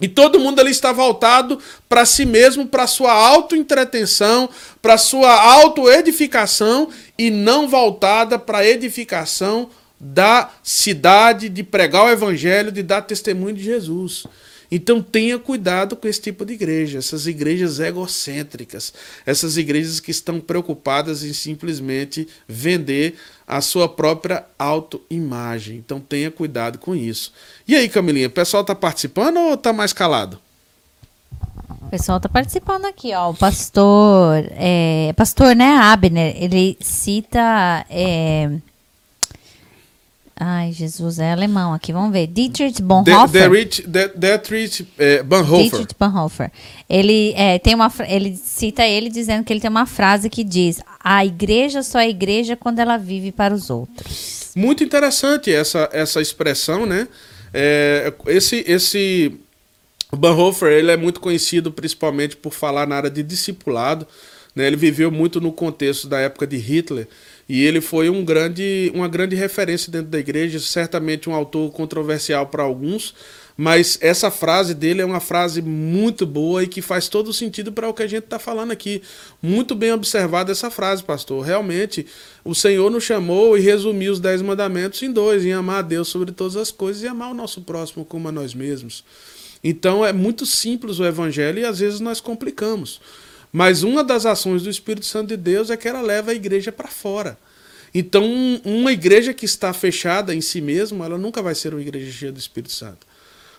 E 0.00 0.08
todo 0.08 0.40
mundo 0.40 0.60
ali 0.60 0.70
está 0.70 0.92
voltado 0.92 1.58
para 1.88 2.04
si 2.04 2.26
mesmo, 2.26 2.66
para 2.66 2.86
sua 2.86 3.12
auto-entretenção, 3.12 4.48
para 4.82 4.98
sua 4.98 5.32
auto-edificação 5.32 6.88
e 7.16 7.30
não 7.30 7.68
voltada 7.68 8.38
para 8.38 8.58
a 8.58 8.66
edificação 8.66 9.70
da 9.98 10.50
cidade, 10.62 11.48
de 11.48 11.62
pregar 11.62 12.04
o 12.04 12.10
evangelho, 12.10 12.72
de 12.72 12.82
dar 12.82 13.02
testemunho 13.02 13.54
de 13.54 13.62
Jesus. 13.62 14.24
Então 14.70 15.00
tenha 15.00 15.38
cuidado 15.38 15.94
com 15.94 16.08
esse 16.08 16.20
tipo 16.20 16.44
de 16.44 16.54
igreja, 16.54 16.98
essas 16.98 17.26
igrejas 17.28 17.78
egocêntricas, 17.78 18.92
essas 19.24 19.56
igrejas 19.56 20.00
que 20.00 20.10
estão 20.10 20.40
preocupadas 20.40 21.22
em 21.22 21.32
simplesmente 21.32 22.26
vender 22.48 23.14
a 23.46 23.60
sua 23.60 23.88
própria 23.88 24.44
autoimagem. 24.58 25.76
Então 25.76 26.00
tenha 26.00 26.30
cuidado 26.30 26.78
com 26.78 26.94
isso. 26.94 27.32
E 27.66 27.74
aí, 27.74 27.88
Camilinha, 27.88 28.28
o 28.28 28.30
pessoal 28.30 28.62
está 28.62 28.74
participando 28.74 29.38
ou 29.38 29.54
está 29.54 29.72
mais 29.72 29.92
calado? 29.92 30.38
O 31.82 31.88
pessoal 31.90 32.16
está 32.16 32.28
participando 32.28 32.86
aqui, 32.86 33.14
ó. 33.14 33.30
O 33.30 33.34
pastor, 33.34 34.44
é, 34.52 35.12
pastor, 35.16 35.54
né, 35.54 35.76
Abner, 35.76 36.34
ele 36.42 36.76
cita 36.80 37.86
é, 37.88 38.50
Ai, 40.36 40.72
Jesus, 40.72 41.20
é 41.20 41.32
alemão 41.32 41.72
aqui. 41.72 41.92
Vamos 41.92 42.12
ver. 42.12 42.26
Dietrich 42.26 42.82
Bonhoeffer. 42.82 43.50
Dietrich 44.16 44.88
eh, 44.98 45.22
Bonhoeffer. 45.22 45.78
Dietrich 45.78 45.94
Bonhoeffer. 45.98 46.50
Ele, 46.88 47.32
é, 47.36 47.58
tem 47.60 47.74
uma, 47.74 47.92
ele 48.08 48.36
cita 48.36 48.84
ele 48.84 49.08
dizendo 49.08 49.44
que 49.44 49.52
ele 49.52 49.60
tem 49.60 49.70
uma 49.70 49.86
frase 49.86 50.28
que 50.28 50.42
diz: 50.42 50.80
A 51.02 51.24
igreja 51.24 51.84
só 51.84 52.00
é 52.00 52.08
igreja 52.08 52.56
quando 52.56 52.80
ela 52.80 52.96
vive 52.96 53.30
para 53.30 53.54
os 53.54 53.70
outros. 53.70 54.52
Muito 54.56 54.82
interessante 54.82 55.52
essa, 55.52 55.88
essa 55.92 56.20
expressão, 56.20 56.84
né? 56.84 57.06
É, 57.52 58.12
esse, 58.26 58.64
esse 58.66 59.38
Bonhoeffer 60.10 60.68
ele 60.68 60.90
é 60.90 60.96
muito 60.96 61.20
conhecido 61.20 61.70
principalmente 61.70 62.36
por 62.36 62.52
falar 62.52 62.86
na 62.86 62.96
área 62.96 63.10
de 63.10 63.22
discipulado. 63.22 64.06
Né? 64.54 64.66
Ele 64.66 64.76
viveu 64.76 65.10
muito 65.10 65.40
no 65.40 65.52
contexto 65.52 66.08
da 66.08 66.18
época 66.18 66.46
de 66.46 66.56
Hitler. 66.56 67.08
E 67.48 67.62
ele 67.62 67.80
foi 67.80 68.08
um 68.08 68.24
grande, 68.24 68.90
uma 68.94 69.08
grande 69.08 69.36
referência 69.36 69.92
dentro 69.92 70.08
da 70.08 70.18
igreja, 70.18 70.58
certamente 70.58 71.28
um 71.28 71.34
autor 71.34 71.70
controversial 71.72 72.46
para 72.46 72.62
alguns, 72.62 73.14
mas 73.56 73.98
essa 74.00 74.30
frase 74.30 74.74
dele 74.74 75.02
é 75.02 75.04
uma 75.04 75.20
frase 75.20 75.62
muito 75.62 76.26
boa 76.26 76.64
e 76.64 76.66
que 76.66 76.82
faz 76.82 77.06
todo 77.06 77.32
sentido 77.32 77.70
para 77.70 77.88
o 77.88 77.94
que 77.94 78.02
a 78.02 78.06
gente 78.06 78.24
está 78.24 78.38
falando 78.38 78.72
aqui. 78.72 79.00
Muito 79.40 79.74
bem 79.74 79.92
observada 79.92 80.50
essa 80.50 80.70
frase, 80.70 81.04
pastor. 81.04 81.44
Realmente, 81.44 82.06
o 82.44 82.54
Senhor 82.54 82.90
nos 82.90 83.04
chamou 83.04 83.56
e 83.56 83.60
resumiu 83.60 84.12
os 84.12 84.18
dez 84.18 84.42
mandamentos 84.42 85.02
em 85.02 85.12
dois: 85.12 85.44
em 85.44 85.52
amar 85.52 85.80
a 85.80 85.82
Deus 85.82 86.08
sobre 86.08 86.32
todas 86.32 86.56
as 86.56 86.72
coisas 86.72 87.02
e 87.02 87.06
amar 87.06 87.30
o 87.30 87.34
nosso 87.34 87.60
próximo 87.60 88.04
como 88.04 88.28
a 88.28 88.32
nós 88.32 88.54
mesmos. 88.54 89.04
Então 89.62 90.04
é 90.04 90.12
muito 90.12 90.44
simples 90.44 90.98
o 90.98 91.06
evangelho 91.06 91.60
e 91.60 91.64
às 91.64 91.78
vezes 91.78 92.00
nós 92.00 92.20
complicamos. 92.20 93.00
Mas 93.56 93.84
uma 93.84 94.02
das 94.02 94.26
ações 94.26 94.64
do 94.64 94.68
Espírito 94.68 95.06
Santo 95.06 95.28
de 95.28 95.36
Deus 95.36 95.70
é 95.70 95.76
que 95.76 95.86
ela 95.86 96.00
leva 96.00 96.32
a 96.32 96.34
igreja 96.34 96.72
para 96.72 96.88
fora. 96.88 97.38
Então, 97.94 98.24
uma 98.64 98.90
igreja 98.90 99.32
que 99.32 99.44
está 99.44 99.72
fechada 99.72 100.34
em 100.34 100.40
si 100.40 100.60
mesma, 100.60 101.04
ela 101.04 101.16
nunca 101.16 101.40
vai 101.40 101.54
ser 101.54 101.72
uma 101.72 101.80
igreja 101.80 102.10
cheia 102.10 102.32
do 102.32 102.38
Espírito 102.40 102.72
Santo. 102.72 103.06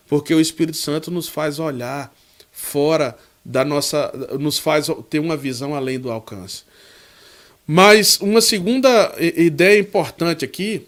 Porque 0.06 0.36
o 0.36 0.41
Espírito 0.41 0.76
Santo 0.76 1.10
nos 1.10 1.30
faz 1.30 1.60
olhar 1.60 2.14
fora 2.52 3.18
da 3.46 3.64
nossa. 3.64 4.12
nos 4.38 4.60
faz 4.60 4.88
ter 5.10 5.20
uma 5.20 5.38
visão 5.38 5.74
além 5.74 5.98
do 5.98 6.12
alcance. 6.12 6.64
Mas 7.66 8.20
uma 8.20 8.41
segunda 8.41 9.16
ideia 9.18 9.80
importante 9.80 10.43
aqui, 10.43 10.86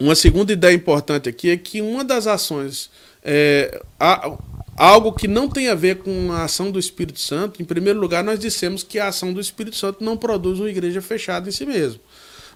uma 0.00 0.16
segunda 0.16 0.52
ideia 0.52 0.74
importante 0.74 1.28
aqui 1.28 1.48
é 1.48 1.56
que 1.56 1.80
uma 1.80 2.02
das 2.02 2.26
ações, 2.26 2.90
é, 3.22 3.80
a, 4.00 4.36
algo 4.80 5.12
que 5.12 5.28
não 5.28 5.46
tem 5.46 5.68
a 5.68 5.74
ver 5.74 5.98
com 5.98 6.32
a 6.32 6.44
ação 6.44 6.70
do 6.70 6.78
Espírito 6.78 7.20
Santo, 7.20 7.60
em 7.60 7.66
primeiro 7.66 8.00
lugar, 8.00 8.24
nós 8.24 8.40
dissemos 8.40 8.82
que 8.82 8.98
a 8.98 9.08
ação 9.08 9.30
do 9.30 9.38
Espírito 9.38 9.76
Santo 9.76 10.02
não 10.02 10.16
produz 10.16 10.58
uma 10.58 10.70
igreja 10.70 11.02
fechada 11.02 11.50
em 11.50 11.52
si 11.52 11.66
mesmo. 11.66 12.00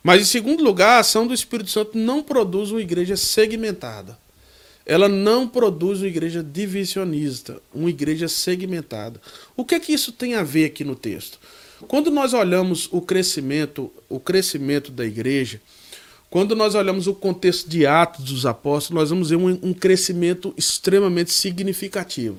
Mas, 0.02 0.22
em 0.22 0.24
segundo 0.24 0.64
lugar, 0.64 0.96
a 0.96 0.98
ação 1.00 1.26
do 1.26 1.34
Espírito 1.34 1.70
Santo 1.70 1.98
não 1.98 2.22
produz 2.22 2.70
uma 2.70 2.80
igreja 2.80 3.14
segmentada. 3.14 4.18
Ela 4.86 5.06
não 5.06 5.46
produz 5.46 6.00
uma 6.00 6.08
igreja 6.08 6.42
divisionista, 6.42 7.60
uma 7.74 7.90
igreja 7.90 8.26
segmentada. 8.26 9.20
O 9.54 9.62
que 9.62 9.74
é 9.74 9.80
que 9.80 9.92
isso 9.92 10.10
tem 10.10 10.34
a 10.34 10.42
ver 10.42 10.64
aqui 10.64 10.82
no 10.82 10.96
texto? 10.96 11.38
Quando 11.86 12.10
nós 12.10 12.32
olhamos 12.32 12.88
o 12.90 13.02
crescimento, 13.02 13.92
o 14.08 14.18
crescimento 14.18 14.90
da 14.90 15.04
igreja, 15.04 15.60
quando 16.34 16.56
nós 16.56 16.74
olhamos 16.74 17.06
o 17.06 17.14
contexto 17.14 17.70
de 17.70 17.86
Atos 17.86 18.24
dos 18.24 18.44
Apóstolos, 18.44 19.02
nós 19.02 19.10
vamos 19.10 19.30
ver 19.30 19.36
um, 19.36 19.56
um 19.62 19.72
crescimento 19.72 20.52
extremamente 20.56 21.32
significativo. 21.32 22.36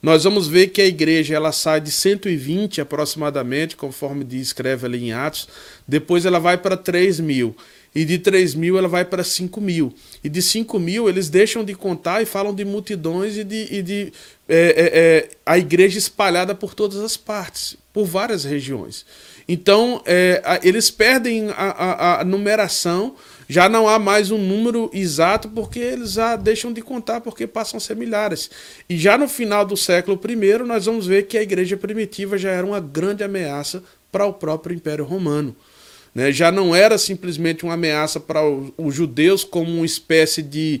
nós 0.00 0.22
vamos 0.22 0.46
ver 0.46 0.68
que 0.68 0.80
a 0.80 0.86
igreja 0.86 1.34
ela 1.34 1.50
sai 1.50 1.80
de 1.80 1.90
120 1.90 2.80
aproximadamente, 2.80 3.74
conforme 3.74 4.22
descreve 4.22 4.86
ali 4.86 5.06
em 5.06 5.12
Atos, 5.12 5.48
depois 5.88 6.24
ela 6.24 6.38
vai 6.38 6.56
para 6.56 6.76
3 6.76 7.18
mil 7.18 7.56
e 7.92 8.04
de 8.04 8.16
3 8.16 8.54
mil 8.54 8.78
ela 8.78 8.86
vai 8.86 9.04
para 9.04 9.24
5 9.24 9.60
mil. 9.60 9.92
E 10.22 10.28
de 10.28 10.40
5 10.40 10.78
mil 10.78 11.08
eles 11.08 11.28
deixam 11.28 11.64
de 11.64 11.74
contar 11.74 12.22
e 12.22 12.26
falam 12.26 12.54
de 12.54 12.64
multidões 12.64 13.36
e 13.36 13.42
de, 13.42 13.66
e 13.72 13.82
de 13.82 14.12
é, 14.48 14.56
é, 14.56 14.98
é, 15.00 15.28
a 15.44 15.58
igreja 15.58 15.98
espalhada 15.98 16.54
por 16.54 16.74
todas 16.74 16.98
as 16.98 17.16
partes, 17.16 17.76
por 17.92 18.04
várias 18.04 18.44
regiões. 18.44 19.04
Então 19.48 20.02
é, 20.04 20.60
eles 20.62 20.90
perdem 20.90 21.50
a, 21.50 21.54
a, 21.54 22.20
a, 22.20 22.24
numeração, 22.24 23.14
já 23.48 23.68
não 23.68 23.88
há 23.88 23.98
mais 23.98 24.30
um 24.32 24.38
número 24.38 24.90
exato 24.92 25.48
porque 25.48 25.78
eles 25.78 26.12
já 26.12 26.34
deixam 26.34 26.72
de 26.72 26.82
contar 26.82 27.20
porque 27.20 27.46
passam 27.46 27.78
a 27.78 27.80
ser 27.80 27.94
milhares. 27.94 28.50
E 28.88 28.96
já 28.98 29.16
no 29.16 29.28
final 29.28 29.64
do 29.64 29.76
século 29.76 30.20
I 30.28 30.58
nós 30.64 30.86
vamos 30.86 31.06
ver 31.06 31.26
que 31.26 31.38
a 31.38 31.42
igreja 31.42 31.76
primitiva 31.76 32.36
já 32.36 32.50
era 32.50 32.66
uma 32.66 32.80
grande 32.80 33.22
ameaça 33.22 33.82
para 34.10 34.26
o 34.26 34.32
próprio 34.32 34.74
Império 34.74 35.04
Romano. 35.04 35.54
Né? 36.12 36.32
Já 36.32 36.50
não 36.50 36.74
era 36.74 36.98
simplesmente 36.98 37.62
uma 37.62 37.74
ameaça 37.74 38.18
para 38.18 38.40
os 38.78 38.94
judeus 38.94 39.44
como 39.44 39.70
uma 39.70 39.86
espécie 39.86 40.42
de, 40.42 40.80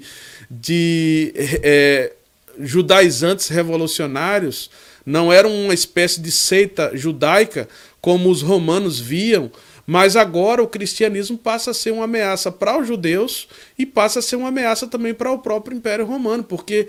de 0.50 1.32
é, 1.62 2.12
judaizantes 2.58 3.48
revolucionários, 3.48 4.70
não 5.04 5.32
era 5.32 5.46
uma 5.46 5.74
espécie 5.74 6.20
de 6.20 6.32
seita 6.32 6.90
judaica 6.94 7.68
como 8.06 8.30
os 8.30 8.40
romanos 8.40 9.00
viam, 9.00 9.50
mas 9.84 10.14
agora 10.14 10.62
o 10.62 10.68
cristianismo 10.68 11.36
passa 11.36 11.72
a 11.72 11.74
ser 11.74 11.90
uma 11.90 12.04
ameaça 12.04 12.52
para 12.52 12.78
os 12.78 12.86
judeus 12.86 13.48
e 13.76 13.84
passa 13.84 14.20
a 14.20 14.22
ser 14.22 14.36
uma 14.36 14.46
ameaça 14.46 14.86
também 14.86 15.12
para 15.12 15.32
o 15.32 15.40
próprio 15.40 15.76
Império 15.76 16.06
Romano, 16.06 16.44
porque 16.44 16.86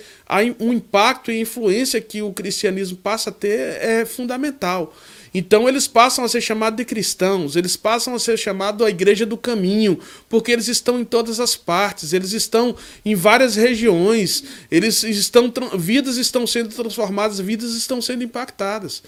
o 0.59 0.71
impacto 0.71 1.31
e 1.31 1.41
influência 1.41 1.99
que 1.99 2.21
o 2.21 2.31
cristianismo 2.31 2.97
passa 2.97 3.31
a 3.31 3.33
ter 3.33 3.81
é 3.81 4.05
fundamental. 4.05 4.93
Então 5.33 5.67
eles 5.67 5.87
passam 5.87 6.23
a 6.23 6.29
ser 6.29 6.39
chamados 6.39 6.77
de 6.77 6.85
cristãos, 6.85 7.55
eles 7.55 7.75
passam 7.75 8.13
a 8.13 8.19
ser 8.19 8.37
chamados 8.37 8.85
a 8.85 8.89
igreja 8.91 9.25
do 9.25 9.37
caminho, 9.37 9.99
porque 10.29 10.51
eles 10.51 10.67
estão 10.67 10.99
em 10.99 11.03
todas 11.03 11.39
as 11.39 11.55
partes, 11.55 12.13
eles 12.13 12.31
estão 12.31 12.75
em 13.03 13.15
várias 13.15 13.55
regiões, 13.55 14.43
eles 14.69 15.01
estão 15.01 15.51
vidas 15.79 16.17
estão 16.17 16.45
sendo 16.45 16.69
transformadas, 16.69 17.39
vidas 17.39 17.73
estão 17.73 17.99
sendo 18.03 18.23
impactadas. 18.23 19.01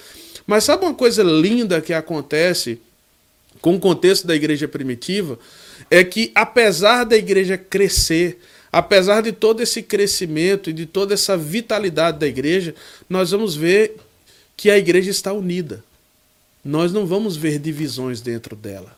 Mas 0.50 0.64
sabe 0.64 0.84
uma 0.84 0.94
coisa 0.94 1.22
linda 1.22 1.80
que 1.80 1.94
acontece 1.94 2.82
com 3.62 3.76
o 3.76 3.80
contexto 3.80 4.26
da 4.26 4.36
igreja 4.36 4.68
primitiva? 4.68 5.38
É 5.92 6.04
que 6.04 6.32
apesar 6.34 7.04
da 7.04 7.16
igreja 7.16 7.58
crescer, 7.58 8.40
apesar 8.72 9.22
de 9.22 9.32
todo 9.32 9.62
esse 9.62 9.84
crescimento 9.84 10.72
e 10.72 10.74
de 10.74 10.88
toda 10.88 11.14
essa 11.14 11.38
vitalidade 11.38 12.18
da 12.18 12.28
igreja, 12.28 12.74
nós 13.08 13.30
vamos 13.30 13.56
ver 13.56 13.98
que 14.58 14.72
a 14.72 14.78
igreja 14.78 15.12
está 15.12 15.32
unida 15.32 15.84
nós 16.64 16.92
não 16.92 17.06
vamos 17.06 17.36
ver 17.36 17.60
divisões 17.60 18.22
dentro 18.22 18.56
dela. 18.56 18.98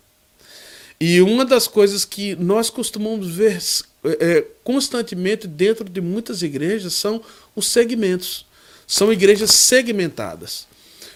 E 1.00 1.22
uma 1.22 1.44
das 1.46 1.68
coisas 1.68 2.06
que 2.06 2.36
nós 2.36 2.70
costumamos 2.70 3.30
ver 3.32 3.60
é, 4.04 4.46
constantemente 4.64 5.48
dentro 5.48 5.90
de 5.90 6.02
muitas 6.02 6.42
igrejas 6.42 6.94
são 6.94 7.24
os 7.56 7.68
segmentos. 7.68 8.46
São 8.86 9.12
igrejas 9.12 9.52
segmentadas. 9.52 10.68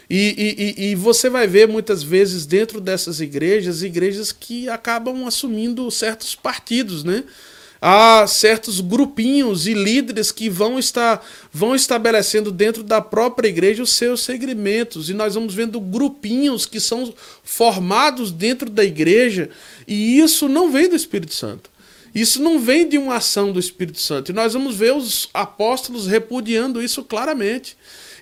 E, 0.09 0.75
e, 0.77 0.85
e 0.91 0.95
você 0.95 1.29
vai 1.29 1.47
ver 1.47 1.67
muitas 1.67 2.03
vezes 2.03 2.45
dentro 2.45 2.79
dessas 2.79 3.19
igrejas, 3.19 3.81
igrejas 3.81 4.31
que 4.31 4.69
acabam 4.69 5.25
assumindo 5.25 5.89
certos 5.89 6.35
partidos, 6.35 7.03
né? 7.03 7.23
há 7.87 8.25
certos 8.25 8.79
grupinhos 8.79 9.67
e 9.67 9.73
líderes 9.73 10.31
que 10.31 10.49
vão 10.49 10.79
estar 10.79 11.23
vão 11.53 11.75
estabelecendo 11.75 12.51
dentro 12.51 12.83
da 12.83 12.99
própria 12.99 13.47
igreja 13.47 13.83
os 13.83 13.93
seus 13.93 14.21
segmentos 14.21 15.07
e 15.09 15.13
nós 15.13 15.35
vamos 15.35 15.53
vendo 15.53 15.79
grupinhos 15.79 16.65
que 16.65 16.79
são 16.79 17.13
formados 17.43 18.31
dentro 18.31 18.71
da 18.71 18.83
igreja 18.83 19.51
e 19.87 20.19
isso 20.19 20.49
não 20.49 20.71
vem 20.71 20.89
do 20.89 20.95
Espírito 20.95 21.33
Santo. 21.35 21.69
Isso 22.13 22.41
não 22.41 22.59
vem 22.61 22.87
de 22.87 22.97
uma 22.97 23.17
ação 23.17 23.51
do 23.51 23.59
Espírito 23.59 23.99
Santo. 23.99 24.31
E 24.31 24.33
nós 24.33 24.53
vamos 24.53 24.77
ver 24.77 24.95
os 24.95 25.29
apóstolos 25.33 26.07
repudiando 26.07 26.81
isso 26.81 27.03
claramente. 27.03 27.75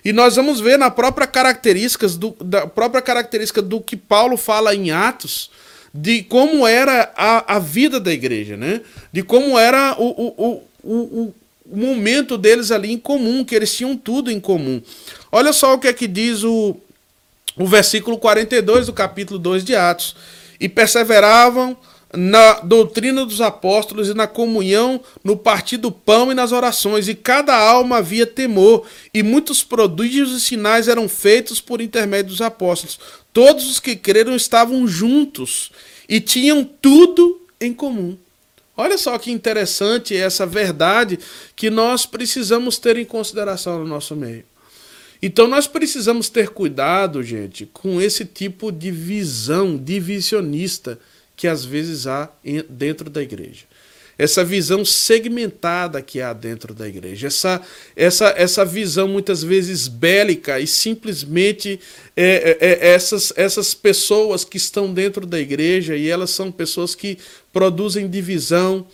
E 0.04 0.12
nós 0.12 0.36
vamos 0.36 0.60
ver 0.60 0.78
na 0.78 0.90
própria 0.90 1.26
características 1.26 2.16
do, 2.16 2.36
da 2.40 2.66
própria 2.66 3.00
característica 3.00 3.62
do 3.62 3.80
que 3.80 3.96
Paulo 3.96 4.36
fala 4.36 4.74
em 4.74 4.90
Atos, 4.90 5.50
de 5.94 6.22
como 6.24 6.66
era 6.66 7.10
a, 7.16 7.56
a 7.56 7.58
vida 7.58 7.98
da 7.98 8.12
igreja, 8.12 8.56
né? 8.56 8.82
De 9.12 9.22
como 9.22 9.58
era 9.58 9.96
o, 9.98 10.34
o, 10.36 10.62
o, 10.82 11.34
o 11.70 11.76
momento 11.76 12.36
deles 12.36 12.70
ali 12.70 12.92
em 12.92 12.98
comum, 12.98 13.44
que 13.44 13.54
eles 13.54 13.74
tinham 13.74 13.96
tudo 13.96 14.30
em 14.30 14.38
comum. 14.38 14.82
Olha 15.32 15.52
só 15.52 15.74
o 15.74 15.78
que 15.78 15.88
é 15.88 15.92
que 15.92 16.06
diz 16.06 16.42
o, 16.44 16.76
o 17.56 17.66
versículo 17.66 18.18
42 18.18 18.86
do 18.86 18.92
capítulo 18.92 19.38
2 19.38 19.64
de 19.64 19.74
Atos. 19.74 20.14
E 20.60 20.68
perseveravam 20.68 21.76
na 22.16 22.60
doutrina 22.60 23.24
dos 23.24 23.40
apóstolos 23.40 24.08
e 24.08 24.14
na 24.14 24.26
comunhão, 24.26 25.00
no 25.22 25.36
partir 25.36 25.76
do 25.76 25.90
pão 25.90 26.30
e 26.30 26.34
nas 26.34 26.52
orações, 26.52 27.08
e 27.08 27.14
cada 27.14 27.56
alma 27.56 27.98
havia 27.98 28.26
temor, 28.26 28.86
e 29.12 29.22
muitos 29.22 29.62
prodígios 29.62 30.32
e 30.32 30.40
sinais 30.40 30.88
eram 30.88 31.08
feitos 31.08 31.60
por 31.60 31.80
intermédio 31.80 32.30
dos 32.30 32.40
apóstolos. 32.40 32.98
Todos 33.32 33.68
os 33.68 33.80
que 33.80 33.96
creram 33.96 34.36
estavam 34.36 34.86
juntos 34.86 35.70
e 36.08 36.20
tinham 36.20 36.64
tudo 36.64 37.40
em 37.60 37.72
comum. 37.72 38.16
Olha 38.76 38.98
só 38.98 39.16
que 39.18 39.30
interessante 39.30 40.16
essa 40.16 40.44
verdade 40.44 41.18
que 41.54 41.70
nós 41.70 42.06
precisamos 42.06 42.78
ter 42.78 42.96
em 42.96 43.04
consideração 43.04 43.78
no 43.78 43.86
nosso 43.86 44.16
meio. 44.16 44.44
Então 45.22 45.46
nós 45.46 45.66
precisamos 45.66 46.28
ter 46.28 46.50
cuidado, 46.50 47.22
gente, 47.22 47.66
com 47.72 48.00
esse 48.00 48.24
tipo 48.24 48.70
de 48.70 48.90
visão 48.90 49.76
divisionista 49.76 50.98
que 51.36 51.46
às 51.46 51.64
vezes 51.64 52.06
há 52.06 52.30
dentro 52.68 53.10
da 53.10 53.22
igreja. 53.22 53.64
Essa 54.16 54.44
visão 54.44 54.84
segmentada 54.84 56.00
que 56.00 56.20
há 56.20 56.32
dentro 56.32 56.72
da 56.72 56.86
igreja, 56.88 57.26
essa, 57.26 57.60
essa, 57.96 58.32
essa 58.36 58.64
visão 58.64 59.08
muitas 59.08 59.42
vezes 59.42 59.88
bélica 59.88 60.60
e 60.60 60.68
simplesmente 60.68 61.80
é, 62.16 62.56
é, 62.60 62.68
é, 62.68 62.88
essas, 62.94 63.32
essas 63.34 63.74
pessoas 63.74 64.44
que 64.44 64.56
estão 64.56 64.92
dentro 64.94 65.26
da 65.26 65.40
igreja 65.40 65.96
e 65.96 66.08
elas 66.08 66.30
são 66.30 66.52
pessoas 66.52 66.94
que 66.94 67.18
produzem 67.52 68.08
divisão, 68.08 68.86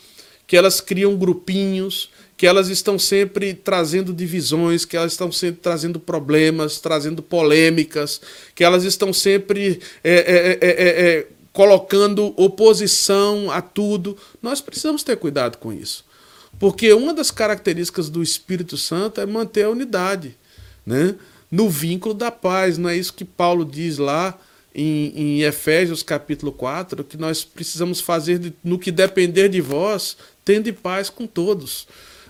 que 0.47 0.57
elas 0.57 0.80
criam 0.80 1.14
grupinhos, 1.16 2.11
que 2.34 2.47
elas 2.47 2.68
estão 2.68 2.99
sempre 2.99 3.53
trazendo 3.53 4.14
divisões, 4.14 4.86
que 4.86 4.97
elas 4.97 5.12
estão 5.12 5.30
sempre 5.30 5.61
trazendo 5.61 6.01
problemas, 6.01 6.80
trazendo 6.80 7.22
polêmicas, 7.22 8.18
que 8.55 8.64
elas 8.64 8.84
estão 8.84 9.12
sempre 9.12 9.80
é, 10.03 10.12
é, 10.12 10.59
é, 10.62 11.18
é 11.18 11.26
colocando 11.53 12.34
oposição 12.36 13.51
a 13.51 13.61
tudo. 13.61 14.16
Nós 14.42 14.61
precisamos 14.61 15.03
ter 15.03 15.16
cuidado 15.16 15.59
com 15.59 15.72
isso. 15.72 16.05
Porque 16.59 16.92
uma 16.92 17.14
das 17.14 17.30
características 17.30 18.11
do 18.11 18.22
Espírito 18.22 18.76
Santo 18.76 19.20
é 19.20 19.26
manter 19.26 19.64
a 19.64 19.70
unidade, 19.70 20.36
né? 20.84 21.14
no 21.51 21.68
vínculo 21.68 22.14
da 22.14 22.30
paz. 22.30 22.78
Não 22.78 22.88
é 22.88 22.96
isso 22.96 23.14
que 23.14 23.24
Paulo 23.24 23.64
diz 23.64 23.98
lá 23.98 24.38
em, 24.74 25.12
em 25.14 25.42
Efésios 25.42 26.03
capítulo 26.03 26.53
4, 26.53 27.03
que 27.05 27.16
nós 27.16 27.44
precisamos 27.44 28.01
fazer 28.01 28.53
no 28.62 28.78
que 28.78 28.92
depender 28.92 29.48
de 29.48 29.61
vós, 29.61 30.16
tendo 30.44 30.72
paz 30.74 31.11
com 31.11 31.26
todos 31.26 31.86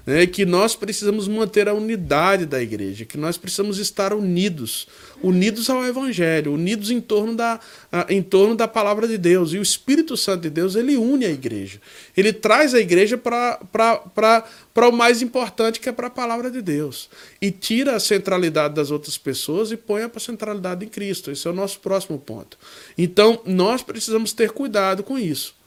né, 0.07 0.27
que 0.27 0.45
nós 0.45 0.75
precisamos 0.75 1.29
manter 1.29 1.69
a 1.69 1.75
unidade 1.75 2.47
da 2.47 2.61
igreja, 2.61 3.05
que 3.05 3.19
nós 3.19 3.37
precisamos 3.37 3.79
estar 3.79 4.13
unidos, 4.13 4.89
unidos 5.23 5.69
ao 5.69 5.85
Evangelho, 5.85 6.53
unidos 6.53 6.91
em 6.91 7.01
torno 7.01 7.37
da, 7.37 7.61
em 8.09 8.23
torno 8.23 8.55
da 8.55 8.67
palavra 8.67 9.07
de 9.07 9.19
Deus. 9.19 9.53
E 9.53 9.59
o 9.59 9.63
Espírito 9.63 10.17
Santo 10.17 10.43
de 10.43 10.51
Deus, 10.51 10.75
ele 10.75 10.97
une 10.97 11.27
a 11.27 11.31
igreja. 11.31 11.81
Ele 12.17 12.33
traz 12.33 12.75
a 12.75 12.81
igreja 12.81 13.19
para 13.19 14.41
o 14.89 14.93
mais 14.93 15.23
importante, 15.23 15.81
que 15.81 15.89
é 15.89 15.93
para 15.93 16.07
a 16.07 16.11
palavra 16.11 16.51
de 16.51 16.63
Deus. 16.63 17.09
E 17.41 17.51
tira 17.51 17.97
a 17.97 18.01
centralidade 18.01 18.75
das 18.75 18.91
outras 18.91 19.19
pessoas 19.19 19.71
e 19.71 19.77
põe 19.77 20.03
a 20.03 20.11
centralidade 20.19 20.85
em 20.85 20.89
Cristo. 20.89 21.31
Esse 21.31 21.47
é 21.47 21.51
o 21.51 21.55
nosso 21.55 21.81
próximo 21.81 22.19
ponto. 22.19 22.59
Então, 22.97 23.41
nós 23.45 23.83
precisamos 23.83 24.33
ter 24.33 24.51
cuidado 24.51 25.03
com 25.03 25.19
isso 25.19 25.60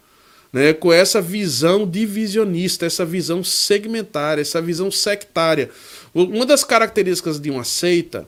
né, 0.53 0.71
com 0.71 0.93
essa 0.93 1.19
visão 1.19 1.89
divisionista, 1.89 2.85
essa 2.85 3.03
visão 3.03 3.43
segmentária, 3.43 4.41
essa 4.41 4.61
visão 4.61 4.91
sectária. 4.91 5.71
Uma 6.13 6.45
das 6.45 6.63
características 6.63 7.39
de 7.39 7.49
uma 7.49 7.63
seita 7.63 8.27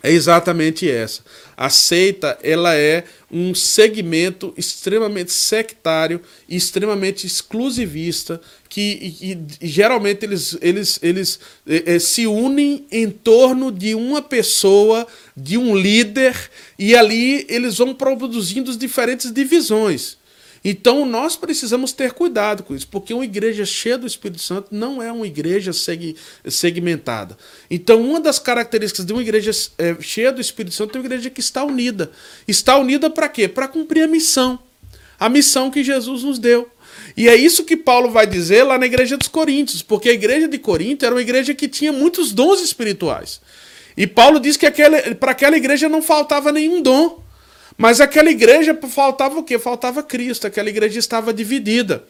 é 0.00 0.12
exatamente 0.12 0.88
essa. 0.88 1.22
A 1.56 1.70
seita 1.70 2.38
ela 2.42 2.76
é 2.76 3.04
um 3.30 3.54
segmento 3.54 4.54
extremamente 4.56 5.32
sectário 5.32 6.20
e 6.48 6.56
extremamente 6.56 7.26
exclusivista 7.26 8.40
que, 8.68 9.38
geralmente 9.62 10.24
eles, 10.24 10.58
eles, 10.60 10.98
eles 11.02 11.40
é, 11.66 11.98
se 11.98 12.26
unem 12.26 12.84
em 12.92 13.08
torno 13.08 13.72
de 13.72 13.94
uma 13.94 14.20
pessoa, 14.20 15.06
de 15.36 15.56
um 15.56 15.74
líder, 15.74 16.50
e 16.78 16.94
ali 16.94 17.46
eles 17.48 17.78
vão 17.78 17.94
produzindo 17.94 18.70
as 18.70 18.76
diferentes 18.76 19.32
divisões. 19.32 20.18
Então 20.64 21.04
nós 21.04 21.36
precisamos 21.36 21.92
ter 21.92 22.12
cuidado 22.12 22.62
com 22.62 22.74
isso, 22.74 22.88
porque 22.88 23.12
uma 23.12 23.24
igreja 23.24 23.66
cheia 23.66 23.98
do 23.98 24.06
Espírito 24.06 24.40
Santo 24.40 24.68
não 24.70 25.02
é 25.02 25.12
uma 25.12 25.26
igreja 25.26 25.72
segmentada. 26.48 27.36
Então, 27.70 28.00
uma 28.00 28.18
das 28.18 28.38
características 28.38 29.04
de 29.04 29.12
uma 29.12 29.20
igreja 29.20 29.50
é, 29.76 29.94
cheia 30.00 30.32
do 30.32 30.40
Espírito 30.40 30.74
Santo 30.74 30.96
é 30.96 31.00
uma 31.00 31.06
igreja 31.06 31.28
que 31.28 31.40
está 31.40 31.62
unida. 31.62 32.10
Está 32.48 32.78
unida 32.78 33.10
para 33.10 33.28
quê? 33.28 33.46
Para 33.46 33.68
cumprir 33.68 34.04
a 34.04 34.06
missão. 34.06 34.58
A 35.20 35.28
missão 35.28 35.70
que 35.70 35.84
Jesus 35.84 36.22
nos 36.22 36.38
deu. 36.38 36.68
E 37.14 37.28
é 37.28 37.36
isso 37.36 37.64
que 37.64 37.76
Paulo 37.76 38.10
vai 38.10 38.26
dizer 38.26 38.62
lá 38.62 38.78
na 38.78 38.86
igreja 38.86 39.16
dos 39.16 39.28
Coríntios, 39.28 39.82
porque 39.82 40.08
a 40.08 40.12
igreja 40.12 40.48
de 40.48 40.58
Corinto 40.58 41.04
era 41.04 41.14
uma 41.14 41.20
igreja 41.20 41.54
que 41.54 41.68
tinha 41.68 41.92
muitos 41.92 42.32
dons 42.32 42.62
espirituais. 42.62 43.40
E 43.96 44.06
Paulo 44.06 44.40
diz 44.40 44.56
que 44.56 44.66
para 45.20 45.32
aquela 45.32 45.56
igreja 45.56 45.88
não 45.88 46.02
faltava 46.02 46.50
nenhum 46.50 46.80
dom. 46.80 47.22
Mas 47.76 48.00
aquela 48.00 48.30
igreja 48.30 48.78
faltava 48.88 49.38
o 49.38 49.42
quê? 49.42 49.58
Faltava 49.58 50.02
Cristo. 50.02 50.46
Aquela 50.46 50.68
igreja 50.68 50.98
estava 50.98 51.34
dividida. 51.34 52.04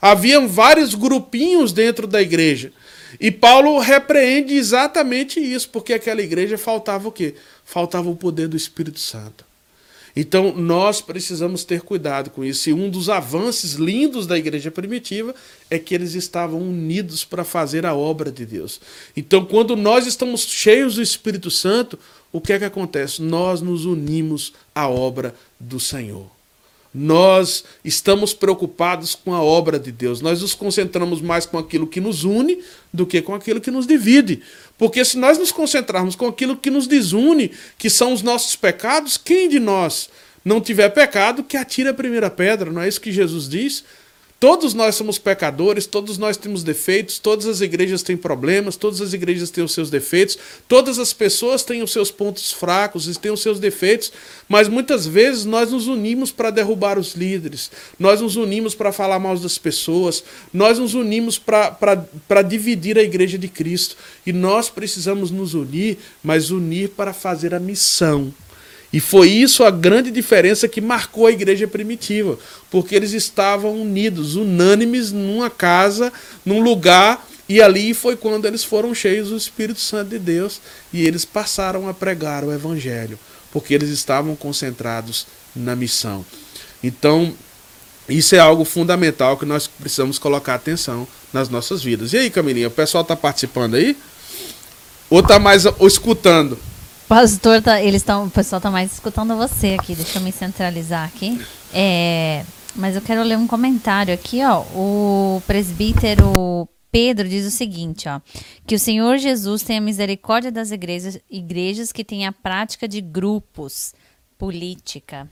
Haviam 0.00 0.48
vários 0.48 0.94
grupinhos 0.94 1.72
dentro 1.72 2.06
da 2.06 2.22
igreja. 2.22 2.72
E 3.18 3.30
Paulo 3.30 3.78
repreende 3.78 4.54
exatamente 4.54 5.40
isso, 5.40 5.68
porque 5.70 5.92
aquela 5.92 6.22
igreja 6.22 6.56
faltava 6.56 7.08
o 7.08 7.12
quê? 7.12 7.34
Faltava 7.64 8.08
o 8.08 8.16
poder 8.16 8.46
do 8.48 8.56
Espírito 8.56 9.00
Santo. 9.00 9.44
Então 10.14 10.52
nós 10.56 11.00
precisamos 11.00 11.64
ter 11.64 11.82
cuidado 11.82 12.30
com 12.30 12.44
isso. 12.44 12.68
E 12.68 12.72
um 12.72 12.90
dos 12.90 13.08
avanços 13.08 13.74
lindos 13.74 14.26
da 14.26 14.36
igreja 14.36 14.70
primitiva 14.70 15.34
é 15.68 15.78
que 15.78 15.94
eles 15.94 16.14
estavam 16.14 16.60
unidos 16.60 17.24
para 17.24 17.44
fazer 17.44 17.86
a 17.86 17.94
obra 17.94 18.30
de 18.30 18.44
Deus. 18.44 18.80
Então, 19.16 19.44
quando 19.44 19.76
nós 19.76 20.06
estamos 20.06 20.42
cheios 20.42 20.96
do 20.96 21.02
Espírito 21.02 21.50
Santo, 21.50 21.98
o 22.32 22.40
que 22.40 22.52
é 22.52 22.58
que 22.58 22.64
acontece? 22.64 23.22
Nós 23.22 23.60
nos 23.60 23.84
unimos 23.84 24.52
à 24.74 24.88
obra 24.88 25.34
do 25.58 25.80
Senhor. 25.80 26.26
Nós 26.92 27.64
estamos 27.84 28.34
preocupados 28.34 29.14
com 29.14 29.32
a 29.32 29.40
obra 29.40 29.78
de 29.78 29.92
Deus. 29.92 30.20
Nós 30.20 30.42
nos 30.42 30.54
concentramos 30.54 31.20
mais 31.20 31.46
com 31.46 31.56
aquilo 31.56 31.86
que 31.86 32.00
nos 32.00 32.24
une 32.24 32.62
do 32.92 33.06
que 33.06 33.22
com 33.22 33.34
aquilo 33.34 33.60
que 33.60 33.70
nos 33.70 33.86
divide. 33.86 34.42
Porque 34.76 35.04
se 35.04 35.16
nós 35.16 35.38
nos 35.38 35.52
concentrarmos 35.52 36.16
com 36.16 36.26
aquilo 36.26 36.56
que 36.56 36.70
nos 36.70 36.88
desune, 36.88 37.52
que 37.78 37.88
são 37.88 38.12
os 38.12 38.22
nossos 38.22 38.56
pecados, 38.56 39.16
quem 39.16 39.48
de 39.48 39.60
nós 39.60 40.10
não 40.44 40.60
tiver 40.60 40.88
pecado, 40.88 41.44
que 41.44 41.56
atire 41.56 41.88
a 41.88 41.94
primeira 41.94 42.28
pedra, 42.28 42.72
não 42.72 42.82
é 42.82 42.88
isso 42.88 43.00
que 43.00 43.12
Jesus 43.12 43.48
diz? 43.48 43.84
Todos 44.40 44.72
nós 44.72 44.94
somos 44.94 45.18
pecadores, 45.18 45.84
todos 45.84 46.16
nós 46.16 46.38
temos 46.38 46.64
defeitos, 46.64 47.18
todas 47.18 47.44
as 47.44 47.60
igrejas 47.60 48.02
têm 48.02 48.16
problemas, 48.16 48.74
todas 48.74 49.02
as 49.02 49.12
igrejas 49.12 49.50
têm 49.50 49.62
os 49.62 49.72
seus 49.72 49.90
defeitos, 49.90 50.38
todas 50.66 50.98
as 50.98 51.12
pessoas 51.12 51.62
têm 51.62 51.82
os 51.82 51.92
seus 51.92 52.10
pontos 52.10 52.50
fracos 52.50 53.06
e 53.06 53.18
têm 53.18 53.30
os 53.30 53.42
seus 53.42 53.60
defeitos, 53.60 54.10
mas 54.48 54.66
muitas 54.66 55.06
vezes 55.06 55.44
nós 55.44 55.70
nos 55.72 55.88
unimos 55.88 56.32
para 56.32 56.50
derrubar 56.50 56.98
os 56.98 57.12
líderes, 57.12 57.70
nós 57.98 58.22
nos 58.22 58.34
unimos 58.36 58.74
para 58.74 58.92
falar 58.92 59.18
mal 59.18 59.36
das 59.36 59.58
pessoas, 59.58 60.24
nós 60.54 60.78
nos 60.78 60.94
unimos 60.94 61.38
para 61.38 62.40
dividir 62.40 62.96
a 62.98 63.02
igreja 63.02 63.36
de 63.36 63.46
Cristo. 63.46 63.94
E 64.24 64.32
nós 64.32 64.70
precisamos 64.70 65.30
nos 65.30 65.52
unir, 65.52 65.98
mas 66.24 66.50
unir 66.50 66.88
para 66.88 67.12
fazer 67.12 67.54
a 67.54 67.60
missão 67.60 68.32
e 68.92 68.98
foi 68.98 69.28
isso 69.28 69.62
a 69.62 69.70
grande 69.70 70.10
diferença 70.10 70.66
que 70.66 70.80
marcou 70.80 71.26
a 71.26 71.32
igreja 71.32 71.68
primitiva, 71.68 72.38
porque 72.70 72.94
eles 72.94 73.12
estavam 73.12 73.80
unidos, 73.80 74.34
unânimes 74.34 75.12
numa 75.12 75.48
casa, 75.48 76.12
num 76.44 76.60
lugar, 76.60 77.24
e 77.48 77.60
ali 77.60 77.94
foi 77.94 78.16
quando 78.16 78.46
eles 78.46 78.64
foram 78.64 78.94
cheios 78.94 79.28
do 79.28 79.36
Espírito 79.36 79.80
Santo 79.80 80.10
de 80.10 80.18
Deus 80.18 80.60
e 80.92 81.06
eles 81.06 81.24
passaram 81.24 81.88
a 81.88 81.94
pregar 81.94 82.44
o 82.44 82.52
evangelho, 82.52 83.18
porque 83.52 83.74
eles 83.74 83.90
estavam 83.90 84.34
concentrados 84.34 85.26
na 85.54 85.76
missão. 85.76 86.24
Então, 86.82 87.34
isso 88.08 88.34
é 88.34 88.38
algo 88.38 88.64
fundamental 88.64 89.36
que 89.36 89.44
nós 89.44 89.66
precisamos 89.66 90.18
colocar 90.18 90.54
atenção 90.54 91.06
nas 91.32 91.48
nossas 91.48 91.82
vidas. 91.82 92.12
E 92.12 92.18
aí, 92.18 92.30
Camilinha, 92.30 92.68
o 92.68 92.72
pessoal 92.72 93.02
está 93.02 93.14
participando 93.14 93.74
aí? 93.74 93.96
Ou 95.08 95.20
está 95.20 95.38
mais 95.38 95.64
escutando? 95.80 96.58
Pastor, 97.10 97.60
tá, 97.60 97.82
eles 97.82 98.02
estão, 98.02 98.26
o 98.26 98.30
pessoal 98.30 98.58
está 98.58 98.70
mais 98.70 98.92
escutando 98.92 99.36
você 99.36 99.76
aqui. 99.76 99.96
Deixa 99.96 100.20
eu 100.20 100.22
me 100.22 100.30
centralizar 100.30 101.08
aqui. 101.08 101.44
É, 101.74 102.44
mas 102.76 102.94
eu 102.94 103.02
quero 103.02 103.24
ler 103.24 103.36
um 103.36 103.48
comentário 103.48 104.14
aqui, 104.14 104.44
ó. 104.44 104.60
O 104.72 105.42
presbítero 105.44 106.68
Pedro 106.92 107.28
diz 107.28 107.44
o 107.44 107.50
seguinte, 107.50 108.08
ó, 108.08 108.20
que 108.64 108.76
o 108.76 108.78
Senhor 108.78 109.18
Jesus 109.18 109.64
tenha 109.64 109.80
misericórdia 109.80 110.52
das 110.52 110.70
igrejas, 110.70 111.18
igrejas 111.28 111.90
que 111.90 112.04
têm 112.04 112.28
a 112.28 112.32
prática 112.32 112.86
de 112.86 113.00
grupos, 113.00 113.92
política, 114.38 115.28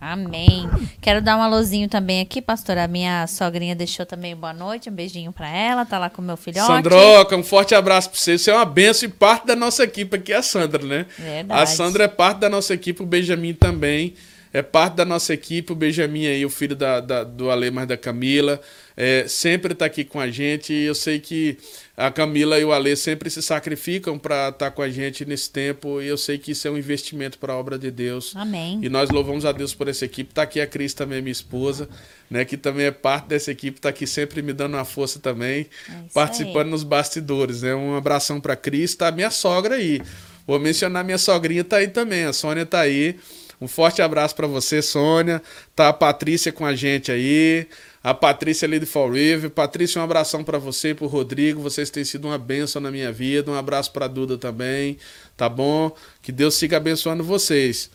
Amém. 0.00 0.68
Quero 1.00 1.20
dar 1.20 1.36
um 1.36 1.42
alôzinho 1.42 1.88
também 1.88 2.20
aqui, 2.20 2.40
pastora. 2.40 2.84
A 2.84 2.88
minha 2.88 3.26
sogrinha 3.26 3.74
deixou 3.74 4.06
também 4.06 4.34
boa 4.34 4.52
noite. 4.52 4.88
Um 4.88 4.92
beijinho 4.92 5.30
para 5.30 5.48
ela. 5.48 5.84
Tá 5.84 5.98
lá 5.98 6.08
com 6.08 6.22
o 6.22 6.24
meu 6.24 6.36
filhote. 6.36 6.66
Sandroca, 6.66 7.36
um 7.36 7.42
forte 7.42 7.74
abraço 7.74 8.08
para 8.08 8.18
você. 8.18 8.38
Você 8.38 8.50
é 8.50 8.54
uma 8.54 8.64
benção 8.64 9.08
e 9.08 9.12
parte 9.12 9.46
da 9.46 9.54
nossa 9.54 9.84
equipe 9.84 10.16
aqui 10.16 10.32
é 10.32 10.36
a 10.36 10.42
Sandra, 10.42 10.82
né? 10.82 11.06
Verdade. 11.18 11.62
A 11.62 11.66
Sandra 11.66 12.04
é 12.04 12.08
parte 12.08 12.38
da 12.38 12.48
nossa 12.48 12.72
equipe, 12.72 13.02
o 13.02 13.06
Benjamin 13.06 13.52
também 13.52 14.14
é 14.52 14.62
parte 14.62 14.94
da 14.94 15.04
nossa 15.04 15.32
equipe. 15.32 15.72
O 15.72 15.76
Benjamin 15.76 16.26
aí, 16.26 16.44
o 16.44 16.50
filho 16.50 16.74
da, 16.74 17.00
da 17.00 17.24
do 17.24 17.50
Ale, 17.50 17.70
mas 17.70 17.86
da 17.86 17.96
Camila, 17.96 18.60
é, 18.96 19.26
sempre 19.28 19.72
está 19.72 19.86
aqui 19.86 20.04
com 20.04 20.18
a 20.18 20.28
gente. 20.30 20.72
E 20.72 20.84
eu 20.84 20.94
sei 20.94 21.20
que 21.20 21.56
a 21.96 22.10
Camila 22.10 22.58
e 22.58 22.64
o 22.64 22.72
Ale 22.72 22.96
sempre 22.96 23.30
se 23.30 23.40
sacrificam 23.42 24.18
para 24.18 24.48
estar 24.48 24.66
tá 24.66 24.70
com 24.70 24.82
a 24.82 24.90
gente 24.90 25.24
nesse 25.24 25.50
tempo. 25.50 26.02
E 26.02 26.08
eu 26.08 26.18
sei 26.18 26.36
que 26.36 26.50
isso 26.50 26.66
é 26.66 26.70
um 26.70 26.76
investimento 26.76 27.38
para 27.38 27.52
a 27.52 27.56
obra 27.56 27.78
de 27.78 27.90
Deus. 27.90 28.34
Amém. 28.34 28.80
E 28.82 28.88
nós 28.88 29.10
louvamos 29.10 29.44
a 29.44 29.52
Deus 29.52 29.72
por 29.72 29.86
essa 29.86 30.04
equipe. 30.04 30.30
Está 30.30 30.42
aqui 30.42 30.60
a 30.60 30.66
Cris 30.66 30.94
também, 30.94 31.22
minha 31.22 31.32
esposa, 31.32 31.88
né, 32.28 32.44
que 32.44 32.56
também 32.56 32.86
é 32.86 32.90
parte 32.90 33.28
dessa 33.28 33.52
equipe. 33.52 33.78
Está 33.78 33.90
aqui 33.90 34.06
sempre 34.06 34.42
me 34.42 34.52
dando 34.52 34.74
uma 34.74 34.84
força 34.84 35.20
também, 35.20 35.66
é 35.88 35.92
participando 36.12 36.66
aí. 36.66 36.70
nos 36.70 36.82
bastidores. 36.82 37.62
Né? 37.62 37.74
Um 37.74 37.94
abração 37.94 38.40
para 38.40 38.54
a 38.54 38.56
Cris. 38.56 38.90
Está 38.90 39.08
a 39.08 39.12
minha 39.12 39.30
sogra 39.30 39.76
aí. 39.76 40.02
Vou 40.44 40.58
mencionar 40.58 41.04
minha 41.04 41.18
sogrinha, 41.18 41.60
está 41.60 41.76
aí 41.76 41.86
também. 41.86 42.24
A 42.24 42.32
Sônia 42.32 42.62
está 42.62 42.80
aí. 42.80 43.16
Um 43.60 43.68
forte 43.68 44.00
abraço 44.00 44.34
para 44.34 44.46
você, 44.46 44.80
Sônia. 44.80 45.42
Tá 45.76 45.88
a 45.88 45.92
Patrícia 45.92 46.50
com 46.50 46.64
a 46.64 46.74
gente 46.74 47.12
aí. 47.12 47.66
A 48.02 48.14
Patrícia 48.14 48.66
ali 48.66 48.78
de 48.78 48.86
Fall 48.86 49.10
River. 49.10 49.50
Patrícia, 49.50 50.00
um 50.00 50.04
abração 50.04 50.42
para 50.42 50.56
você 50.58 50.90
e 50.90 50.94
pro 50.94 51.06
Rodrigo. 51.06 51.60
Vocês 51.60 51.90
têm 51.90 52.04
sido 52.04 52.26
uma 52.26 52.38
bênção 52.38 52.80
na 52.80 52.90
minha 52.90 53.12
vida. 53.12 53.50
Um 53.50 53.54
abraço 53.54 53.92
para 53.92 54.08
Duda 54.08 54.38
também. 54.38 54.96
Tá 55.36 55.48
bom? 55.48 55.94
Que 56.22 56.32
Deus 56.32 56.54
siga 56.54 56.78
abençoando 56.78 57.22
vocês. 57.22 57.90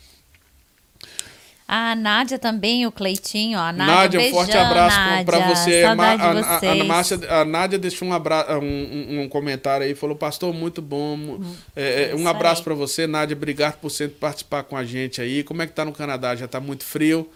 A 1.68 1.96
Nádia 1.96 2.38
também, 2.38 2.86
o 2.86 2.92
Cleitinho. 2.92 3.58
A 3.58 3.74
Nádia, 3.74 3.96
Nádia 3.96 4.20
um, 4.22 4.32
forte 4.32 4.56
abraço 4.56 4.98
para 5.26 5.40
você. 5.48 5.84
A, 5.84 5.92
a, 5.92 6.72
a, 6.72 6.84
Márcia, 6.84 7.20
a 7.28 7.44
Nádia 7.44 7.80
deixou 7.80 8.08
um, 8.08 8.14
abra, 8.14 8.60
um, 8.60 9.22
um, 9.22 9.30
comentário 9.30 9.84
aí, 9.84 9.96
falou, 9.96 10.16
pastor, 10.16 10.54
muito 10.54 10.80
bom. 10.80 11.16
Hum, 11.16 11.56
é, 11.76 12.12
é 12.12 12.16
um 12.16 12.28
abraço 12.28 12.64
para 12.64 12.76
você, 12.76 13.08
Nádia. 13.08 13.36
Obrigado 13.36 13.80
por 13.80 13.90
sempre 13.90 14.16
participar 14.20 14.62
com 14.64 14.78
a 14.78 14.86
gente 14.86 15.20
aí. 15.20 15.44
Como 15.44 15.62
é 15.64 15.66
que 15.66 15.74
tá 15.74 15.84
no 15.84 15.92
Canadá? 15.92 16.36
Já 16.36 16.48
tá 16.48 16.60
muito 16.60 16.84
frio? 16.84 17.28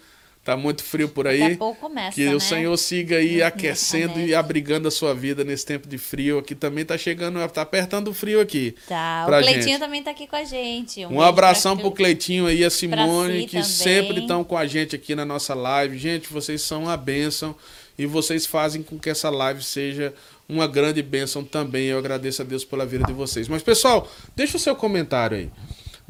Tá 0.42 0.56
muito 0.56 0.82
frio 0.82 1.06
por 1.06 1.26
aí. 1.26 1.40
Daqui 1.40 1.52
a 1.52 1.58
pouco 1.58 1.80
começa, 1.82 2.14
que 2.14 2.24
né? 2.24 2.34
o 2.34 2.40
Senhor 2.40 2.74
siga 2.78 3.16
aí 3.16 3.42
aquecendo 3.42 4.18
e 4.18 4.34
abrigando 4.34 4.88
a 4.88 4.90
sua 4.90 5.14
vida 5.14 5.44
nesse 5.44 5.66
tempo 5.66 5.86
de 5.86 5.98
frio. 5.98 6.38
Aqui 6.38 6.54
também 6.54 6.82
tá 6.82 6.96
chegando, 6.96 7.46
tá 7.50 7.60
apertando 7.60 8.08
o 8.08 8.14
frio 8.14 8.40
aqui. 8.40 8.74
Tá. 8.88 9.24
O 9.24 9.28
Cleitinho 9.28 9.62
gente. 9.62 9.78
também 9.78 10.02
tá 10.02 10.10
aqui 10.12 10.26
com 10.26 10.36
a 10.36 10.44
gente. 10.44 11.04
Um, 11.04 11.16
um 11.16 11.20
abração 11.20 11.76
pro 11.76 11.90
Cleitinho 11.90 12.46
aí, 12.46 12.64
a 12.64 12.70
Simone, 12.70 13.40
si 13.40 13.46
que 13.46 13.52
também. 13.52 13.64
sempre 13.64 14.20
estão 14.20 14.42
com 14.42 14.56
a 14.56 14.66
gente 14.66 14.96
aqui 14.96 15.14
na 15.14 15.26
nossa 15.26 15.52
live. 15.52 15.98
Gente, 15.98 16.32
vocês 16.32 16.62
são 16.62 16.84
uma 16.84 16.96
bênção 16.96 17.54
e 17.98 18.06
vocês 18.06 18.46
fazem 18.46 18.82
com 18.82 18.98
que 18.98 19.10
essa 19.10 19.28
live 19.28 19.62
seja 19.62 20.14
uma 20.48 20.66
grande 20.66 21.02
bênção 21.02 21.44
também. 21.44 21.88
Eu 21.88 21.98
agradeço 21.98 22.40
a 22.40 22.44
Deus 22.46 22.64
pela 22.64 22.86
vida 22.86 23.04
de 23.04 23.12
vocês. 23.12 23.46
Mas, 23.46 23.62
pessoal, 23.62 24.10
deixa 24.34 24.56
o 24.56 24.60
seu 24.60 24.74
comentário 24.74 25.36
aí. 25.36 25.50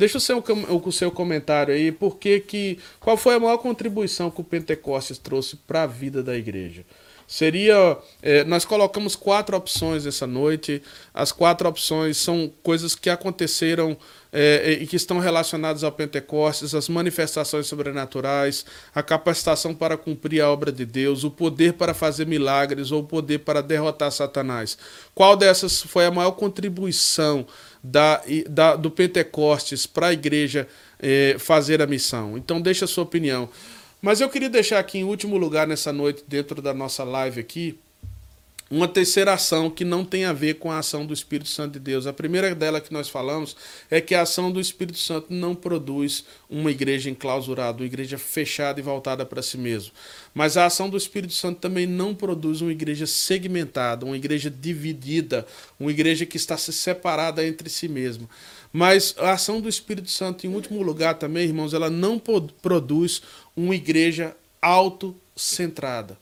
Deixa 0.00 0.16
o 0.16 0.20
seu, 0.20 0.42
o 0.42 0.92
seu 0.92 1.10
comentário 1.10 1.74
aí, 1.74 1.92
porque 1.92 2.40
que, 2.40 2.78
qual 2.98 3.18
foi 3.18 3.34
a 3.34 3.38
maior 3.38 3.58
contribuição 3.58 4.30
que 4.30 4.40
o 4.40 4.44
Pentecostes 4.44 5.18
trouxe 5.18 5.56
para 5.56 5.82
a 5.82 5.86
vida 5.86 6.22
da 6.22 6.34
igreja? 6.34 6.86
Seria. 7.26 7.98
É, 8.22 8.42
nós 8.44 8.64
colocamos 8.64 9.14
quatro 9.14 9.54
opções 9.54 10.06
essa 10.06 10.26
noite. 10.26 10.82
As 11.12 11.30
quatro 11.30 11.68
opções 11.68 12.16
são 12.16 12.50
coisas 12.62 12.94
que 12.94 13.10
aconteceram 13.10 13.94
é, 14.32 14.78
e 14.80 14.86
que 14.86 14.96
estão 14.96 15.18
relacionadas 15.18 15.84
ao 15.84 15.92
Pentecostes, 15.92 16.74
as 16.74 16.88
manifestações 16.88 17.66
sobrenaturais, 17.66 18.64
a 18.94 19.02
capacitação 19.02 19.74
para 19.74 19.96
cumprir 19.96 20.40
a 20.40 20.50
obra 20.50 20.72
de 20.72 20.84
Deus, 20.86 21.22
o 21.22 21.30
poder 21.30 21.74
para 21.74 21.94
fazer 21.94 22.26
milagres 22.26 22.90
ou 22.90 23.02
o 23.02 23.06
poder 23.06 23.40
para 23.40 23.62
derrotar 23.62 24.10
Satanás. 24.10 24.78
Qual 25.14 25.36
dessas 25.36 25.82
foi 25.82 26.06
a 26.06 26.10
maior 26.10 26.32
contribuição 26.32 27.46
da, 27.82 28.22
da 28.48 28.76
do 28.76 28.90
Pentecostes 28.90 29.86
para 29.86 30.08
a 30.08 30.12
igreja 30.12 30.68
é, 30.98 31.36
fazer 31.38 31.80
a 31.80 31.86
missão? 31.86 32.36
Então, 32.36 32.60
deixa 32.60 32.84
a 32.84 32.88
sua 32.88 33.04
opinião. 33.04 33.48
Mas 34.00 34.20
eu 34.20 34.30
queria 34.30 34.48
deixar 34.48 34.78
aqui 34.78 34.98
em 34.98 35.04
último 35.04 35.36
lugar 35.36 35.66
nessa 35.66 35.92
noite, 35.92 36.24
dentro 36.26 36.62
da 36.62 36.72
nossa 36.72 37.04
live 37.04 37.40
aqui, 37.40 37.78
uma 38.70 38.86
terceira 38.86 39.32
ação 39.32 39.68
que 39.68 39.84
não 39.84 40.04
tem 40.04 40.24
a 40.24 40.32
ver 40.32 40.54
com 40.54 40.70
a 40.70 40.78
ação 40.78 41.04
do 41.04 41.12
Espírito 41.12 41.48
Santo 41.50 41.72
de 41.72 41.80
Deus. 41.80 42.06
A 42.06 42.12
primeira 42.12 42.54
dela 42.54 42.80
que 42.80 42.92
nós 42.92 43.08
falamos 43.08 43.56
é 43.90 44.00
que 44.00 44.14
a 44.14 44.22
ação 44.22 44.52
do 44.52 44.60
Espírito 44.60 44.98
Santo 44.98 45.26
não 45.34 45.56
produz 45.56 46.24
uma 46.48 46.70
igreja 46.70 47.10
enclausurada, 47.10 47.78
uma 47.82 47.86
igreja 47.86 48.16
fechada 48.16 48.78
e 48.78 48.82
voltada 48.82 49.26
para 49.26 49.42
si 49.42 49.58
mesmo. 49.58 49.90
Mas 50.32 50.56
a 50.56 50.66
ação 50.66 50.88
do 50.88 50.96
Espírito 50.96 51.32
Santo 51.32 51.58
também 51.58 51.84
não 51.84 52.14
produz 52.14 52.60
uma 52.60 52.70
igreja 52.70 53.08
segmentada, 53.08 54.06
uma 54.06 54.16
igreja 54.16 54.48
dividida, 54.48 55.44
uma 55.78 55.90
igreja 55.90 56.24
que 56.24 56.36
está 56.36 56.56
se 56.56 56.72
separada 56.72 57.44
entre 57.44 57.68
si 57.68 57.88
mesma. 57.88 58.28
Mas 58.72 59.16
a 59.18 59.32
ação 59.32 59.60
do 59.60 59.68
Espírito 59.68 60.08
Santo, 60.08 60.46
em 60.46 60.54
último 60.54 60.80
lugar 60.80 61.14
também, 61.14 61.44
irmãos, 61.44 61.74
ela 61.74 61.90
não 61.90 62.20
produz 62.20 63.20
uma 63.56 63.74
igreja 63.74 64.36
autocentrada. 64.62 66.16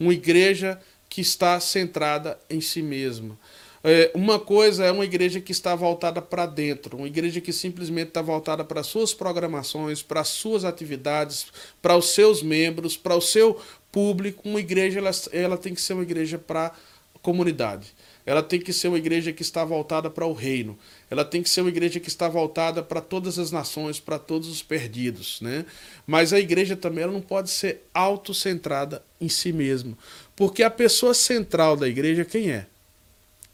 Uma 0.00 0.12
igreja 0.12 0.80
que 1.16 1.22
está 1.22 1.58
centrada 1.58 2.38
em 2.50 2.60
si 2.60 2.82
mesma. 2.82 3.38
É, 3.82 4.10
uma 4.14 4.38
coisa 4.38 4.84
é 4.84 4.92
uma 4.92 5.06
igreja 5.06 5.40
que 5.40 5.50
está 5.50 5.74
voltada 5.74 6.20
para 6.20 6.44
dentro, 6.44 6.98
uma 6.98 7.06
igreja 7.06 7.40
que 7.40 7.54
simplesmente 7.54 8.08
está 8.08 8.20
voltada 8.20 8.62
para 8.62 8.82
suas 8.82 9.14
programações, 9.14 10.02
para 10.02 10.22
suas 10.24 10.62
atividades, 10.62 11.46
para 11.80 11.96
os 11.96 12.10
seus 12.10 12.42
membros, 12.42 12.98
para 12.98 13.16
o 13.16 13.20
seu 13.22 13.58
público. 13.90 14.46
Uma 14.46 14.60
igreja 14.60 14.98
ela, 14.98 15.10
ela 15.32 15.56
tem 15.56 15.72
que 15.72 15.80
ser 15.80 15.94
uma 15.94 16.02
igreja 16.02 16.36
para 16.36 16.66
a 16.66 17.18
comunidade. 17.22 17.94
Ela 18.26 18.42
tem 18.42 18.60
que 18.60 18.72
ser 18.72 18.88
uma 18.88 18.98
igreja 18.98 19.32
que 19.32 19.40
está 19.40 19.64
voltada 19.64 20.10
para 20.10 20.26
o 20.26 20.32
reino. 20.32 20.76
Ela 21.08 21.24
tem 21.24 21.42
que 21.42 21.48
ser 21.48 21.60
uma 21.60 21.70
igreja 21.70 22.00
que 22.00 22.08
está 22.08 22.28
voltada 22.28 22.82
para 22.82 23.00
todas 23.00 23.38
as 23.38 23.52
nações, 23.52 24.00
para 24.00 24.18
todos 24.18 24.48
os 24.48 24.64
perdidos, 24.64 25.40
né? 25.40 25.64
Mas 26.04 26.32
a 26.32 26.40
igreja 26.40 26.76
também 26.76 27.04
ela 27.04 27.12
não 27.12 27.22
pode 27.22 27.48
ser 27.48 27.84
autocentrada 27.94 29.00
em 29.20 29.28
si 29.28 29.52
mesma, 29.52 29.96
porque 30.36 30.62
a 30.62 30.70
pessoa 30.70 31.14
central 31.14 31.76
da 31.76 31.88
igreja 31.88 32.24
quem 32.24 32.50
é? 32.50 32.66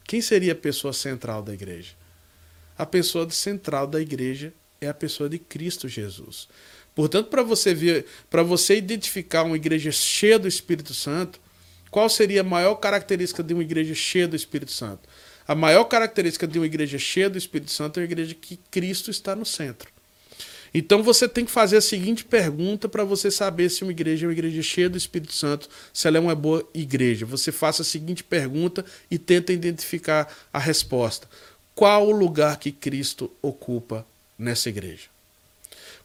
Quem 0.05 0.21
seria 0.21 0.53
a 0.53 0.57
pessoa 0.57 0.93
central 0.93 1.43
da 1.43 1.55
igreja? 1.55 1.93
A 2.77 2.85
pessoa 2.85 3.31
central 3.31 3.87
da 3.87 4.01
igreja 4.01 4.53
é 4.81 4.89
a 4.89 4.95
pessoa 4.95 5.29
de 5.29 5.39
Cristo 5.39 5.89
Jesus. 5.89 6.49
Portanto, 6.95 7.29
para 7.29 7.43
você 7.43 7.73
ver, 7.73 8.07
para 8.29 8.43
você 8.43 8.77
identificar 8.77 9.45
uma 9.45 9.57
igreja 9.57 9.93
cheia 9.93 10.39
do 10.39 10.49
Espírito 10.49 10.93
Santo, 10.93 11.41
qual 11.91 12.09
seria 12.09 12.41
a 12.41 12.45
maior 12.45 12.75
característica 12.75 13.43
de 13.43 13.55
uma 13.55 13.63
igreja 13.63 13.95
cheia 13.95 14.27
do 14.27 14.35
Espírito 14.35 14.73
Santo? 14.73 15.09
A 15.47 15.55
maior 15.55 15.85
característica 15.85 16.47
de 16.47 16.59
uma 16.59 16.67
igreja 16.67 16.99
cheia 16.99 17.31
do 17.31 17.39
Espírito 17.39 17.71
Santo 17.71 18.01
é 18.01 18.03
uma 18.03 18.07
igreja 18.07 18.35
que 18.35 18.57
Cristo 18.71 19.11
está 19.11 19.37
no 19.37 19.47
centro. 19.47 19.92
Então 20.75 21.03
você 21.03 21.29
tem 21.29 21.45
que 21.45 21.51
fazer 21.51 21.77
a 21.77 21.83
seguinte 21.83 22.25
pergunta 22.25 22.89
para 22.89 23.05
você 23.05 23.31
saber 23.31 23.69
se 23.69 23.83
uma 23.83 23.93
igreja 23.93 24.25
é 24.25 24.29
uma 24.29 24.33
igreja 24.33 24.63
cheia 24.63 24.89
do 24.89 24.97
Espírito 24.97 25.35
Santo, 25.35 25.69
se 25.93 26.09
ela 26.09 26.17
é 26.17 26.21
uma 26.21 26.35
boa 26.35 26.67
igreja. 26.73 27.27
Você 27.27 27.53
faça 27.53 27.83
a 27.83 27.85
seguinte 27.85 28.25
pergunta 28.25 28.85
e 29.11 29.19
tenta 29.19 29.53
identificar 29.53 30.33
a 30.53 30.59
resposta. 30.59 31.29
Qual 31.75 32.09
o 32.09 32.13
lugar 32.13 32.59
que 32.59 32.73
Cristo 32.73 33.31
ocupa 33.43 34.07
nessa 34.39 34.69
igreja? 34.69 35.13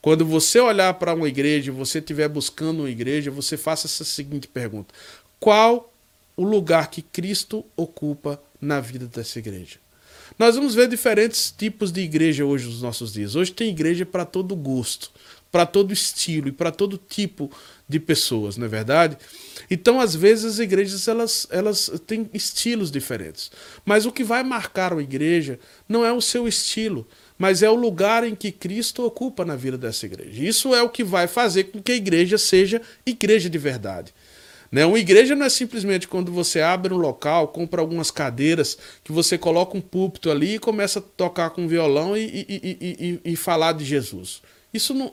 Quando 0.02 0.26
você 0.26 0.60
olhar 0.60 0.94
para 0.96 1.14
uma 1.14 1.28
igreja, 1.28 1.72
você 1.72 2.00
estiver 2.00 2.28
buscando 2.28 2.80
uma 2.80 2.90
igreja, 2.90 3.32
você 3.32 3.58
faça 3.58 3.88
essa 3.88 4.04
seguinte 4.04 4.48
pergunta: 4.48 4.94
qual 5.40 5.92
o 6.38 6.44
lugar 6.44 6.92
que 6.92 7.02
Cristo 7.02 7.66
ocupa 7.76 8.40
na 8.62 8.80
vida 8.80 9.08
dessa 9.08 9.40
igreja. 9.40 9.80
Nós 10.38 10.56
vamos 10.56 10.76
ver 10.76 10.88
diferentes 10.88 11.54
tipos 11.56 11.92
de 11.92 12.02
igreja 12.02 12.46
hoje 12.46 12.66
nos 12.66 12.82
nossos 12.82 13.14
dias. 13.14 13.36
Hoje 13.36 13.52
tem 13.52 13.70
igreja 13.70 14.06
para 14.06 14.26
todo 14.26 14.56
gosto, 14.56 15.12
para 15.52 15.66
todo 15.66 15.94
estilo 15.94 16.48
e 16.48 16.52
para 16.52 16.72
todo 16.72 16.98
tipo 16.98 17.52
de 17.88 18.00
pessoas, 18.00 18.58
não 18.58 18.66
é 18.66 18.70
verdade? 18.70 19.18
Então, 19.70 20.00
às 20.00 20.16
vezes, 20.16 20.46
as 20.46 20.60
igrejas 20.60 21.08
elas, 21.08 21.48
elas 21.50 21.92
têm 22.06 22.30
estilos 22.34 22.92
diferentes. 22.92 23.52
Mas 23.86 24.06
o 24.06 24.12
que 24.12 24.24
vai 24.24 24.44
marcar 24.44 24.94
uma 24.94 25.02
igreja 25.02 25.60
não 25.88 26.06
é 26.06 26.12
o 26.12 26.22
seu 26.22 26.48
estilo, 26.48 27.08
mas 27.38 27.64
é 27.64 27.70
o 27.70 27.76
lugar 27.76 28.24
em 28.24 28.36
que 28.36 28.52
Cristo 28.52 29.04
ocupa 29.04 29.46
na 29.46 29.56
vida 29.56 29.78
dessa 29.78 30.06
igreja. 30.06 30.44
Isso 30.44 30.74
é 30.74 30.82
o 30.82 30.90
que 30.90 31.04
vai 31.04 31.28
fazer 31.28 31.66
com 31.66 31.82
que 31.82 31.92
a 31.92 31.96
igreja 31.96 32.38
seja 32.38 32.82
igreja 33.06 33.50
de 33.50 33.58
verdade. 33.58 34.14
Né? 34.72 34.86
Uma 34.86 35.00
igreja 35.00 35.36
não 35.36 35.46
é 35.46 35.50
simplesmente 35.50 36.08
quando 36.08 36.32
você 36.32 36.62
abre 36.62 36.94
um 36.94 36.98
local, 36.98 37.48
compra 37.50 37.82
algumas 37.82 38.12
cadeiras, 38.12 38.78
que 39.04 39.12
você 39.12 39.38
coloca 39.38 39.78
um 39.78 39.82
púlpito 39.82 40.30
ali 40.30 40.56
e 40.56 40.60
começa 40.60 41.00
a 41.00 41.02
tocar 41.02 41.50
com 41.52 41.68
violão 41.68 42.16
e, 42.18 42.24
e, 42.24 42.78
e, 42.82 43.32
e, 43.34 43.36
falar 43.36 43.74
de 43.74 43.86
Jesus. 43.86 44.42
Isso 44.74 44.94
não, 44.94 45.12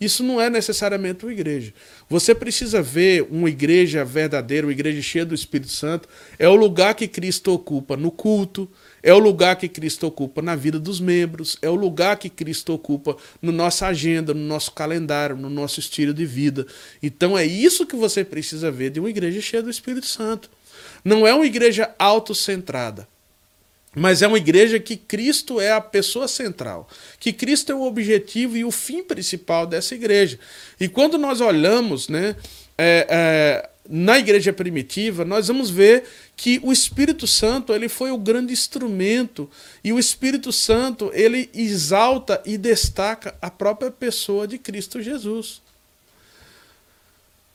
isso 0.00 0.22
não 0.22 0.40
é 0.40 0.50
necessariamente 0.50 1.24
uma 1.24 1.32
igreja. 1.32 1.72
Você 2.08 2.34
precisa 2.34 2.82
ver 2.82 3.26
uma 3.30 3.48
igreja 3.48 4.04
verdadeira, 4.04 4.66
uma 4.66 4.72
igreja 4.72 5.00
cheia 5.00 5.24
do 5.24 5.34
Espírito 5.34 5.72
Santo, 5.72 6.08
é 6.38 6.48
o 6.48 6.54
lugar 6.54 6.94
que 6.94 7.08
Cristo 7.08 7.52
ocupa 7.52 7.96
no 7.96 8.10
culto, 8.10 8.70
é 9.02 9.12
o 9.12 9.18
lugar 9.18 9.56
que 9.56 9.68
Cristo 9.68 10.06
ocupa 10.06 10.42
na 10.42 10.54
vida 10.54 10.78
dos 10.78 11.00
membros, 11.00 11.56
é 11.62 11.68
o 11.68 11.74
lugar 11.74 12.16
que 12.16 12.28
Cristo 12.28 12.72
ocupa 12.72 13.16
na 13.40 13.52
nossa 13.52 13.86
agenda, 13.86 14.34
no 14.34 14.40
nosso 14.40 14.72
calendário, 14.72 15.36
no 15.36 15.48
nosso 15.48 15.80
estilo 15.80 16.12
de 16.12 16.26
vida. 16.26 16.66
Então 17.02 17.36
é 17.36 17.44
isso 17.44 17.86
que 17.86 17.96
você 17.96 18.24
precisa 18.24 18.70
ver 18.70 18.90
de 18.90 19.00
uma 19.00 19.10
igreja 19.10 19.40
cheia 19.40 19.62
do 19.62 19.70
Espírito 19.70 20.06
Santo. 20.06 20.50
Não 21.04 21.26
é 21.26 21.32
uma 21.32 21.46
igreja 21.46 21.94
autocentrada, 21.98 23.08
mas 23.94 24.22
é 24.22 24.26
uma 24.26 24.38
igreja 24.38 24.78
que 24.78 24.96
Cristo 24.96 25.60
é 25.60 25.72
a 25.72 25.80
pessoa 25.80 26.28
central, 26.28 26.88
que 27.18 27.32
Cristo 27.32 27.72
é 27.72 27.74
o 27.74 27.82
objetivo 27.82 28.56
e 28.56 28.64
o 28.64 28.70
fim 28.70 29.02
principal 29.02 29.66
dessa 29.66 29.94
igreja. 29.94 30.38
E 30.78 30.88
quando 30.88 31.18
nós 31.18 31.40
olhamos, 31.40 32.08
né, 32.08 32.36
é, 32.78 33.06
é, 33.08 33.70
na 33.88 34.18
igreja 34.18 34.52
primitiva, 34.52 35.24
nós 35.24 35.48
vamos 35.48 35.70
ver 35.70 36.04
que 36.40 36.58
o 36.62 36.72
Espírito 36.72 37.26
Santo 37.26 37.74
ele 37.74 37.86
foi 37.86 38.10
o 38.10 38.16
grande 38.16 38.50
instrumento 38.50 39.46
e 39.84 39.92
o 39.92 39.98
Espírito 39.98 40.50
Santo 40.50 41.10
ele 41.12 41.50
exalta 41.52 42.42
e 42.46 42.56
destaca 42.56 43.34
a 43.42 43.50
própria 43.50 43.90
pessoa 43.90 44.48
de 44.48 44.56
Cristo 44.56 45.02
Jesus. 45.02 45.60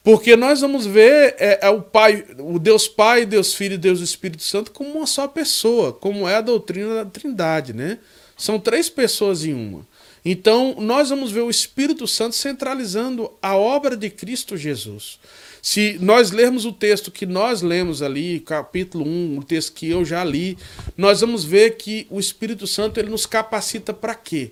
Porque 0.04 0.36
nós 0.36 0.62
vamos 0.62 0.86
ver 0.86 1.36
é, 1.40 1.62
é, 1.64 1.70
o 1.72 1.82
Pai, 1.82 2.28
o 2.38 2.60
Deus 2.60 2.88
Pai, 2.88 3.26
Deus 3.26 3.56
Filho 3.56 3.74
e 3.74 3.80
Deus 3.80 4.02
Espírito 4.02 4.44
Santo 4.44 4.70
como 4.70 4.92
uma 4.92 5.08
só 5.08 5.28
pessoa, 5.28 5.92
como 5.92 6.30
é 6.30 6.36
a 6.36 6.42
doutrina 6.42 7.04
da 7.04 7.10
Trindade, 7.10 7.74
né? 7.74 7.98
São 8.38 8.60
três 8.60 8.88
pessoas 8.88 9.44
em 9.44 9.56
uma. 9.56 9.84
Então, 10.24 10.76
nós 10.78 11.10
vamos 11.10 11.32
ver 11.32 11.42
o 11.42 11.50
Espírito 11.50 12.06
Santo 12.06 12.36
centralizando 12.36 13.32
a 13.42 13.56
obra 13.58 13.98
de 13.98 14.12
Cristo 14.12 14.56
Jesus. 14.56 15.18
Se 15.66 15.98
nós 16.00 16.30
lermos 16.30 16.64
o 16.64 16.72
texto 16.72 17.10
que 17.10 17.26
nós 17.26 17.64
lemos 17.64 18.04
ali, 18.04 18.40
capítulo 18.40 19.04
1, 19.04 19.40
o 19.40 19.44
texto 19.44 19.74
que 19.74 19.90
eu 19.90 20.06
já 20.06 20.24
li, 20.24 20.60
nós 20.96 21.22
vamos 21.22 21.44
ver 21.44 21.72
que 21.72 22.06
o 22.12 22.20
Espírito 22.20 22.68
Santo 22.68 23.00
ele 23.00 23.10
nos 23.10 23.26
capacita 23.26 23.92
para 23.92 24.14
quê? 24.14 24.52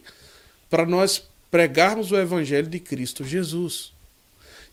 Para 0.71 0.87
nós 0.87 1.21
pregarmos 1.51 2.11
o 2.11 2.17
evangelho 2.17 2.67
de 2.67 2.79
Cristo 2.79 3.23
Jesus. 3.23 3.91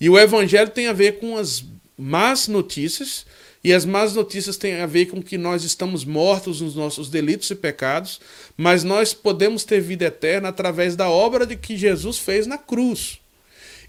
E 0.00 0.08
o 0.08 0.18
evangelho 0.18 0.70
tem 0.70 0.86
a 0.86 0.94
ver 0.94 1.18
com 1.18 1.36
as 1.36 1.62
más 1.98 2.48
notícias, 2.48 3.26
e 3.62 3.70
as 3.74 3.84
más 3.84 4.14
notícias 4.14 4.56
têm 4.56 4.80
a 4.80 4.86
ver 4.86 5.10
com 5.10 5.22
que 5.22 5.36
nós 5.36 5.62
estamos 5.62 6.06
mortos 6.06 6.62
nos 6.62 6.74
nossos 6.74 7.10
delitos 7.10 7.50
e 7.50 7.54
pecados, 7.54 8.18
mas 8.56 8.82
nós 8.82 9.12
podemos 9.12 9.62
ter 9.62 9.82
vida 9.82 10.06
eterna 10.06 10.48
através 10.48 10.96
da 10.96 11.10
obra 11.10 11.44
de 11.44 11.54
que 11.54 11.76
Jesus 11.76 12.16
fez 12.16 12.46
na 12.46 12.56
cruz. 12.56 13.19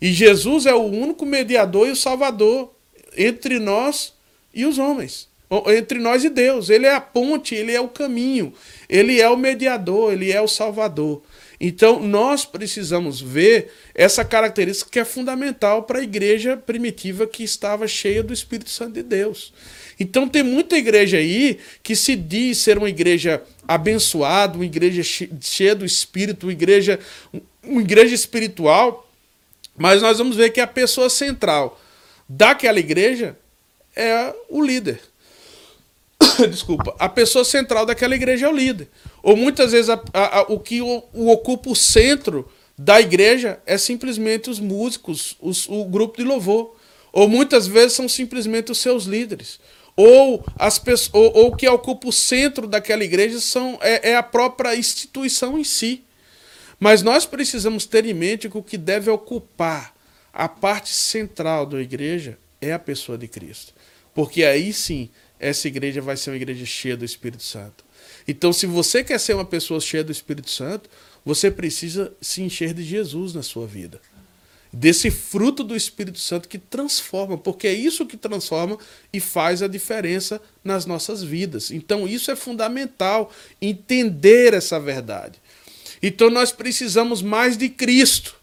E 0.01 0.11
Jesus 0.11 0.65
é 0.65 0.73
o 0.73 0.83
único 0.83 1.25
mediador 1.25 1.87
e 1.87 1.91
o 1.91 1.95
salvador 1.95 2.73
entre 3.15 3.59
nós 3.59 4.13
e 4.53 4.65
os 4.65 4.79
homens. 4.79 5.29
Entre 5.67 5.99
nós 5.99 6.23
e 6.23 6.29
Deus. 6.29 6.69
Ele 6.69 6.85
é 6.85 6.95
a 6.95 7.01
ponte, 7.01 7.53
ele 7.53 7.73
é 7.73 7.79
o 7.79 7.89
caminho, 7.89 8.53
ele 8.89 9.19
é 9.19 9.29
o 9.29 9.37
mediador, 9.37 10.13
ele 10.13 10.31
é 10.31 10.41
o 10.41 10.47
salvador. 10.47 11.21
Então, 11.63 11.99
nós 11.99 12.43
precisamos 12.43 13.21
ver 13.21 13.71
essa 13.93 14.25
característica 14.25 14.89
que 14.89 14.99
é 14.99 15.05
fundamental 15.05 15.83
para 15.83 15.99
a 15.99 16.03
igreja 16.03 16.57
primitiva 16.57 17.27
que 17.27 17.43
estava 17.43 17.87
cheia 17.87 18.23
do 18.23 18.33
Espírito 18.33 18.71
Santo 18.71 18.93
de 18.93 19.03
Deus. 19.03 19.53
Então, 19.99 20.27
tem 20.27 20.41
muita 20.41 20.75
igreja 20.75 21.17
aí 21.17 21.59
que 21.83 21.95
se 21.95 22.15
diz 22.15 22.57
ser 22.57 22.79
uma 22.79 22.89
igreja 22.89 23.43
abençoada, 23.67 24.55
uma 24.55 24.65
igreja 24.65 25.03
cheia 25.39 25.75
do 25.75 25.85
Espírito, 25.85 26.47
uma 26.47 26.51
igreja, 26.51 26.99
uma 27.61 27.81
igreja 27.81 28.15
espiritual, 28.15 29.10
mas 29.77 30.01
nós 30.01 30.17
vamos 30.17 30.35
ver 30.35 30.51
que 30.51 30.59
a 30.59 30.67
pessoa 30.67 31.09
central 31.09 31.79
daquela 32.27 32.79
igreja 32.79 33.37
é 33.95 34.33
o 34.49 34.61
líder. 34.61 35.01
Desculpa, 36.49 36.95
a 36.99 37.09
pessoa 37.09 37.43
central 37.43 37.85
daquela 37.85 38.15
igreja 38.15 38.45
é 38.45 38.49
o 38.49 38.55
líder. 38.55 38.87
Ou 39.23 39.35
muitas 39.35 39.71
vezes 39.71 39.89
a, 39.89 40.01
a, 40.13 40.39
a, 40.39 40.41
o 40.43 40.59
que 40.59 40.81
o, 40.81 41.03
o, 41.13 41.29
ocupa 41.29 41.69
o 41.69 41.75
centro 41.75 42.49
da 42.77 42.99
igreja 42.99 43.59
é 43.65 43.77
simplesmente 43.77 44.49
os 44.49 44.59
músicos, 44.59 45.35
os, 45.41 45.67
o 45.67 45.85
grupo 45.85 46.17
de 46.17 46.23
louvor. 46.23 46.75
Ou 47.11 47.27
muitas 47.27 47.67
vezes 47.67 47.93
são 47.93 48.07
simplesmente 48.07 48.71
os 48.71 48.77
seus 48.77 49.03
líderes. 49.03 49.59
Ou, 49.95 50.43
as 50.57 50.79
pessoas, 50.79 51.13
ou, 51.13 51.37
ou 51.37 51.47
o 51.47 51.55
que 51.55 51.67
ocupa 51.67 52.07
o 52.07 52.13
centro 52.13 52.65
daquela 52.65 53.03
igreja 53.03 53.39
são, 53.39 53.77
é, 53.81 54.11
é 54.11 54.15
a 54.15 54.23
própria 54.23 54.75
instituição 54.75 55.59
em 55.59 55.63
si. 55.63 56.03
Mas 56.81 57.03
nós 57.03 57.27
precisamos 57.27 57.85
ter 57.85 58.07
em 58.07 58.13
mente 58.13 58.49
que 58.49 58.57
o 58.57 58.63
que 58.63 58.75
deve 58.75 59.07
ocupar 59.11 59.95
a 60.33 60.49
parte 60.49 60.89
central 60.89 61.63
da 61.63 61.79
igreja 61.79 62.39
é 62.59 62.73
a 62.73 62.79
pessoa 62.79 63.19
de 63.19 63.27
Cristo. 63.27 63.71
Porque 64.15 64.43
aí 64.43 64.73
sim 64.73 65.07
essa 65.39 65.67
igreja 65.67 66.01
vai 66.01 66.17
ser 66.17 66.31
uma 66.31 66.37
igreja 66.37 66.65
cheia 66.65 66.97
do 66.97 67.05
Espírito 67.05 67.43
Santo. 67.43 67.85
Então, 68.27 68.51
se 68.51 68.65
você 68.65 69.03
quer 69.03 69.19
ser 69.19 69.35
uma 69.35 69.45
pessoa 69.45 69.79
cheia 69.79 70.03
do 70.03 70.11
Espírito 70.11 70.49
Santo, 70.49 70.89
você 71.23 71.51
precisa 71.51 72.11
se 72.19 72.41
encher 72.41 72.73
de 72.73 72.81
Jesus 72.81 73.35
na 73.35 73.43
sua 73.43 73.67
vida. 73.67 74.01
Desse 74.73 75.11
fruto 75.11 75.63
do 75.63 75.75
Espírito 75.75 76.17
Santo 76.17 76.49
que 76.49 76.57
transforma, 76.57 77.37
porque 77.37 77.67
é 77.67 77.73
isso 77.73 78.07
que 78.07 78.17
transforma 78.17 78.79
e 79.13 79.19
faz 79.19 79.61
a 79.61 79.67
diferença 79.67 80.41
nas 80.63 80.87
nossas 80.87 81.21
vidas. 81.21 81.69
Então, 81.69 82.07
isso 82.07 82.31
é 82.31 82.35
fundamental, 82.35 83.31
entender 83.61 84.55
essa 84.55 84.79
verdade. 84.79 85.39
Então, 86.01 86.29
nós 86.29 86.51
precisamos 86.51 87.21
mais 87.21 87.57
de 87.57 87.69
Cristo. 87.69 88.41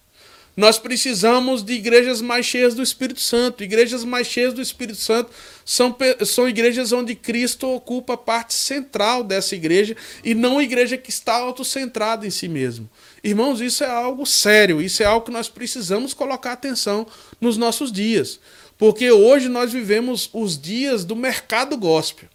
Nós 0.58 0.76
precisamos 0.76 1.62
de 1.62 1.74
igrejas 1.74 2.20
mais 2.20 2.44
cheias 2.44 2.74
do 2.74 2.82
Espírito 2.82 3.20
Santo. 3.20 3.62
Igrejas 3.62 4.02
mais 4.02 4.26
cheias 4.26 4.52
do 4.52 4.60
Espírito 4.60 4.98
Santo 4.98 5.30
são, 5.64 5.96
são 6.26 6.48
igrejas 6.48 6.90
onde 6.90 7.14
Cristo 7.14 7.68
ocupa 7.68 8.14
a 8.14 8.16
parte 8.16 8.54
central 8.54 9.22
dessa 9.22 9.54
igreja 9.54 9.96
e 10.24 10.34
não 10.34 10.60
igreja 10.60 10.96
que 10.96 11.10
está 11.10 11.36
autocentrada 11.36 12.26
em 12.26 12.30
si 12.30 12.48
mesmo. 12.48 12.90
Irmãos, 13.22 13.60
isso 13.60 13.84
é 13.84 13.88
algo 13.88 14.26
sério, 14.26 14.82
isso 14.82 15.00
é 15.00 15.06
algo 15.06 15.26
que 15.26 15.30
nós 15.30 15.48
precisamos 15.48 16.12
colocar 16.12 16.54
atenção 16.54 17.06
nos 17.40 17.56
nossos 17.56 17.92
dias. 17.92 18.40
Porque 18.76 19.12
hoje 19.12 19.48
nós 19.48 19.72
vivemos 19.72 20.28
os 20.32 20.60
dias 20.60 21.04
do 21.04 21.14
mercado 21.14 21.76
gospel. 21.76 22.28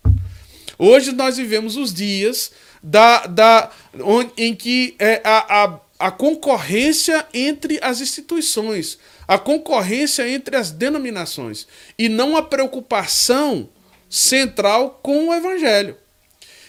Hoje 0.80 1.12
nós 1.12 1.36
vivemos 1.36 1.76
os 1.76 1.94
dias 1.94 2.54
da, 2.82 3.26
da, 3.28 3.72
onde, 4.02 4.32
em 4.38 4.56
que 4.56 4.96
é, 5.00 5.22
a, 5.24 5.64
a 5.64 5.80
a 6.04 6.12
concorrência 6.12 7.26
entre 7.34 7.80
as 7.82 8.02
instituições, 8.02 8.98
a 9.26 9.40
concorrência 9.40 10.28
entre 10.28 10.58
as 10.58 10.70
denominações, 10.70 11.66
e 11.98 12.10
não 12.10 12.36
a 12.36 12.42
preocupação 12.42 13.70
central 14.10 15.00
com 15.02 15.30
o 15.30 15.34
evangelho. 15.34 15.96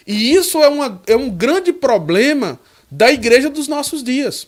E 0.06 0.32
isso 0.32 0.62
é, 0.62 0.68
uma, 0.68 1.02
é 1.08 1.16
um 1.16 1.28
grande 1.28 1.72
problema 1.72 2.60
da 2.88 3.10
igreja 3.10 3.50
dos 3.50 3.66
nossos 3.66 4.04
dias. 4.04 4.46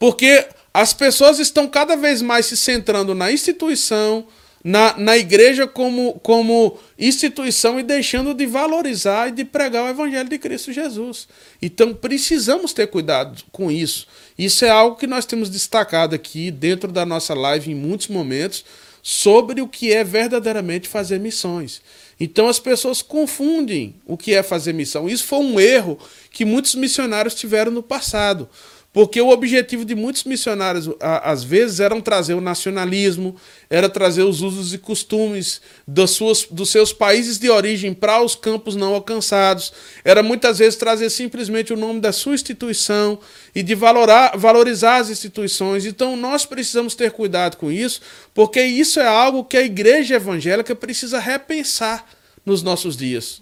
Porque 0.00 0.48
as 0.74 0.92
pessoas 0.92 1.38
estão 1.38 1.68
cada 1.68 1.94
vez 1.94 2.20
mais 2.20 2.46
se 2.46 2.56
centrando 2.56 3.14
na 3.14 3.30
instituição, 3.30 4.26
na, 4.62 4.96
na 4.98 5.16
igreja 5.16 5.66
como, 5.66 6.14
como 6.22 6.78
instituição 6.98 7.80
e 7.80 7.82
deixando 7.82 8.34
de 8.34 8.46
valorizar 8.46 9.28
e 9.28 9.32
de 9.32 9.44
pregar 9.44 9.84
o 9.84 9.88
Evangelho 9.88 10.28
de 10.28 10.38
Cristo 10.38 10.72
Jesus. 10.72 11.26
Então 11.60 11.94
precisamos 11.94 12.72
ter 12.72 12.86
cuidado 12.86 13.42
com 13.50 13.70
isso. 13.70 14.06
Isso 14.38 14.64
é 14.64 14.70
algo 14.70 14.96
que 14.96 15.06
nós 15.06 15.24
temos 15.24 15.48
destacado 15.48 16.14
aqui 16.14 16.50
dentro 16.50 16.92
da 16.92 17.06
nossa 17.06 17.34
live 17.34 17.70
em 17.70 17.74
muitos 17.74 18.08
momentos 18.08 18.64
sobre 19.02 19.62
o 19.62 19.68
que 19.68 19.92
é 19.92 20.04
verdadeiramente 20.04 20.88
fazer 20.88 21.18
missões. 21.18 21.80
Então 22.18 22.48
as 22.48 22.58
pessoas 22.58 23.00
confundem 23.00 23.94
o 24.06 24.16
que 24.16 24.34
é 24.34 24.42
fazer 24.42 24.74
missão. 24.74 25.08
Isso 25.08 25.24
foi 25.24 25.38
um 25.38 25.58
erro 25.58 25.98
que 26.30 26.44
muitos 26.44 26.74
missionários 26.74 27.34
tiveram 27.34 27.72
no 27.72 27.82
passado. 27.82 28.46
Porque 28.92 29.20
o 29.20 29.28
objetivo 29.28 29.84
de 29.84 29.94
muitos 29.94 30.24
missionários, 30.24 30.88
às 31.00 31.44
vezes, 31.44 31.78
era 31.78 32.00
trazer 32.02 32.34
o 32.34 32.40
nacionalismo, 32.40 33.36
era 33.68 33.88
trazer 33.88 34.24
os 34.24 34.40
usos 34.40 34.74
e 34.74 34.78
costumes 34.78 35.60
suas, 36.08 36.44
dos 36.50 36.70
seus 36.70 36.92
países 36.92 37.38
de 37.38 37.48
origem 37.48 37.94
para 37.94 38.20
os 38.20 38.34
campos 38.34 38.74
não 38.74 38.92
alcançados, 38.94 39.72
era 40.04 40.24
muitas 40.24 40.58
vezes 40.58 40.74
trazer 40.74 41.08
simplesmente 41.08 41.72
o 41.72 41.76
nome 41.76 42.00
da 42.00 42.10
sua 42.10 42.34
instituição 42.34 43.20
e 43.54 43.62
de 43.62 43.76
valorar, 43.76 44.36
valorizar 44.36 44.96
as 44.96 45.08
instituições. 45.08 45.86
Então, 45.86 46.16
nós 46.16 46.44
precisamos 46.44 46.96
ter 46.96 47.12
cuidado 47.12 47.58
com 47.58 47.70
isso, 47.70 48.00
porque 48.34 48.60
isso 48.60 48.98
é 48.98 49.06
algo 49.06 49.44
que 49.44 49.56
a 49.56 49.62
igreja 49.62 50.16
evangélica 50.16 50.74
precisa 50.74 51.20
repensar 51.20 52.04
nos 52.44 52.60
nossos 52.60 52.96
dias. 52.96 53.40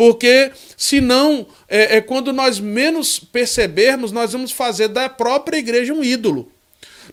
Porque 0.00 0.50
senão, 0.78 1.46
é, 1.68 1.98
é 1.98 2.00
quando 2.00 2.32
nós 2.32 2.58
menos 2.58 3.20
percebermos, 3.20 4.10
nós 4.10 4.32
vamos 4.32 4.50
fazer 4.50 4.88
da 4.88 5.10
própria 5.10 5.58
igreja 5.58 5.92
um 5.92 6.02
ídolo. 6.02 6.50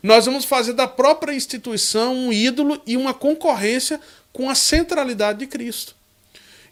Nós 0.01 0.25
vamos 0.25 0.45
fazer 0.45 0.71
da 0.71 0.87
própria 0.87 1.33
instituição 1.33 2.15
um 2.15 2.31
ídolo 2.31 2.81
e 2.87 2.95
uma 2.95 3.13
concorrência 3.13 3.99
com 4.31 4.49
a 4.49 4.55
centralidade 4.55 5.39
de 5.39 5.47
Cristo. 5.47 5.97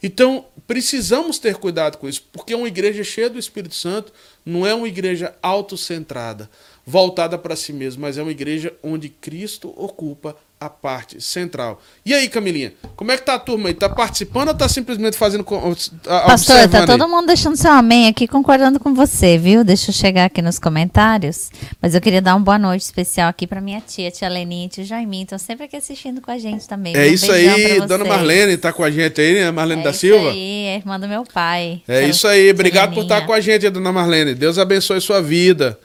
Então, 0.01 0.45
precisamos 0.65 1.37
ter 1.37 1.57
cuidado 1.57 1.97
com 1.97 2.07
isso, 2.07 2.25
porque 2.31 2.55
uma 2.55 2.69
igreja 2.69 3.03
cheia 3.03 3.29
do 3.29 3.37
Espírito 3.37 3.75
Santo 3.75 4.13
não 4.45 4.65
é 4.65 4.73
uma 4.73 4.87
igreja 4.87 5.35
autocentrada, 5.43 6.49
voltada 6.85 7.37
para 7.37 7.57
si 7.57 7.73
mesma, 7.73 8.07
mas 8.07 8.17
é 8.17 8.21
uma 8.21 8.31
igreja 8.31 8.73
onde 8.81 9.09
Cristo 9.09 9.73
ocupa 9.75 10.33
a 10.65 10.69
parte 10.69 11.21
central. 11.21 11.81
E 12.05 12.13
aí, 12.13 12.27
Camilinha, 12.27 12.73
como 12.95 13.11
é 13.11 13.17
que 13.17 13.23
tá 13.23 13.35
a 13.35 13.39
turma 13.39 13.69
aí? 13.69 13.73
Tá 13.73 13.89
participando 13.89 14.49
ou 14.49 14.53
tá 14.53 14.67
simplesmente 14.67 15.17
fazendo 15.17 15.43
Pastor, 15.43 16.67
tá 16.69 16.85
todo 16.85 17.07
mundo 17.07 17.27
deixando 17.27 17.55
seu 17.55 17.71
amém 17.71 18.07
aqui 18.07 18.27
concordando 18.27 18.79
com 18.79 18.93
você, 18.93 19.37
viu? 19.37 19.63
Deixa 19.63 19.91
eu 19.91 19.93
chegar 19.93 20.25
aqui 20.25 20.41
nos 20.41 20.59
comentários, 20.59 21.49
mas 21.81 21.95
eu 21.95 22.01
queria 22.01 22.21
dar 22.21 22.35
uma 22.35 22.43
boa 22.43 22.57
noite 22.57 22.81
especial 22.81 23.29
aqui 23.29 23.45
para 23.47 23.61
minha 23.61 23.81
tia, 23.81 24.11
tia 24.11 24.27
Leninha 24.27 24.65
e 24.65 24.69
tio 24.69 24.85
Jaiminho, 24.85 25.23
estão 25.23 25.37
sempre 25.37 25.65
aqui 25.65 25.77
assistindo 25.77 26.21
com 26.21 26.31
a 26.31 26.37
gente 26.37 26.67
também. 26.67 26.95
É 26.95 27.07
um 27.07 27.13
isso 27.13 27.31
aí, 27.31 27.81
dona 27.87 28.05
Marlene 28.05 28.57
tá 28.57 28.73
com 28.73 28.83
a 28.83 28.91
gente 28.91 29.19
aí, 29.21 29.35
né? 29.35 29.51
Marlene 29.51 29.81
é 29.81 29.83
da 29.83 29.93
Silva. 29.93 30.29
É 30.29 30.29
isso 30.29 30.31
aí, 30.31 30.65
é 30.65 30.75
irmã 30.75 30.99
do 30.99 31.07
meu 31.07 31.23
pai. 31.23 31.81
É 31.87 32.07
isso 32.07 32.27
aí, 32.27 32.51
obrigado 32.51 32.93
por 32.93 33.03
estar 33.03 33.25
com 33.25 33.33
a 33.33 33.39
gente, 33.39 33.69
dona 33.69 33.91
Marlene. 33.91 34.33
Deus 34.33 34.57
abençoe 34.57 34.99
sua 34.99 35.21
vida. 35.21 35.77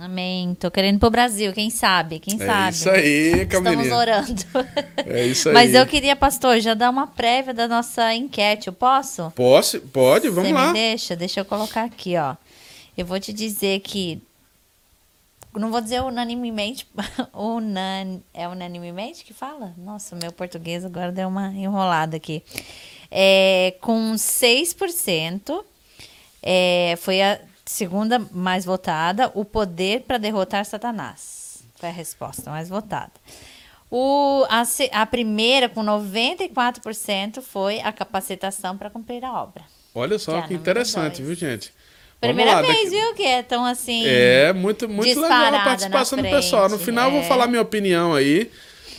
Amém. 0.00 0.54
Tô 0.54 0.70
querendo 0.70 0.96
ir 0.96 0.98
pro 0.98 1.10
Brasil, 1.10 1.52
quem 1.52 1.70
sabe? 1.70 2.18
Quem 2.18 2.40
é 2.40 2.46
sabe? 2.46 2.76
Isso 2.76 2.90
aí, 2.90 3.46
Camilinha. 3.46 3.82
Estamos 3.82 3.98
orando. 3.98 4.44
É 5.10 5.26
isso 5.26 5.48
aí. 5.48 5.54
Mas 5.54 5.74
eu 5.74 5.86
queria, 5.86 6.14
pastor, 6.14 6.60
já 6.60 6.74
dar 6.74 6.90
uma 6.90 7.06
prévia 7.06 7.54
da 7.54 7.66
nossa 7.66 8.14
enquete. 8.14 8.68
Eu 8.68 8.72
posso? 8.72 9.32
Posso, 9.34 9.80
pode, 9.80 10.28
vamos 10.28 10.50
Você 10.50 10.54
lá. 10.54 10.66
Me 10.68 10.72
deixa, 10.74 11.16
deixa 11.16 11.40
eu 11.40 11.44
colocar 11.44 11.84
aqui, 11.84 12.16
ó. 12.16 12.36
Eu 12.96 13.06
vou 13.06 13.18
te 13.18 13.32
dizer 13.32 13.80
que 13.80 14.20
não 15.54 15.70
vou 15.70 15.80
dizer 15.80 16.02
unanimemente, 16.02 16.86
unan, 17.34 18.20
é 18.32 18.46
unanimemente 18.46 19.24
que 19.24 19.32
fala? 19.32 19.74
Nossa, 19.76 20.14
meu 20.14 20.32
português 20.32 20.84
agora 20.84 21.10
deu 21.10 21.28
uma 21.28 21.48
enrolada 21.48 22.16
aqui. 22.16 22.42
É, 23.10 23.74
com 23.80 24.14
6%, 24.14 25.64
é, 26.42 26.94
foi 26.98 27.22
a 27.22 27.40
segunda 27.68 28.20
mais 28.32 28.64
votada, 28.64 29.30
o 29.34 29.44
poder 29.44 30.00
para 30.00 30.18
derrotar 30.18 30.64
Satanás. 30.64 31.62
Foi 31.76 31.90
a 31.90 31.92
resposta 31.92 32.50
mais 32.50 32.68
votada. 32.68 33.12
O, 33.90 34.44
a, 34.48 34.62
a 34.92 35.06
primeira, 35.06 35.68
com 35.68 35.82
94%, 35.84 37.40
foi 37.40 37.80
a 37.80 37.92
capacitação 37.92 38.76
para 38.76 38.90
cumprir 38.90 39.24
a 39.24 39.32
obra. 39.32 39.64
Olha 39.94 40.18
só 40.18 40.42
que, 40.42 40.48
que 40.48 40.54
interessante, 40.54 41.22
viu, 41.22 41.34
gente? 41.34 41.72
Primeira 42.20 42.54
lá, 42.54 42.62
vez, 42.62 42.76
daqui... 42.76 42.90
viu, 42.90 43.14
que 43.14 43.22
é 43.22 43.42
tão 43.42 43.64
assim. 43.64 44.02
É, 44.06 44.52
muito, 44.52 44.88
muito 44.88 45.20
legal 45.20 45.54
a 45.54 45.64
participação 45.64 46.18
do 46.18 46.24
pessoal. 46.24 46.68
No 46.68 46.78
final, 46.78 47.04
é. 47.04 47.08
eu 47.08 47.12
vou 47.12 47.20
é. 47.20 47.24
falar 47.24 47.46
minha 47.46 47.62
opinião 47.62 48.14
aí, 48.14 48.50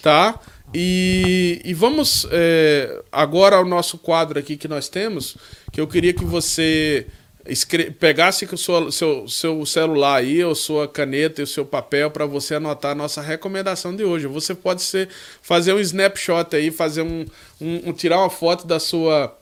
tá? 0.02 0.40
E, 0.74 1.62
e 1.66 1.74
vamos 1.74 2.28
é, 2.32 3.04
agora 3.12 3.58
ao 3.58 3.66
nosso 3.66 3.98
quadro 3.98 4.40
aqui 4.40 4.56
que 4.56 4.68
nós 4.68 4.88
temos, 4.88 5.36
que 5.72 5.82
eu 5.82 5.88
queria 5.88 6.14
que 6.14 6.24
você 6.24 7.08
escre 7.50 7.92
pegasse 7.92 8.46
o 8.46 8.58
seu, 8.58 8.92
seu, 8.92 9.28
seu 9.28 9.66
celular 9.66 10.18
aí, 10.18 10.44
ou 10.44 10.56
sua 10.56 10.88
caneta 10.88 11.42
e 11.42 11.44
o 11.44 11.48
seu 11.48 11.66
papel 11.66 12.12
para 12.12 12.26
você 12.26 12.56
anotar 12.56 12.92
a 12.92 12.96
nossa 12.96 13.22
recomendação 13.22 13.96
de 13.96 14.04
hoje. 14.04 14.28
Você 14.28 14.54
pode 14.54 14.82
ser, 14.82 15.10
fazer 15.42 15.74
um 15.74 15.80
snapshot 15.80 16.56
aí, 16.56 16.72
fazer 16.72 17.02
um, 17.02 17.26
um, 17.60 17.90
um 17.90 17.94
tirar 17.94 18.20
uma 18.20 18.30
foto 18.30 18.66
da 18.66 18.80
sua 18.80 19.36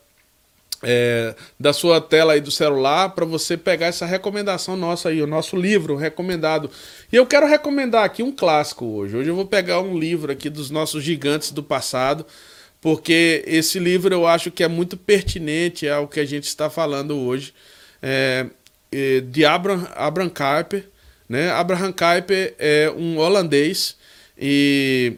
é, 0.84 1.36
da 1.60 1.74
sua 1.74 2.00
tela 2.00 2.34
aí 2.34 2.42
do 2.42 2.52
celular 2.52 3.10
para 3.10 3.26
você 3.26 3.58
pegar 3.58 3.88
essa 3.88 4.06
recomendação 4.06 4.78
nossa 4.78 5.10
aí, 5.10 5.22
o 5.22 5.28
nosso 5.28 5.56
livro 5.56 5.96
recomendado. 5.96 6.70
E 7.12 7.16
eu 7.16 7.26
quero 7.26 7.48
recomendar 7.48 8.04
aqui 8.04 8.22
um 8.22 8.32
clássico 8.32 8.86
hoje. 8.86 9.18
Hoje 9.18 9.30
eu 9.30 9.36
vou 9.36 9.46
pegar 9.46 9.82
um 9.82 9.98
livro 9.98 10.32
aqui 10.32 10.50
dos 10.50 10.70
nossos 10.70 11.04
gigantes 11.04 11.52
do 11.52 11.64
passado, 11.64 12.26
porque 12.80 13.44
esse 13.48 13.80
livro 13.80 14.14
eu 14.14 14.28
acho 14.28 14.52
que 14.52 14.64
é 14.64 14.68
muito 14.68 14.96
pertinente 14.96 15.90
ao 15.90 16.08
que 16.08 16.20
a 16.20 16.26
gente 16.26 16.46
está 16.46 16.70
falando 16.70 17.18
hoje 17.18 17.54
é, 18.10 18.46
é, 18.90 19.20
de 19.20 19.44
Abraham, 19.44 19.86
Abraham 19.94 20.30
Kuyper. 20.30 20.86
Né? 21.28 21.50
Abraham 21.52 21.92
Kuyper 21.92 22.56
é 22.58 22.90
um 22.96 23.18
holandês 23.18 23.98
e 24.38 25.16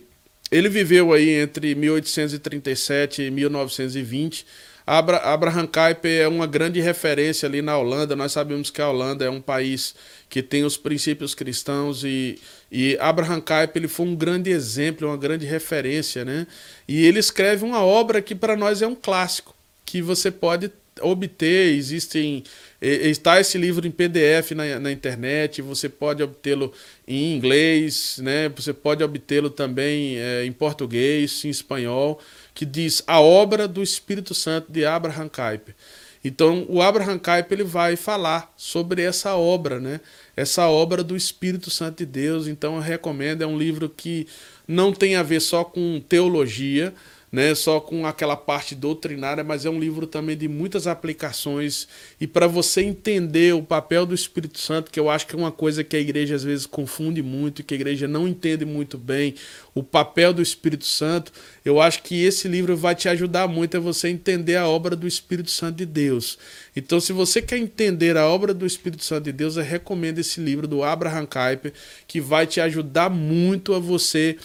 ele 0.51 0.69
viveu 0.69 1.13
aí 1.13 1.29
entre 1.29 1.75
1837 1.75 3.21
e 3.21 3.29
1920. 3.31 4.43
Abra, 4.87 5.17
Abraham 5.17 5.67
Kuyper 5.67 6.21
é 6.21 6.27
uma 6.27 6.47
grande 6.47 6.81
referência 6.81 7.47
ali 7.47 7.61
na 7.61 7.77
Holanda. 7.77 8.15
Nós 8.15 8.31
sabemos 8.31 8.71
que 8.71 8.81
a 8.81 8.89
Holanda 8.89 9.23
é 9.23 9.29
um 9.29 9.39
país 9.39 9.93
que 10.27 10.41
tem 10.41 10.63
os 10.63 10.77
princípios 10.77 11.35
cristãos 11.35 12.03
e, 12.03 12.39
e 12.71 12.97
Abraham 12.99 13.39
Kuyper 13.39 13.71
ele 13.75 13.87
foi 13.87 14.07
um 14.07 14.15
grande 14.15 14.49
exemplo, 14.49 15.07
uma 15.07 15.17
grande 15.17 15.45
referência, 15.45 16.25
né? 16.25 16.47
E 16.87 17.05
ele 17.05 17.19
escreve 17.19 17.63
uma 17.63 17.83
obra 17.83 18.19
que 18.19 18.33
para 18.33 18.55
nós 18.55 18.81
é 18.81 18.87
um 18.87 18.95
clássico, 18.95 19.55
que 19.85 20.01
você 20.01 20.31
pode 20.31 20.71
obter, 21.01 21.73
existem 21.75 22.43
está 22.81 23.39
esse 23.39 23.57
livro 23.57 23.85
em 23.85 23.91
PDF 23.91 24.51
na, 24.55 24.79
na 24.79 24.91
internet, 24.91 25.61
você 25.61 25.89
pode 25.89 26.23
obtê-lo 26.23 26.71
em 27.07 27.35
inglês, 27.35 28.19
né? 28.23 28.47
Você 28.49 28.73
pode 28.73 29.03
obtê-lo 29.03 29.49
também 29.49 30.17
é, 30.17 30.45
em 30.45 30.51
português, 30.51 31.43
em 31.43 31.49
espanhol, 31.49 32.21
que 32.53 32.65
diz 32.65 33.03
a 33.05 33.19
obra 33.19 33.67
do 33.67 33.83
Espírito 33.83 34.33
Santo 34.33 34.71
de 34.71 34.85
Abraham 34.85 35.27
Kuyper. 35.27 35.75
Então, 36.23 36.65
o 36.67 36.81
Abraham 36.81 37.17
Kuyper 37.17 37.59
ele 37.59 37.63
vai 37.63 37.95
falar 37.95 38.53
sobre 38.57 39.01
essa 39.01 39.35
obra, 39.35 39.79
né? 39.79 40.01
Essa 40.35 40.67
obra 40.67 41.03
do 41.03 41.15
Espírito 41.15 41.69
Santo 41.69 41.99
de 41.99 42.05
Deus. 42.05 42.47
Então, 42.47 42.75
eu 42.75 42.81
recomendo, 42.81 43.41
é 43.41 43.47
um 43.47 43.57
livro 43.57 43.89
que 43.89 44.27
não 44.67 44.93
tem 44.93 45.15
a 45.15 45.23
ver 45.23 45.39
só 45.39 45.63
com 45.63 46.01
teologia, 46.07 46.93
né, 47.31 47.53
só 47.53 47.79
com 47.79 48.05
aquela 48.05 48.35
parte 48.35 48.73
doutrinária, 48.73 49.43
mas 49.43 49.65
é 49.65 49.69
um 49.69 49.79
livro 49.79 50.07
também 50.07 50.35
de 50.35 50.47
muitas 50.47 50.87
aplicações 50.87 51.87
e 52.19 52.25
para 52.25 52.47
você 52.47 52.81
entender 52.81 53.53
o 53.53 53.61
papel 53.61 54.05
do 54.05 54.15
Espírito 54.15 54.59
Santo, 54.59 54.91
que 54.91 54.99
eu 54.99 55.09
acho 55.09 55.27
que 55.27 55.35
é 55.35 55.37
uma 55.37 55.51
coisa 55.51 55.83
que 55.83 55.95
a 55.95 55.99
igreja 55.99 56.35
às 56.35 56.43
vezes 56.43 56.65
confunde 56.65 57.21
muito, 57.21 57.63
que 57.63 57.73
a 57.73 57.77
igreja 57.77 58.07
não 58.07 58.27
entende 58.27 58.65
muito 58.65 58.97
bem, 58.97 59.35
o 59.75 59.83
papel 59.83 60.33
do 60.33 60.41
Espírito 60.41 60.85
Santo, 60.85 61.31
eu 61.63 61.79
acho 61.79 62.01
que 62.03 62.23
esse 62.23 62.47
livro 62.47 62.75
vai 62.75 62.95
te 62.95 63.07
ajudar 63.07 63.47
muito 63.47 63.77
a 63.77 63.79
você 63.79 64.09
entender 64.09 64.55
a 64.55 64.67
obra 64.67 64.95
do 64.95 65.07
Espírito 65.07 65.51
Santo 65.51 65.77
de 65.77 65.85
Deus. 65.85 66.37
Então, 66.75 66.99
se 66.99 67.13
você 67.13 67.41
quer 67.41 67.57
entender 67.57 68.17
a 68.17 68.27
obra 68.27 68.53
do 68.53 68.65
Espírito 68.65 69.03
Santo 69.03 69.25
de 69.25 69.31
Deus, 69.31 69.55
eu 69.55 69.63
recomendo 69.63 70.19
esse 70.19 70.41
livro 70.41 70.67
do 70.67 70.83
Abraham 70.83 71.25
Kuyper, 71.25 71.73
que 72.07 72.19
vai 72.19 72.47
te 72.47 72.59
ajudar 72.59 73.09
muito 73.09 73.73
a 73.73 73.79
você 73.79 74.37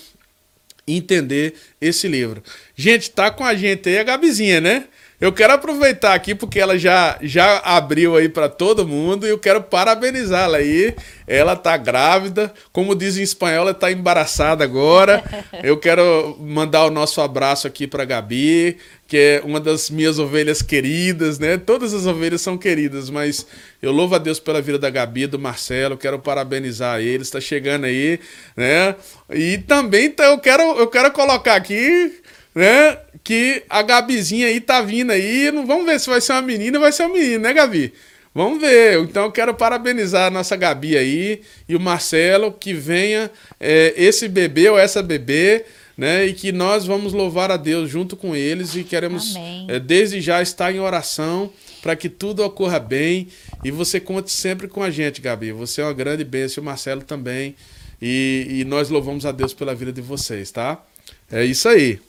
entender 0.86 1.54
esse 1.80 2.08
livro. 2.08 2.42
Gente, 2.76 3.10
tá 3.10 3.30
com 3.30 3.44
a 3.44 3.54
gente 3.54 3.88
aí 3.88 3.98
a 3.98 4.04
Gabizinha, 4.04 4.60
né? 4.60 4.84
Eu 5.20 5.32
quero 5.32 5.52
aproveitar 5.52 6.12
aqui 6.12 6.34
porque 6.34 6.58
ela 6.58 6.76
já, 6.78 7.16
já 7.22 7.58
abriu 7.58 8.16
aí 8.16 8.28
para 8.28 8.48
todo 8.48 8.86
mundo 8.86 9.26
e 9.26 9.30
eu 9.30 9.38
quero 9.38 9.62
parabenizá-la 9.62 10.58
aí. 10.58 10.94
Ela 11.26 11.54
tá 11.56 11.76
grávida, 11.76 12.52
como 12.72 12.94
diz 12.94 13.16
em 13.16 13.22
espanhol, 13.22 13.62
ela 13.62 13.72
tá 13.74 13.90
embaraçada 13.90 14.64
agora. 14.64 15.22
Eu 15.62 15.78
quero 15.78 16.36
mandar 16.38 16.84
o 16.84 16.90
nosso 16.90 17.22
abraço 17.22 17.66
aqui 17.66 17.86
para 17.86 18.04
Gabi, 18.04 18.76
que 19.14 19.18
é 19.18 19.42
uma 19.44 19.60
das 19.60 19.90
minhas 19.90 20.18
ovelhas 20.18 20.60
queridas, 20.60 21.38
né? 21.38 21.56
Todas 21.56 21.94
as 21.94 22.04
ovelhas 22.04 22.40
são 22.40 22.58
queridas, 22.58 23.08
mas 23.08 23.46
eu 23.80 23.92
louvo 23.92 24.16
a 24.16 24.18
Deus 24.18 24.40
pela 24.40 24.60
vida 24.60 24.76
da 24.76 24.90
Gabi, 24.90 25.28
do 25.28 25.38
Marcelo, 25.38 25.96
quero 25.96 26.18
parabenizar 26.18 27.00
eles, 27.00 27.28
está 27.28 27.40
chegando 27.40 27.84
aí, 27.84 28.18
né? 28.56 28.96
E 29.32 29.58
também 29.58 30.10
tá, 30.10 30.24
eu 30.24 30.38
quero 30.38 30.64
eu 30.80 30.88
quero 30.88 31.12
colocar 31.12 31.54
aqui 31.54 32.12
né? 32.52 32.98
Que 33.22 33.62
a 33.70 33.82
Gabizinha 33.82 34.48
aí 34.48 34.60
tá 34.60 34.82
vindo 34.82 35.12
aí. 35.12 35.48
Não 35.52 35.64
vamos 35.64 35.86
ver 35.86 36.00
se 36.00 36.10
vai 36.10 36.20
ser 36.20 36.32
uma 36.32 36.42
menina 36.42 36.78
ou 36.78 36.82
vai 36.82 36.90
ser 36.90 37.06
um 37.06 37.12
menino, 37.12 37.44
né, 37.44 37.52
Gabi? 37.52 37.94
Vamos 38.34 38.60
ver. 38.60 38.98
Então 38.98 39.26
eu 39.26 39.30
quero 39.30 39.54
parabenizar 39.54 40.26
a 40.26 40.30
nossa 40.30 40.56
Gabi 40.56 40.98
aí 40.98 41.42
e 41.68 41.76
o 41.76 41.80
Marcelo 41.80 42.50
que 42.50 42.74
venha 42.74 43.30
é, 43.60 43.94
esse 43.96 44.26
bebê 44.26 44.68
ou 44.68 44.76
essa 44.76 45.00
bebê. 45.00 45.64
Né, 45.96 46.26
e 46.26 46.32
que 46.32 46.50
nós 46.50 46.84
vamos 46.84 47.12
louvar 47.12 47.52
a 47.52 47.56
Deus 47.56 47.88
junto 47.88 48.16
com 48.16 48.34
eles 48.34 48.74
e 48.74 48.82
queremos 48.82 49.36
é, 49.68 49.78
desde 49.78 50.20
já 50.20 50.42
estar 50.42 50.74
em 50.74 50.80
oração 50.80 51.52
para 51.80 51.94
que 51.94 52.08
tudo 52.08 52.42
ocorra 52.42 52.80
bem 52.80 53.28
e 53.62 53.70
você 53.70 54.00
conte 54.00 54.32
sempre 54.32 54.66
com 54.66 54.82
a 54.82 54.90
gente, 54.90 55.20
Gabi. 55.20 55.52
Você 55.52 55.80
é 55.80 55.84
uma 55.84 55.92
grande 55.92 56.24
bênção, 56.24 56.62
o 56.62 56.64
Marcelo 56.64 57.02
também. 57.02 57.54
E, 58.02 58.46
e 58.60 58.64
nós 58.64 58.90
louvamos 58.90 59.24
a 59.24 59.30
Deus 59.30 59.54
pela 59.54 59.74
vida 59.74 59.92
de 59.92 60.00
vocês, 60.00 60.50
tá? 60.50 60.82
É 61.30 61.44
isso 61.44 61.68
aí. 61.68 62.00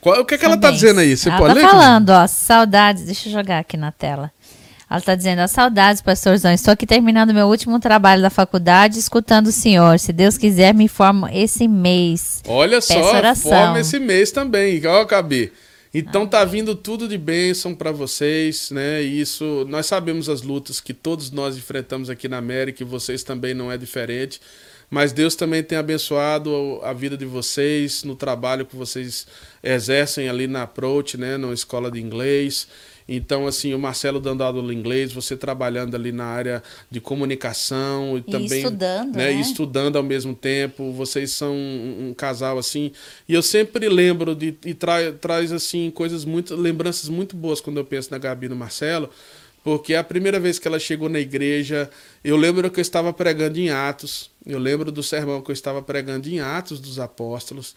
Qual, 0.00 0.20
o 0.20 0.24
que, 0.24 0.34
é 0.34 0.38
que 0.38 0.44
ela 0.44 0.54
está 0.54 0.70
dizendo 0.70 1.00
aí? 1.00 1.16
Você 1.16 1.28
ela 1.28 1.38
pode 1.38 1.54
tá 1.54 1.60
ler? 1.60 1.66
falando, 1.66 2.10
ó, 2.10 2.26
saudades. 2.26 3.04
Deixa 3.04 3.28
eu 3.28 3.32
jogar 3.32 3.58
aqui 3.58 3.76
na 3.76 3.90
tela. 3.90 4.30
Ela 4.88 5.00
está 5.00 5.14
dizendo, 5.16 5.40
as 5.40 5.50
saudades, 5.50 6.00
pastorzão. 6.00 6.52
Estou 6.52 6.72
aqui 6.72 6.86
terminando 6.86 7.34
meu 7.34 7.48
último 7.48 7.80
trabalho 7.80 8.22
da 8.22 8.30
faculdade, 8.30 8.98
escutando 8.98 9.48
o 9.48 9.52
senhor. 9.52 9.98
Se 9.98 10.12
Deus 10.12 10.38
quiser, 10.38 10.72
me 10.72 10.84
informa 10.84 11.34
esse 11.34 11.66
mês. 11.66 12.40
Olha 12.46 12.76
Peço 12.76 12.92
só, 12.92 13.16
oração. 13.16 13.50
forma 13.50 13.80
esse 13.80 13.98
mês 13.98 14.30
também. 14.30 14.80
Ó, 14.86 15.04
Gabi. 15.04 15.52
Então 15.92 16.26
tá 16.26 16.44
vindo 16.44 16.74
tudo 16.74 17.08
de 17.08 17.16
bênção 17.16 17.74
para 17.74 17.90
vocês, 17.90 18.70
né? 18.70 19.00
Isso, 19.00 19.64
nós 19.68 19.86
sabemos 19.86 20.28
as 20.28 20.42
lutas 20.42 20.78
que 20.78 20.92
todos 20.92 21.30
nós 21.30 21.56
enfrentamos 21.56 22.10
aqui 22.10 22.28
na 22.28 22.36
América 22.36 22.82
e 22.82 22.86
vocês 22.86 23.22
também 23.22 23.54
não 23.54 23.72
é 23.72 23.78
diferente. 23.78 24.40
Mas 24.88 25.10
Deus 25.10 25.34
também 25.34 25.62
tem 25.62 25.76
abençoado 25.76 26.80
a 26.84 26.92
vida 26.92 27.16
de 27.16 27.24
vocês 27.24 28.04
no 28.04 28.14
trabalho 28.14 28.66
que 28.66 28.76
vocês 28.76 29.26
exercem 29.62 30.28
ali 30.28 30.46
na 30.46 30.62
Approach, 30.62 31.16
né, 31.16 31.36
na 31.36 31.52
escola 31.52 31.90
de 31.90 32.00
inglês. 32.00 32.68
Então, 33.08 33.46
assim, 33.46 33.72
o 33.72 33.78
Marcelo 33.78 34.18
dando 34.18 34.42
aula 34.42 34.62
de 34.62 34.74
inglês, 34.74 35.12
você 35.12 35.36
trabalhando 35.36 35.94
ali 35.94 36.10
na 36.10 36.24
área 36.24 36.62
de 36.90 37.00
comunicação 37.00 38.16
e, 38.16 38.20
e 38.20 38.22
também 38.22 38.58
estudando, 38.58 39.16
né, 39.16 39.24
né? 39.30 39.32
E 39.34 39.40
estudando 39.40 39.96
ao 39.96 40.02
mesmo 40.02 40.34
tempo. 40.34 40.92
Vocês 40.92 41.30
são 41.30 41.54
um, 41.54 42.08
um 42.08 42.14
casal 42.14 42.58
assim. 42.58 42.90
E 43.28 43.34
eu 43.34 43.42
sempre 43.42 43.88
lembro 43.88 44.34
de 44.34 44.56
e 44.64 44.74
tra, 44.74 45.12
traz 45.12 45.52
assim 45.52 45.90
coisas 45.90 46.24
muito 46.24 46.56
lembranças 46.56 47.08
muito 47.08 47.36
boas 47.36 47.60
quando 47.60 47.76
eu 47.76 47.84
penso 47.84 48.10
na 48.10 48.18
Gabi 48.18 48.46
e 48.46 48.48
no 48.48 48.56
Marcelo, 48.56 49.08
porque 49.62 49.94
a 49.94 50.04
primeira 50.04 50.38
vez 50.40 50.58
que 50.58 50.66
ela 50.66 50.78
chegou 50.78 51.08
na 51.08 51.20
igreja, 51.20 51.90
eu 52.24 52.36
lembro 52.36 52.70
que 52.70 52.80
eu 52.80 52.82
estava 52.82 53.12
pregando 53.12 53.58
em 53.58 53.70
Atos. 53.70 54.30
Eu 54.44 54.60
lembro 54.60 54.92
do 54.92 55.02
sermão 55.02 55.42
que 55.42 55.50
eu 55.50 55.52
estava 55.52 55.82
pregando 55.82 56.28
em 56.28 56.38
Atos 56.38 56.78
dos 56.78 57.00
Apóstolos. 57.00 57.74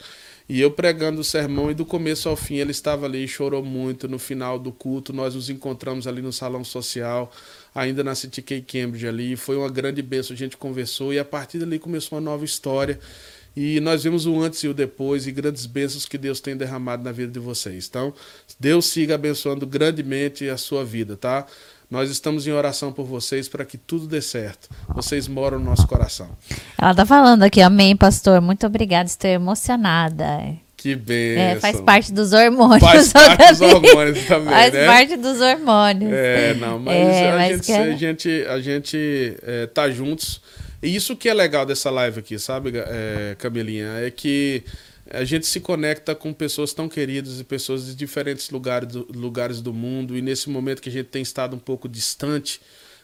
E 0.49 0.59
eu 0.59 0.71
pregando 0.71 1.21
o 1.21 1.23
sermão, 1.23 1.69
e 1.69 1.75
do 1.75 1.85
começo 1.85 2.27
ao 2.27 2.35
fim 2.35 2.55
ele 2.55 2.71
estava 2.71 3.05
ali, 3.05 3.27
chorou 3.27 3.63
muito. 3.63 4.07
No 4.07 4.17
final 4.17 4.57
do 4.57 4.71
culto, 4.71 5.13
nós 5.13 5.35
nos 5.35 5.47
encontramos 5.47 6.07
ali 6.07 6.23
no 6.23 6.33
salão 6.33 6.63
social, 6.63 7.31
ainda 7.73 8.03
na 8.03 8.15
City 8.15 8.41
K 8.41 8.59
Cambridge 8.59 9.07
ali. 9.07 9.35
Foi 9.35 9.55
uma 9.55 9.69
grande 9.69 10.01
bênção, 10.01 10.33
a 10.33 10.37
gente 10.37 10.57
conversou, 10.57 11.13
e 11.13 11.19
a 11.19 11.23
partir 11.23 11.59
dali 11.59 11.77
começou 11.77 12.17
uma 12.17 12.21
nova 12.21 12.43
história. 12.43 12.99
E 13.55 13.79
nós 13.79 14.03
vimos 14.03 14.25
o 14.25 14.39
antes 14.41 14.63
e 14.63 14.67
o 14.67 14.73
depois, 14.73 15.27
e 15.27 15.31
grandes 15.31 15.67
bênçãos 15.67 16.07
que 16.07 16.17
Deus 16.17 16.39
tem 16.39 16.57
derramado 16.57 17.03
na 17.03 17.11
vida 17.11 17.31
de 17.31 17.39
vocês. 17.39 17.87
Então, 17.87 18.11
Deus 18.59 18.87
siga 18.87 19.13
abençoando 19.13 19.67
grandemente 19.67 20.49
a 20.49 20.57
sua 20.57 20.83
vida, 20.83 21.15
tá? 21.15 21.45
Nós 21.89 22.11
estamos 22.11 22.45
em 22.45 22.51
oração 22.51 22.91
por 22.91 23.03
vocês 23.05 23.49
para 23.49 23.65
que 23.65 23.75
tudo 23.75 24.05
dê 24.05 24.21
certo. 24.21 24.69
Vocês 24.89 25.27
moram 25.27 25.57
no 25.57 25.65
nosso 25.65 25.87
coração. 25.87 26.29
Ela 26.77 26.91
está 26.91 27.03
falando 27.03 27.41
aqui, 27.41 27.61
amém, 27.61 27.95
pastor. 27.95 28.39
Muito 28.41 28.67
obrigada, 28.67 29.07
estou 29.07 29.29
emocionada. 29.29 30.55
Que 30.77 30.95
bem. 30.95 31.37
É, 31.37 31.59
faz 31.59 31.81
parte 31.81 32.13
dos 32.13 32.31
hormônios. 32.31 32.79
Faz 32.79 33.11
parte 33.11 33.47
dos 33.49 33.61
hormônios 33.61 34.23
também, 34.27 34.49
faz 34.53 34.73
né? 34.73 34.85
parte 34.85 35.17
dos 35.17 35.41
hormônios. 35.41 36.13
É, 36.13 36.53
não, 36.53 36.77
mas, 36.77 36.95
é, 36.95 37.31
a, 37.31 37.35
mas 37.35 37.51
gente, 37.57 37.71
a, 37.71 37.95
gente, 37.97 38.45
a 38.47 38.61
gente 38.61 39.37
é, 39.41 39.65
tá 39.65 39.89
juntos. 39.89 40.41
E 40.81 40.95
isso 40.95 41.15
que 41.15 41.27
é 41.27 41.33
legal 41.33 41.65
dessa 41.65 41.89
live 41.89 42.19
aqui, 42.19 42.37
sabe, 42.37 42.71
é, 42.75 43.35
Camilinha? 43.39 43.87
É 44.05 44.11
que 44.11 44.63
a 45.11 45.23
gente 45.23 45.47
se 45.47 45.59
conecta 45.59 46.13
com 46.13 46.33
pessoas 46.33 46.73
tão 46.73 46.87
queridas 46.87 47.39
e 47.39 47.43
pessoas 47.43 47.85
de 47.85 47.95
diferentes 47.95 48.49
lugares 48.49 48.87
do, 48.89 49.07
lugares 49.13 49.61
do 49.61 49.73
mundo 49.73 50.17
e 50.17 50.21
nesse 50.21 50.49
momento 50.49 50.81
que 50.81 50.89
a 50.89 50.91
gente 50.91 51.07
tem 51.07 51.21
estado 51.21 51.55
um 51.55 51.59
pouco 51.59 51.89
distante 51.89 52.61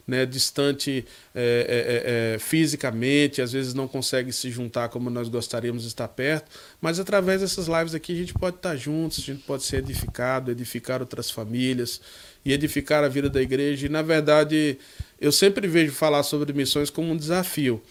né, 0.07 0.25
distante 0.25 1.05
é, 1.33 1.41
é, 1.41 2.33
é, 2.33 2.35
é, 2.35 2.39
fisicamente, 2.39 3.41
às 3.41 3.51
vezes 3.51 3.73
não 3.73 3.87
consegue 3.87 4.31
se 4.31 4.51
juntar 4.51 4.89
como 4.89 5.09
nós 5.09 5.27
gostaríamos 5.27 5.81
de 5.83 5.87
estar 5.87 6.07
perto, 6.07 6.51
mas 6.79 6.99
através 6.99 7.41
dessas 7.41 7.67
lives 7.67 7.95
aqui 7.95 8.13
a 8.13 8.15
gente 8.17 8.33
pode 8.33 8.57
estar 8.57 8.75
juntos, 8.75 9.19
a 9.19 9.21
gente 9.21 9.43
pode 9.43 9.63
ser 9.63 9.77
edificado, 9.77 10.51
edificar 10.51 11.01
outras 11.01 11.31
famílias 11.31 11.99
e 12.43 12.53
edificar 12.53 13.03
a 13.03 13.07
vida 13.07 13.29
da 13.29 13.41
igreja. 13.41 13.87
E 13.87 13.89
na 13.89 14.03
verdade, 14.03 14.77
eu 15.19 15.31
sempre 15.31 15.67
vejo 15.67 15.91
falar 15.91 16.21
sobre 16.23 16.53
missões 16.53 16.89
como 16.89 17.11
um 17.11 17.17
desafio. 17.17 17.81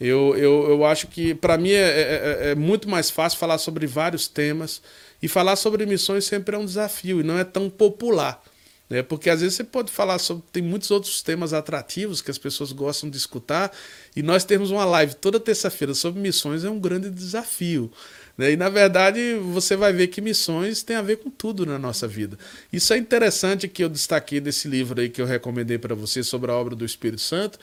Eu, 0.00 0.34
eu, 0.34 0.70
eu 0.70 0.84
acho 0.86 1.08
que, 1.08 1.34
para 1.34 1.58
mim, 1.58 1.72
é, 1.72 1.74
é, 1.74 2.00
é, 2.48 2.50
é, 2.50 2.54
muito 2.54 2.88
mais 2.88 3.10
fácil 3.10 3.38
falar 3.38 3.58
sobre 3.58 3.86
vários 3.86 4.26
temas. 4.26 4.80
E 5.22 5.28
falar 5.28 5.56
sobre 5.56 5.84
missões 5.84 6.24
sempre 6.24 6.56
é 6.56 6.58
um 6.58 6.64
desafio 6.64 7.20
e 7.20 7.22
não 7.22 7.38
é 7.38 7.44
tão 7.44 7.68
popular. 7.68 8.42
Né? 8.88 9.02
Porque 9.02 9.28
às 9.28 9.42
vezes 9.42 9.56
você 9.56 9.64
pode 9.64 9.92
falar 9.92 10.18
sobre. 10.18 10.42
Tem 10.50 10.62
muitos 10.62 10.90
outros 10.90 11.20
temas 11.20 11.52
atrativos 11.52 12.22
que 12.22 12.30
as 12.30 12.38
pessoas 12.38 12.72
gostam 12.72 13.10
de 13.10 13.18
escutar. 13.18 13.70
E 14.16 14.22
nós 14.22 14.44
temos 14.44 14.70
uma 14.70 14.86
live 14.86 15.14
toda 15.14 15.38
terça-feira 15.38 15.92
sobre 15.92 16.22
missões 16.22 16.64
é 16.64 16.70
um 16.70 16.80
grande 16.80 17.10
desafio. 17.10 17.92
Né? 18.38 18.52
E 18.52 18.56
na 18.56 18.70
verdade 18.70 19.34
você 19.52 19.76
vai 19.76 19.92
ver 19.92 20.06
que 20.06 20.22
missões 20.22 20.82
tem 20.82 20.96
a 20.96 21.02
ver 21.02 21.16
com 21.16 21.28
tudo 21.28 21.66
na 21.66 21.78
nossa 21.78 22.08
vida. 22.08 22.38
Isso 22.72 22.94
é 22.94 22.96
interessante 22.96 23.68
que 23.68 23.84
eu 23.84 23.88
destaquei 23.90 24.40
desse 24.40 24.66
livro 24.66 24.98
aí 24.98 25.10
que 25.10 25.20
eu 25.20 25.26
recomendei 25.26 25.76
para 25.76 25.94
você 25.94 26.22
sobre 26.22 26.50
a 26.50 26.54
obra 26.54 26.74
do 26.74 26.86
Espírito 26.86 27.20
Santo 27.20 27.58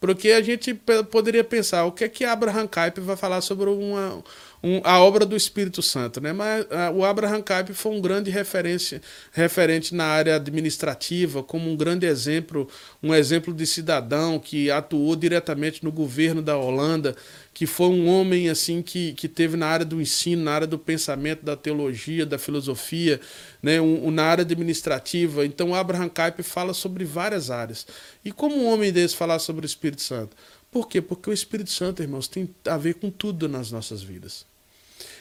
porque 0.00 0.30
a 0.32 0.42
gente 0.42 0.74
poderia 1.10 1.44
pensar 1.44 1.84
o 1.84 1.92
que 1.92 2.04
é 2.04 2.08
que 2.08 2.24
Abraham 2.24 2.66
Kuyper 2.66 3.04
vai 3.04 3.16
falar 3.16 3.42
sobre 3.42 3.68
uma, 3.68 4.24
um, 4.62 4.80
a 4.84 5.00
obra 5.00 5.24
do 5.24 5.34
Espírito 5.34 5.80
Santo, 5.80 6.20
né? 6.20 6.32
Mas 6.32 6.66
a, 6.70 6.90
o 6.90 7.04
Abraham 7.04 7.40
Kuyper 7.40 7.74
foi 7.74 7.92
um 7.92 8.00
grande 8.00 8.30
referência, 8.30 9.00
referente 9.32 9.94
na 9.94 10.04
área 10.04 10.36
administrativa, 10.36 11.42
como 11.42 11.70
um 11.70 11.76
grande 11.76 12.06
exemplo, 12.06 12.68
um 13.02 13.14
exemplo 13.14 13.54
de 13.54 13.66
cidadão 13.66 14.38
que 14.38 14.70
atuou 14.70 15.16
diretamente 15.16 15.82
no 15.82 15.90
governo 15.90 16.42
da 16.42 16.58
Holanda, 16.58 17.16
que 17.54 17.66
foi 17.66 17.88
um 17.88 18.06
homem 18.06 18.50
assim 18.50 18.82
que, 18.82 19.14
que 19.14 19.28
teve 19.28 19.56
na 19.56 19.66
área 19.66 19.84
do 19.84 20.00
ensino, 20.00 20.42
na 20.42 20.52
área 20.52 20.66
do 20.66 20.78
pensamento, 20.78 21.42
da 21.44 21.56
teologia, 21.56 22.26
da 22.26 22.38
filosofia, 22.38 23.20
né, 23.62 23.80
um, 23.80 24.08
um, 24.08 24.10
na 24.10 24.24
área 24.24 24.42
administrativa. 24.42 25.44
Então, 25.46 25.74
Abraham 25.74 26.08
Kuyper 26.08 26.44
fala 26.44 26.74
sobre 26.74 27.04
várias 27.04 27.50
áreas. 27.50 27.86
E 28.24 28.30
como 28.30 28.56
um 28.56 28.66
homem 28.66 28.92
desse 28.92 29.16
falar 29.16 29.38
sobre 29.38 29.64
o 29.64 29.66
Espírito 29.66 30.02
Santo? 30.02 30.36
Por 30.70 30.86
quê? 30.86 31.00
Porque 31.00 31.30
o 31.30 31.32
Espírito 31.32 31.70
Santo, 31.70 32.02
irmãos, 32.02 32.28
tem 32.28 32.48
a 32.66 32.76
ver 32.76 32.94
com 32.94 33.10
tudo 33.10 33.48
nas 33.48 33.72
nossas 33.72 34.02
vidas. 34.02 34.49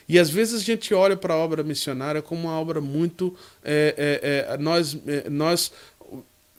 E 0.10 0.18
às 0.18 0.32
vezes 0.32 0.62
a 0.62 0.64
gente 0.64 0.92
olha 0.92 1.16
para 1.16 1.36
a 1.36 1.38
obra 1.38 1.62
missionária 1.62 2.20
como 2.20 2.48
uma 2.48 2.60
obra 2.60 2.82
muito. 2.82 3.36
É, 3.64 4.50
é, 4.50 4.54
é, 4.54 4.58
nós, 4.58 4.98
é, 5.06 5.30
nós, 5.30 5.72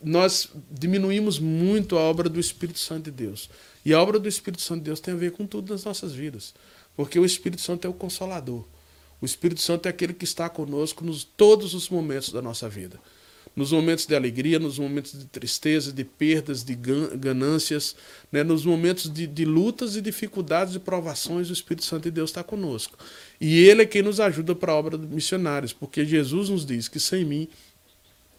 nós 0.01 0.49
diminuímos 0.71 1.41
muito 1.41 1.99
a 1.99 2.01
obra 2.01 2.29
do 2.29 2.39
Espírito 2.39 2.79
Santo 2.79 3.07
de 3.07 3.11
Deus. 3.11 3.51
E 3.85 3.93
a 3.93 4.01
obra 4.01 4.21
do 4.21 4.29
Espírito 4.29 4.63
Santo 4.63 4.79
de 4.79 4.85
Deus 4.85 5.01
tem 5.01 5.15
a 5.15 5.17
ver 5.17 5.33
com 5.33 5.45
tudo 5.47 5.73
nas 5.73 5.85
nossas 5.85 6.13
vidas. 6.13 6.55
Porque 6.95 7.19
o 7.19 7.25
Espírito 7.25 7.61
Santo 7.61 7.85
é 7.89 7.91
o 7.91 7.93
consolador. 7.93 8.65
O 9.21 9.27
Espírito 9.27 9.61
Santo 9.61 9.87
é 9.87 9.89
aquele 9.89 10.15
que 10.15 10.25
está 10.25 10.49
conosco 10.49 11.05
nos 11.05 11.25
todos 11.25 11.75
os 11.75 11.89
momentos 11.89 12.31
da 12.31 12.41
nossa 12.41 12.69
vida. 12.69 13.01
Nos 13.55 13.73
momentos 13.73 14.07
de 14.07 14.15
alegria, 14.15 14.59
nos 14.59 14.79
momentos 14.79 15.19
de 15.19 15.27
tristeza, 15.27 15.93
de 15.93 16.05
perdas, 16.05 16.65
de 16.65 16.75
ganâncias, 16.75 17.97
né? 18.31 18.43
nos 18.45 18.65
momentos 18.65 19.13
de, 19.13 19.27
de 19.27 19.45
lutas 19.45 19.97
e 19.97 20.01
dificuldades 20.01 20.75
e 20.75 20.79
provações, 20.79 21.51
o 21.51 21.53
Espírito 21.53 21.85
Santo 21.85 22.05
de 22.05 22.13
Deus 22.13 22.31
está 22.31 22.45
conosco. 22.45 22.97
E 23.41 23.67
Ele 23.67 23.83
é 23.83 23.87
quem 23.87 24.03
nos 24.03 24.21
ajuda 24.21 24.55
para 24.55 24.73
a 24.73 24.77
obra 24.77 24.97
dos 24.97 25.11
missionários, 25.11 25.73
porque 25.73 26.05
Jesus 26.05 26.49
nos 26.49 26.65
diz 26.65 26.89
que 26.89 27.01
sem 27.01 27.25
mim 27.25 27.49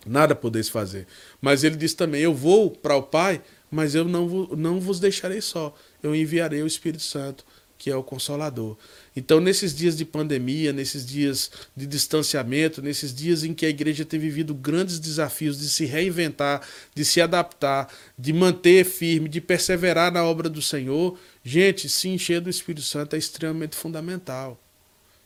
nada 0.06 0.34
podeis 0.34 0.70
fazer. 0.70 1.06
Mas 1.42 1.64
Ele 1.64 1.76
diz 1.76 1.94
também: 1.94 2.22
Eu 2.22 2.34
vou 2.34 2.72
para 2.72 2.96
o 2.96 3.04
Pai 3.04 3.42
mas 3.72 3.96
eu 3.96 4.04
não, 4.04 4.28
não 4.58 4.80
vos 4.82 5.00
deixarei 5.00 5.40
só, 5.40 5.74
eu 6.04 6.14
enviarei 6.14 6.62
o 6.62 6.68
Espírito 6.68 7.04
Santo, 7.04 7.46
que 7.82 7.90
é 7.90 7.96
o 7.96 8.04
Consolador. 8.04 8.78
Então, 9.16 9.40
nesses 9.40 9.74
dias 9.74 9.98
de 9.98 10.06
pandemia, 10.06 10.72
nesses 10.72 11.04
dias 11.04 11.50
de 11.76 11.88
distanciamento, 11.88 12.80
nesses 12.80 13.12
dias 13.12 13.44
em 13.44 13.56
que 13.56 13.66
a 13.66 13.70
igreja 13.70 14.06
tem 14.06 14.20
vivido 14.20 14.54
grandes 14.54 15.00
desafios 15.00 15.58
de 15.58 15.68
se 15.68 15.86
reinventar, 15.86 16.62
de 16.94 17.04
se 17.04 17.20
adaptar, 17.20 17.92
de 18.16 18.32
manter 18.34 18.86
firme, 18.86 19.28
de 19.28 19.42
perseverar 19.42 20.14
na 20.14 20.24
obra 20.24 20.48
do 20.48 20.62
Senhor, 20.62 21.18
gente, 21.44 21.90
se 21.90 22.08
encher 22.08 22.40
do 22.40 22.52
Espírito 22.52 22.86
Santo 22.86 23.16
é 23.16 23.20
extremamente 23.20 23.76
fundamental. 23.76 24.62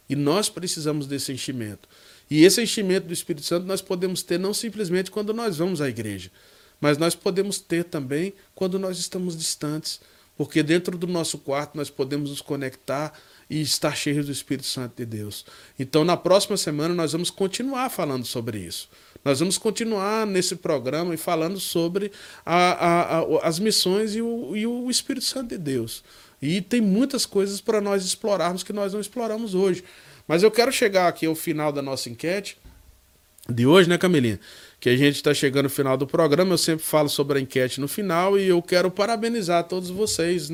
E 0.07 0.15
nós 0.15 0.47
precisamos 0.47 1.07
desse 1.07 1.33
enchimento. 1.33 1.89
E 2.31 2.45
esse 2.45 2.63
enchimento 2.63 3.07
do 3.07 3.13
Espírito 3.13 3.45
Santo 3.45 3.67
nós 3.67 3.81
podemos 3.81 4.23
ter 4.23 4.39
não 4.39 4.53
simplesmente 4.53 5.11
quando 5.11 5.33
nós 5.33 5.57
vamos 5.57 5.81
à 5.81 5.89
igreja, 5.89 6.31
mas 6.79 6.97
nós 6.97 7.15
podemos 7.15 7.59
ter 7.59 7.83
também 7.83 8.33
quando 8.55 8.79
nós 8.79 8.97
estamos 8.97 9.37
distantes, 9.37 9.99
porque 10.37 10.61
dentro 10.61 10.97
do 10.97 11.07
nosso 11.07 11.37
quarto 11.37 11.75
nós 11.75 11.89
podemos 11.89 12.29
nos 12.29 12.41
conectar 12.41 13.13
e 13.49 13.61
estar 13.61 13.95
cheios 13.95 14.25
do 14.25 14.31
Espírito 14.31 14.67
Santo 14.67 14.95
de 14.97 15.05
Deus. 15.05 15.45
Então, 15.77 16.03
na 16.03 16.17
próxima 16.17 16.57
semana, 16.57 16.93
nós 16.93 17.11
vamos 17.11 17.29
continuar 17.29 17.89
falando 17.89 18.25
sobre 18.25 18.59
isso. 18.59 18.89
Nós 19.23 19.39
vamos 19.39 19.57
continuar 19.57 20.25
nesse 20.25 20.55
programa 20.55 21.13
e 21.13 21.17
falando 21.17 21.59
sobre 21.59 22.11
a, 22.45 22.55
a, 22.55 23.19
a, 23.19 23.47
as 23.47 23.59
missões 23.59 24.15
e 24.15 24.21
o, 24.21 24.55
e 24.55 24.67
o 24.67 24.89
Espírito 24.89 25.25
Santo 25.25 25.49
de 25.49 25.57
Deus. 25.57 26.03
E 26.41 26.61
tem 26.61 26.81
muitas 26.81 27.25
coisas 27.25 27.61
para 27.61 27.81
nós 27.81 28.05
explorarmos 28.05 28.61
que 28.61 28.73
nós 28.73 28.93
não 28.93 28.99
exploramos 28.99 29.55
hoje. 29.55 29.83
Mas 30.27 30.43
eu 30.43 30.51
quero 30.51 30.71
chegar 30.71 31.07
aqui 31.07 31.25
ao 31.25 31.35
final 31.35 31.71
da 31.71 31.81
nossa 31.81 32.09
enquete 32.09 32.57
de 33.47 33.65
hoje, 33.65 33.87
né, 33.87 33.97
Camilinha? 33.97 34.39
Que 34.79 34.89
a 34.89 34.95
gente 34.95 35.15
está 35.15 35.33
chegando 35.33 35.63
no 35.63 35.69
final 35.69 35.97
do 35.97 36.05
programa. 36.05 36.53
Eu 36.53 36.57
sempre 36.57 36.85
falo 36.85 37.09
sobre 37.09 37.39
a 37.39 37.41
enquete 37.41 37.79
no 37.79 37.87
final 37.87 38.37
e 38.37 38.47
eu 38.47 38.61
quero 38.61 38.91
parabenizar 38.91 39.63
todos 39.63 39.89
vocês 39.89 40.49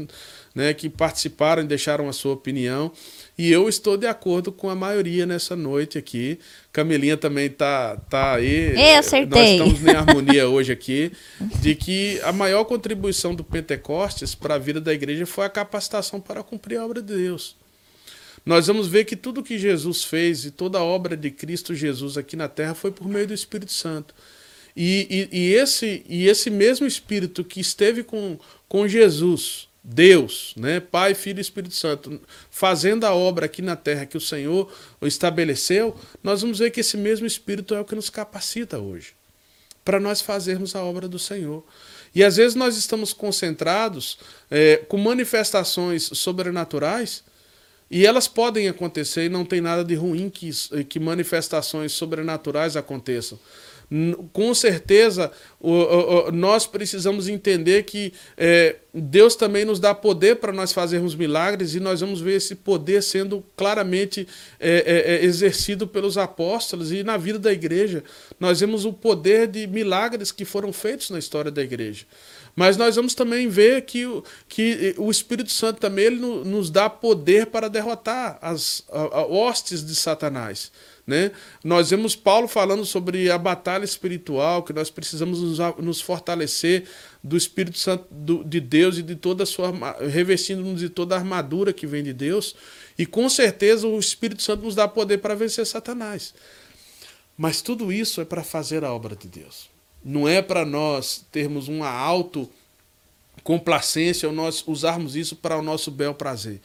né, 0.54 0.74
que 0.74 0.90
participaram 0.90 1.64
e 1.64 1.66
deixaram 1.66 2.08
a 2.10 2.14
sua 2.14 2.34
opinião. 2.34 2.92
E 3.38 3.52
eu 3.52 3.68
estou 3.68 3.98
de 3.98 4.06
acordo 4.06 4.52
com 4.52 4.70
a 4.70 4.76
maioria 4.76 5.26
nessa 5.26 5.56
noite 5.56 5.98
aqui. 5.98 6.40
Camelinha 6.72 7.18
também 7.18 7.50
tá, 7.50 7.98
tá 8.10 8.36
aí. 8.36 8.74
Eu 8.76 9.00
acertei. 9.00 9.58
Nós 9.58 9.72
estamos 9.72 9.94
em 9.94 9.98
harmonia 9.98 10.48
hoje 10.48 10.72
aqui 10.72 11.12
de 11.60 11.74
que 11.76 12.20
a 12.24 12.32
maior 12.32 12.64
contribuição 12.66 13.34
do 13.34 13.44
Pentecostes 13.44 14.36
para 14.36 14.56
a 14.56 14.60
vida 14.60 14.80
da 14.80 14.94
igreja 14.94 15.26
foi 15.26 15.46
a 15.46 15.50
capacitação 15.50 16.20
para 16.20 16.44
cumprir 16.44 16.78
a 16.78 16.86
obra 16.86 17.02
de 17.02 17.16
Deus. 17.16 17.61
Nós 18.46 18.68
vamos 18.68 18.88
ver 18.88 19.06
que 19.06 19.16
tudo 19.16 19.44
que 19.44 19.58
Jesus 19.58 20.04
fez 20.04 20.46
e 20.46 20.52
toda 20.52 20.80
a 20.80 20.84
obra 20.84 21.16
de 21.16 21.30
Cristo 21.30 21.76
Jesus 21.76 22.18
aqui 22.18 22.36
na 22.36 22.48
terra 22.48 22.74
foi 22.74 22.92
por 22.92 23.08
meio 23.08 23.28
do 23.28 23.34
Espírito 23.34 23.72
Santo. 23.72 24.16
E, 24.76 25.30
e, 25.32 25.38
e 25.40 25.54
esse, 25.54 26.04
e 26.08 26.28
esse 26.28 26.50
mesmo 26.50 26.88
Espírito 26.88 27.44
que 27.44 27.60
esteve 27.60 28.04
com, 28.04 28.40
com 28.68 28.88
Jesus, 28.88 29.68
Deus, 29.84 30.54
né, 30.56 30.80
Pai, 30.80 31.14
Filho 31.14 31.40
e 31.40 31.42
Espírito 31.42 31.76
Santo, 31.76 32.22
fazendo 32.50 33.04
a 33.04 33.14
obra 33.14 33.46
aqui 33.46 33.62
na 33.62 33.76
terra 33.76 34.06
que 34.06 34.18
o 34.18 34.22
Senhor 34.22 34.72
estabeleceu, 35.02 35.96
nós 36.24 36.42
vamos 36.42 36.60
ver 36.60 36.72
que 36.72 36.80
esse 36.80 36.98
mesmo 36.98 37.28
Espírito 37.28 37.76
é 37.76 37.82
o 37.82 37.86
que 37.86 37.96
nos 37.96 38.10
capacita 38.10 38.80
hoje 38.80 39.14
para 39.84 40.00
nós 40.00 40.22
fazermos 40.22 40.76
a 40.76 40.84
obra 40.84 41.08
do 41.08 41.20
Senhor. 41.20 41.64
E 42.14 42.24
às 42.24 42.36
vezes 42.36 42.56
nós 42.56 42.78
estamos 42.78 43.14
concentrados 43.14 44.18
é, 44.50 44.78
com 44.78 44.98
manifestações 44.98 46.04
sobrenaturais 46.14 47.24
e 47.92 48.06
elas 48.06 48.26
podem 48.26 48.70
acontecer 48.70 49.26
e 49.26 49.30
não 49.30 49.44
tem 49.44 49.60
nada 49.60 49.84
de 49.84 49.96
ruim 49.96 50.30
que, 50.30 50.50
que 50.86 50.98
manifestações 50.98 51.92
sobrenaturais 51.92 52.78
aconteçam. 52.78 53.38
Com 54.32 54.54
certeza, 54.54 55.30
nós 56.32 56.66
precisamos 56.66 57.28
entender 57.28 57.84
que 57.84 58.14
é, 58.38 58.78
Deus 58.94 59.36
também 59.36 59.66
nos 59.66 59.82
dá 59.82 59.94
poder 59.94 60.38
para 60.38 60.54
nós 60.54 60.72
fazermos 60.72 61.14
milagres 61.14 61.76
e 61.76 61.82
nós 61.82 62.00
vamos 62.00 62.22
ver 62.22 62.38
esse 62.38 62.56
poder 62.56 63.04
sendo 63.04 63.44
claramente 63.58 64.26
é, 64.58 65.20
é, 65.20 65.26
exercido 65.26 65.86
pelos 65.86 66.18
apóstolos 66.18 66.94
e 66.94 67.04
na 67.04 67.18
vida 67.18 67.38
da 67.38 67.52
igreja. 67.52 68.02
Nós 68.40 68.62
vemos 68.62 68.86
o 68.86 68.94
poder 68.94 69.48
de 69.48 69.68
milagres 69.68 70.32
que 70.32 70.46
foram 70.46 70.72
feitos 70.72 71.10
na 71.10 71.20
história 71.20 71.52
da 71.52 71.62
igreja. 71.62 72.06
Mas 72.56 72.78
nós 72.78 72.96
vamos 72.96 73.16
também 73.16 73.48
ver 73.48 73.84
que, 73.84 74.06
que 74.48 74.94
o 74.98 75.10
Espírito 75.10 75.52
Santo 75.52 75.80
também 75.80 76.06
ele 76.06 76.20
nos 76.20 76.70
dá 76.70 76.90
poder 76.90 77.48
para 77.48 77.70
derrotar 77.70 78.38
as 78.42 78.84
hostes 79.30 79.86
de 79.86 79.96
Satanás. 79.96 80.72
Né? 81.06 81.32
Nós 81.64 81.90
vemos 81.90 82.16
Paulo 82.16 82.48
falando 82.48 82.86
sobre 82.86 83.30
a 83.32 83.38
batalha 83.38 83.84
espiritual, 83.84 84.64
que 84.64 84.74
nós 84.74 84.90
precisamos 84.90 85.42
nos, 85.42 85.58
nos 85.78 86.02
fortalecer 86.02 86.86
do 87.24 87.36
Espírito 87.36 87.78
Santo 87.78 88.06
do, 88.12 88.44
de 88.44 88.60
Deus 88.60 88.98
e 88.98 89.04
de 89.04 89.16
toda 89.16 89.44
a 89.44 89.46
sua 89.46 89.72
revestindo-nos 90.08 90.80
de 90.80 90.90
toda 90.90 91.16
a 91.16 91.18
armadura 91.18 91.74
que 91.74 91.88
vem 91.88 92.04
de 92.04 92.14
Deus. 92.14 92.56
E 92.98 93.06
com 93.06 93.28
certeza 93.30 93.88
o 93.88 94.00
Espírito 94.00 94.44
Santo 94.44 94.64
nos 94.64 94.76
dá 94.76 94.88
poder 94.88 95.18
para 95.18 95.36
vencer 95.36 95.66
Satanás. 95.66 96.34
Mas 97.38 97.62
tudo 97.62 97.92
isso 97.92 98.22
é 98.22 98.26
para 98.26 98.44
fazer 98.44 98.84
a 98.84 98.94
obra 98.94 99.16
de 99.16 99.28
Deus. 99.28 99.71
Não 100.04 100.28
é 100.28 100.42
para 100.42 100.66
nós 100.66 101.26
termos 101.32 101.68
uma 101.68 101.90
auto 101.90 102.50
complacência 103.44 104.28
ou 104.28 104.34
nós 104.34 104.64
usarmos 104.66 105.16
isso 105.16 105.36
para 105.36 105.58
o 105.58 105.62
nosso 105.62 105.92
bel 105.92 106.14
prazer. 106.14 106.60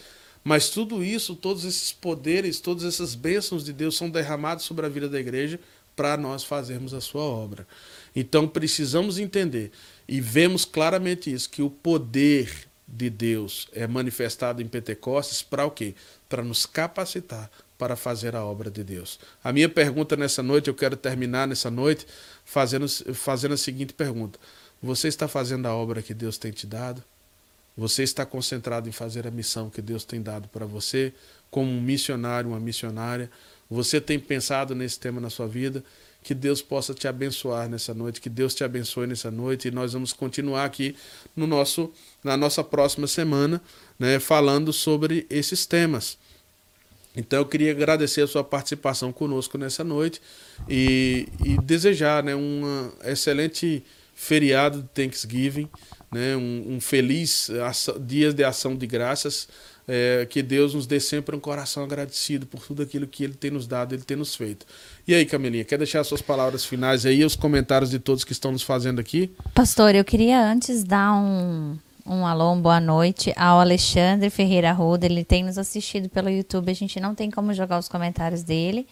Mas 0.44 0.70
tudo 0.70 1.02
isso, 1.02 1.34
todos 1.34 1.64
esses 1.64 1.92
poderes, 1.92 2.60
todas 2.60 2.84
essas 2.84 3.14
bênçãos 3.14 3.64
de 3.64 3.72
Deus 3.72 3.96
são 3.96 4.08
derramados 4.08 4.64
sobre 4.64 4.86
a 4.86 4.88
vida 4.88 5.08
da 5.08 5.18
igreja 5.18 5.58
para 5.96 6.16
nós 6.16 6.44
fazermos 6.44 6.94
a 6.94 7.00
sua 7.00 7.22
obra. 7.22 7.66
Então 8.14 8.46
precisamos 8.46 9.18
entender 9.18 9.72
e 10.06 10.20
vemos 10.20 10.64
claramente 10.64 11.32
isso, 11.32 11.50
que 11.50 11.62
o 11.62 11.70
poder 11.70 12.68
de 12.86 13.10
Deus 13.10 13.66
é 13.72 13.86
manifestado 13.86 14.62
em 14.62 14.68
Pentecostes 14.68 15.42
para 15.42 15.64
o 15.66 15.70
quê? 15.70 15.94
Para 16.28 16.44
nos 16.44 16.64
capacitar 16.64 17.50
para 17.78 17.96
fazer 17.96 18.34
a 18.34 18.44
obra 18.44 18.70
de 18.70 18.82
Deus. 18.82 19.18
A 19.42 19.52
minha 19.52 19.68
pergunta 19.68 20.16
nessa 20.16 20.42
noite, 20.42 20.68
eu 20.68 20.74
quero 20.74 20.96
terminar 20.96 21.46
nessa 21.46 21.70
noite 21.70 22.06
fazendo, 22.46 22.88
fazendo 23.12 23.52
a 23.52 23.58
seguinte 23.58 23.92
pergunta: 23.92 24.38
Você 24.82 25.08
está 25.08 25.28
fazendo 25.28 25.66
a 25.66 25.74
obra 25.74 26.00
que 26.00 26.14
Deus 26.14 26.38
tem 26.38 26.52
te 26.52 26.66
dado? 26.66 27.04
Você 27.76 28.02
está 28.02 28.24
concentrado 28.24 28.88
em 28.88 28.92
fazer 28.92 29.26
a 29.26 29.30
missão 29.30 29.68
que 29.68 29.82
Deus 29.82 30.02
tem 30.02 30.22
dado 30.22 30.48
para 30.48 30.64
você, 30.64 31.12
como 31.50 31.70
um 31.70 31.80
missionário, 31.80 32.48
uma 32.48 32.60
missionária? 32.60 33.30
Você 33.68 34.00
tem 34.00 34.18
pensado 34.18 34.74
nesse 34.74 34.98
tema 34.98 35.20
na 35.20 35.28
sua 35.28 35.46
vida? 35.46 35.84
Que 36.22 36.32
Deus 36.32 36.62
possa 36.62 36.94
te 36.94 37.06
abençoar 37.06 37.68
nessa 37.68 37.92
noite, 37.92 38.20
que 38.20 38.30
Deus 38.30 38.54
te 38.54 38.64
abençoe 38.64 39.06
nessa 39.06 39.30
noite 39.30 39.68
e 39.68 39.70
nós 39.70 39.92
vamos 39.92 40.12
continuar 40.12 40.64
aqui 40.64 40.96
no 41.36 41.46
nosso, 41.46 41.92
na 42.24 42.36
nossa 42.36 42.64
próxima 42.64 43.06
semana, 43.06 43.60
né, 43.98 44.18
falando 44.18 44.72
sobre 44.72 45.26
esses 45.28 45.66
temas. 45.66 46.18
Então 47.16 47.38
eu 47.38 47.46
queria 47.46 47.70
agradecer 47.70 48.20
a 48.20 48.26
sua 48.26 48.44
participação 48.44 49.12
conosco 49.12 49.56
nessa 49.56 49.82
noite 49.82 50.20
e, 50.68 51.26
e 51.44 51.56
desejar 51.62 52.22
né, 52.22 52.36
um 52.36 52.90
excelente 53.04 53.82
feriado 54.14 54.82
de 54.82 54.88
Thanksgiving, 54.88 55.68
né, 56.12 56.36
um, 56.36 56.74
um 56.76 56.80
feliz 56.80 57.50
dia 58.00 58.32
de 58.32 58.44
ação 58.44 58.76
de 58.76 58.86
graças 58.86 59.48
É, 59.88 60.26
que 60.28 60.42
Deus 60.42 60.74
nos 60.74 60.84
dê 60.84 60.98
sempre 60.98 61.36
um 61.36 61.38
coração 61.38 61.84
agradecido 61.84 62.44
por 62.44 62.60
tudo 62.60 62.82
aquilo 62.82 63.06
que 63.06 63.22
Ele 63.22 63.34
tem 63.34 63.52
nos 63.52 63.68
dado, 63.68 63.94
Ele 63.94 64.02
tem 64.02 64.16
nos 64.16 64.34
feito. 64.34 64.66
E 65.06 65.14
aí, 65.14 65.24
Camilinha, 65.24 65.64
quer 65.64 65.78
deixar 65.78 66.02
suas 66.02 66.20
palavras 66.20 66.64
finais 66.64 67.06
aí, 67.06 67.24
os 67.24 67.36
comentários 67.36 67.90
de 67.90 68.00
todos 68.00 68.24
que 68.24 68.32
estão 68.32 68.50
nos 68.50 68.64
fazendo 68.64 69.00
aqui? 69.00 69.30
Pastor, 69.54 69.94
eu 69.94 70.04
queria 70.04 70.44
antes 70.44 70.82
dar 70.82 71.12
um, 71.12 71.78
um 72.06 72.24
alô, 72.26 72.54
boa 72.56 72.80
noite 72.80 73.32
ao 73.36 73.60
Alexandre 73.60 74.30
Ferreira 74.30 74.72
Ruda. 74.72 75.06
Ele 75.06 75.24
tem 75.24 75.42
nos 75.44 75.58
assistido 75.58 76.08
pelo 76.08 76.30
YouTube. 76.30 76.70
A 76.70 76.74
gente 76.74 77.00
não 77.00 77.14
tem 77.14 77.30
como 77.30 77.52
jogar 77.52 77.78
os 77.78 77.88
comentários 77.88 78.42
dele, 78.42 78.86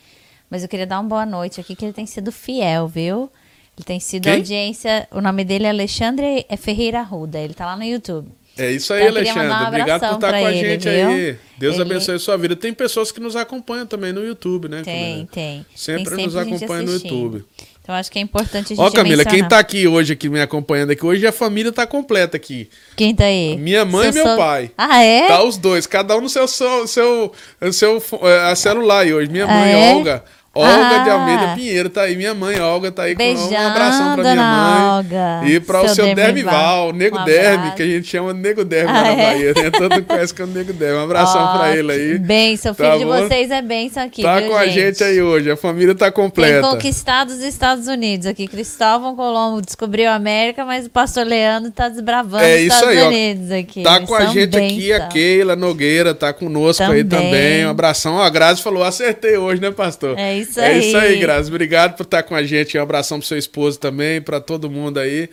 mas 0.50 0.62
eu 0.62 0.68
queria 0.68 0.86
dar 0.86 1.00
uma 1.00 1.08
boa 1.08 1.26
noite 1.26 1.60
aqui, 1.60 1.74
que 1.76 1.84
ele 1.84 1.92
tem 1.92 2.06
sido 2.06 2.32
fiel, 2.32 2.88
viu? 2.88 3.30
Ele 3.76 3.84
tem 3.84 3.98
sido 4.00 4.24
Quem? 4.24 4.34
audiência. 4.34 5.08
O 5.10 5.20
nome 5.20 5.44
dele 5.44 5.66
é 5.66 5.70
Alexandre 5.70 6.46
Ferreira 6.58 7.02
Ruda. 7.02 7.38
Ele 7.38 7.54
tá 7.54 7.66
lá 7.66 7.76
no 7.76 7.84
YouTube. 7.84 8.28
É 8.56 8.70
isso 8.70 8.92
aí, 8.94 9.02
Então, 9.02 9.16
Alexandre. 9.16 9.48
um 9.52 9.66
Obrigado 9.66 10.00
por 10.00 10.14
estar 10.14 10.18
pra 10.28 10.38
com 10.40 10.46
a 10.46 10.52
ele, 10.52 10.68
gente 10.70 10.88
viu? 10.88 11.08
aí. 11.08 11.38
Deus 11.58 11.74
Ele- 11.74 11.82
abençoe 11.82 12.14
a 12.14 12.18
sua 12.20 12.36
vida. 12.38 12.54
Tem 12.54 12.72
pessoas 12.72 13.10
que 13.10 13.18
nos 13.18 13.34
acompanham 13.34 13.84
também 13.84 14.12
no 14.12 14.24
YouTube, 14.24 14.68
né? 14.68 14.82
Tem, 14.82 15.26
Camila? 15.26 15.28
tem. 15.32 15.66
Sempre 15.74 16.14
Tem 16.14 16.24
nos 16.26 16.34
gente 16.34 16.54
acompanha 16.54 16.82
no. 16.82 16.92
YouTube. 16.92 17.44
Então 17.84 17.94
acho 17.94 18.10
que 18.10 18.18
é 18.18 18.22
importante 18.22 18.72
a 18.72 18.76
gente 18.76 18.80
Ó, 18.80 18.90
Camila, 18.90 19.24
quem 19.24 19.32
mencionar. 19.42 19.50
tá 19.50 19.58
aqui 19.58 19.86
hoje, 19.86 20.14
aqui 20.14 20.26
me 20.30 20.40
acompanhando 20.40 20.92
aqui 20.92 21.04
hoje, 21.04 21.26
a 21.26 21.30
família 21.32 21.70
tá 21.70 21.86
completa 21.86 22.34
aqui. 22.34 22.70
Quem 22.96 23.14
tá 23.14 23.24
aí? 23.26 23.58
Minha 23.58 23.84
mãe 23.84 24.10
Seu 24.10 24.22
e 24.22 24.24
meu 24.24 24.32
so- 24.32 24.36
pai. 24.38 24.70
Ah, 24.78 25.02
é? 25.02 25.28
Tá 25.28 25.42
os 25.44 25.58
dois, 25.58 25.86
cada 25.86 26.16
um 26.16 26.22
no 26.22 26.28
seu, 26.30 26.48
seu, 26.48 26.86
seu, 26.88 27.32
seu 27.72 28.02
eh, 28.22 28.54
celular 28.54 29.00
aí 29.00 29.12
hoje. 29.12 29.30
Minha 29.30 29.44
Ah, 29.44 29.48
mãe, 29.48 29.72
é? 29.90 29.94
Olga. 29.96 30.24
Olga 30.54 31.00
de 31.04 31.10
Ah. 31.10 31.14
Almeida 31.14 31.54
Pinheiro 31.56 31.88
tá 31.90 32.02
aí. 32.02 32.16
Minha 32.16 32.32
mãe, 32.34 32.60
Olga, 32.60 32.92
tá 32.92 33.02
aí 33.04 33.14
com 33.16 33.22
um 33.22 33.66
abração 33.66 34.14
pra 34.14 34.22
minha 34.22 34.36
mãe. 34.36 34.82
Olga. 34.96 35.40
E 35.46 35.60
para 35.60 35.80
o 35.82 35.86
Seu 35.88 36.04
seu 36.06 36.14
Dermival. 36.14 36.92
Nego 36.92 37.18
Um 37.18 37.24
Derme, 37.24 37.72
que 37.72 37.82
a 37.82 37.86
gente 37.86 38.06
chama 38.08 38.32
de 38.32 38.40
Nego 38.40 38.64
Derme 38.64 38.90
Ah, 38.90 38.94
lá 38.94 39.02
na 39.02 39.08
é? 39.10 39.16
Bahia, 39.32 39.54
né? 39.54 39.70
Todo 39.70 39.92
mundo 39.92 40.04
conhece 40.04 40.34
como 40.34 40.52
Nego 40.52 40.72
Derme. 40.72 40.98
Um 40.98 41.04
abração 41.04 41.42
Ó, 41.44 41.58
pra 41.58 41.76
ele 41.76 41.90
aí. 41.92 42.18
Bênção, 42.18 42.74
Tá 42.74 42.84
filho 42.84 42.98
de 42.98 43.04
vocês 43.04 43.50
é 43.50 43.60
bênção 43.62 44.02
aqui, 44.04 44.22
Tá 44.22 44.38
viu, 44.40 44.50
com 44.50 44.56
a 44.56 44.66
gente 44.66 45.02
aí 45.02 45.20
hoje, 45.20 45.50
a 45.50 45.56
família 45.56 45.94
tá 45.94 46.06
Tem 46.06 46.12
completa. 46.12 46.60
conquistado 46.68 47.30
os 47.30 47.40
Estados 47.40 47.86
Unidos 47.88 48.26
aqui. 48.26 48.46
Cristóvão 48.46 49.16
Colombo 49.16 49.60
descobriu 49.60 50.08
a 50.10 50.14
América, 50.14 50.64
mas 50.64 50.86
o 50.86 50.90
pastor 50.90 51.26
Leandro 51.26 51.70
tá 51.70 51.88
desbravando 51.88 52.44
É 52.44 52.56
os 52.56 52.62
Estados 52.62 52.88
aí, 52.88 53.00
ó. 53.02 53.08
Unidos 53.08 53.50
aqui. 53.50 53.82
Tá 53.82 54.00
com 54.00 54.14
a 54.14 54.26
gente 54.26 54.56
aqui 54.56 54.92
a. 54.92 55.00
Keila 55.08 55.56
Nogueira, 55.56 56.14
tá 56.14 56.32
conosco 56.32 56.82
aí 56.84 57.02
Também. 57.04 57.30
também. 57.30 57.66
Um 57.66 57.70
abração. 57.70 58.14
Ó, 58.16 58.22
a 58.22 58.30
Grazi 58.30 58.62
falou, 58.62 58.82
acertei 58.84 59.36
hoje, 59.36 59.60
né, 59.60 59.70
pastor? 59.70 60.18
É 60.18 60.36
isso 60.36 60.43
É 60.56 60.78
isso 60.78 60.96
aí, 60.96 61.14
aí. 61.14 61.18
Grazi. 61.20 61.48
Obrigado 61.50 61.96
por 61.96 62.04
estar 62.04 62.22
com 62.22 62.34
a 62.34 62.42
gente. 62.42 62.78
Um 62.78 62.82
abração 62.82 63.18
pro 63.18 63.26
seu 63.26 63.38
esposo 63.38 63.78
também, 63.78 64.20
pra 64.20 64.40
todo 64.40 64.70
mundo 64.70 64.98
aí. 64.98 65.28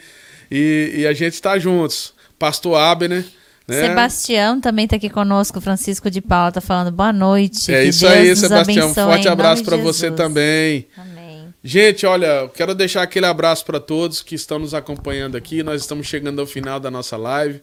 E, 0.49 0.93
e 0.97 1.07
a 1.07 1.13
gente 1.13 1.33
está 1.33 1.57
juntos. 1.57 2.13
Pastor 2.37 2.75
Abner, 2.77 3.23
né? 3.67 3.87
Sebastião 3.87 4.59
também 4.59 4.87
tá 4.87 4.95
aqui 4.95 5.09
conosco. 5.09 5.61
Francisco 5.61 6.09
de 6.09 6.21
Paula 6.21 6.51
tá 6.51 6.61
falando 6.61 6.91
boa 6.91 7.13
noite. 7.13 7.73
É 7.73 7.83
isso 7.83 8.01
Deus 8.01 8.11
aí, 8.11 8.35
Sebastião. 8.35 8.93
Forte 8.93 9.27
abraço 9.27 9.63
para 9.63 9.77
você 9.77 10.11
também. 10.11 10.87
Amém. 10.97 11.53
Gente, 11.63 12.05
olha, 12.05 12.25
eu 12.25 12.49
quero 12.49 12.73
deixar 12.73 13.03
aquele 13.03 13.27
abraço 13.27 13.63
para 13.63 13.79
todos 13.79 14.23
que 14.23 14.33
estão 14.33 14.57
nos 14.57 14.73
acompanhando 14.73 15.37
aqui. 15.37 15.61
Nós 15.61 15.81
estamos 15.81 16.07
chegando 16.07 16.41
ao 16.41 16.47
final 16.47 16.79
da 16.79 16.89
nossa 16.89 17.15
live. 17.15 17.61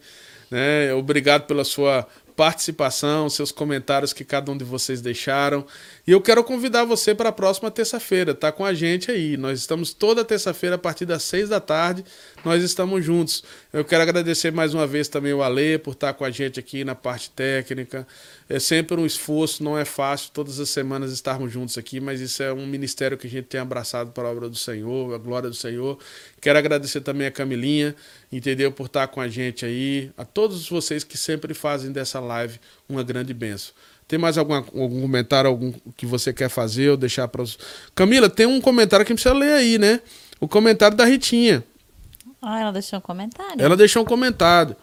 Né? 0.51 0.95
Obrigado 0.95 1.43
pela 1.43 1.65
sua 1.65 2.07
participação, 2.37 3.29
seus 3.29 3.51
comentários 3.51 4.13
que 4.13 4.25
cada 4.25 4.53
um 4.53 4.57
de 4.57 4.65
vocês 4.65 5.01
deixaram. 5.01 5.67
E 6.09 6.11
eu 6.11 6.23
quero 6.23 6.43
convidar 6.43 6.87
você 6.87 7.15
para 7.15 7.29
a 7.29 7.33
próxima 7.33 7.71
terça-feira, 7.71 8.35
tá 8.35 8.51
com 8.51 8.65
a 8.65 8.73
gente 8.73 9.11
aí. 9.11 9.37
Nós 9.37 9.59
estamos 9.59 9.93
toda 9.93 10.25
terça-feira 10.25 10.77
a 10.77 10.79
partir 10.79 11.05
das 11.05 11.23
seis 11.23 11.51
da 11.51 11.61
tarde, 11.61 12.03
nós 12.43 12.63
estamos 12.63 13.05
juntos. 13.05 13.45
Eu 13.71 13.85
quero 13.85 14.05
agradecer 14.05 14.51
mais 14.51 14.73
uma 14.73 14.87
vez 14.87 15.07
também 15.07 15.35
o 15.35 15.43
Ale 15.43 15.77
por 15.77 15.93
estar 15.93 16.15
com 16.15 16.25
a 16.25 16.31
gente 16.31 16.59
aqui 16.59 16.83
na 16.83 16.95
parte 16.95 17.29
técnica. 17.29 18.07
É 18.49 18.59
sempre 18.59 18.99
um 18.99 19.05
esforço, 19.05 19.63
não 19.63 19.77
é 19.77 19.85
fácil 19.85 20.31
todas 20.33 20.59
as 20.59 20.71
semanas 20.71 21.13
estarmos 21.13 21.53
juntos 21.53 21.77
aqui, 21.77 22.01
mas 22.01 22.23
isso 22.23 22.43
é 22.43 22.51
um 22.55 22.67
ministério 22.67 23.19
que 23.19 23.27
a 23.27 23.31
gente 23.31 23.45
tem 23.45 23.61
abraçado 23.61 24.11
para 24.11 24.29
a 24.29 24.31
obra 24.31 24.49
do 24.49 24.57
Senhor, 24.57 25.15
a 25.15 25.19
glória 25.19 25.51
do 25.51 25.57
Senhor. 25.57 25.99
Quero 26.41 26.59
agradecer 26.59 27.03
também 27.03 27.27
a 27.27 27.31
Camilinha, 27.31 27.95
entendeu, 28.33 28.73
por 28.73 28.87
estar 28.87 29.09
com 29.09 29.21
a 29.21 29.29
gente 29.29 29.67
aí, 29.67 30.11
a 30.17 30.25
todos 30.25 30.71
vocês 30.71 31.05
que 31.05 31.19
sempre 31.19 31.53
fazem 31.53 31.93
dessa 31.93 32.19
live 32.19 32.59
uma 32.89 33.03
grande 33.03 33.35
bênção. 33.35 33.75
Tem 34.09 34.19
mais 34.19 34.39
alguma, 34.39 34.59
algum 34.59 35.03
comentário 35.03 35.51
algum 35.51 35.71
que 35.95 36.07
você 36.07 36.33
quer 36.33 36.49
fazer 36.49 36.89
ou 36.89 36.97
deixar 36.97 37.29
para 37.29 37.43
os. 37.43 37.59
Camila, 37.95 38.31
tem 38.31 38.47
um 38.47 38.59
comentário 38.59 39.05
que 39.05 39.13
precisa 39.13 39.35
ler 39.35 39.53
aí, 39.53 39.79
né? 39.79 40.01
O 40.41 40.49
comentário 40.49 40.97
da 40.97 41.05
Ritinha. 41.05 41.63
Ah, 42.41 42.59
ela 42.59 42.73
deixou 42.73 42.99
um 42.99 43.03
comentário. 43.03 43.61
Ela 43.61 43.77
deixou 43.77 44.03
um 44.03 44.07
comentário. 44.07 44.75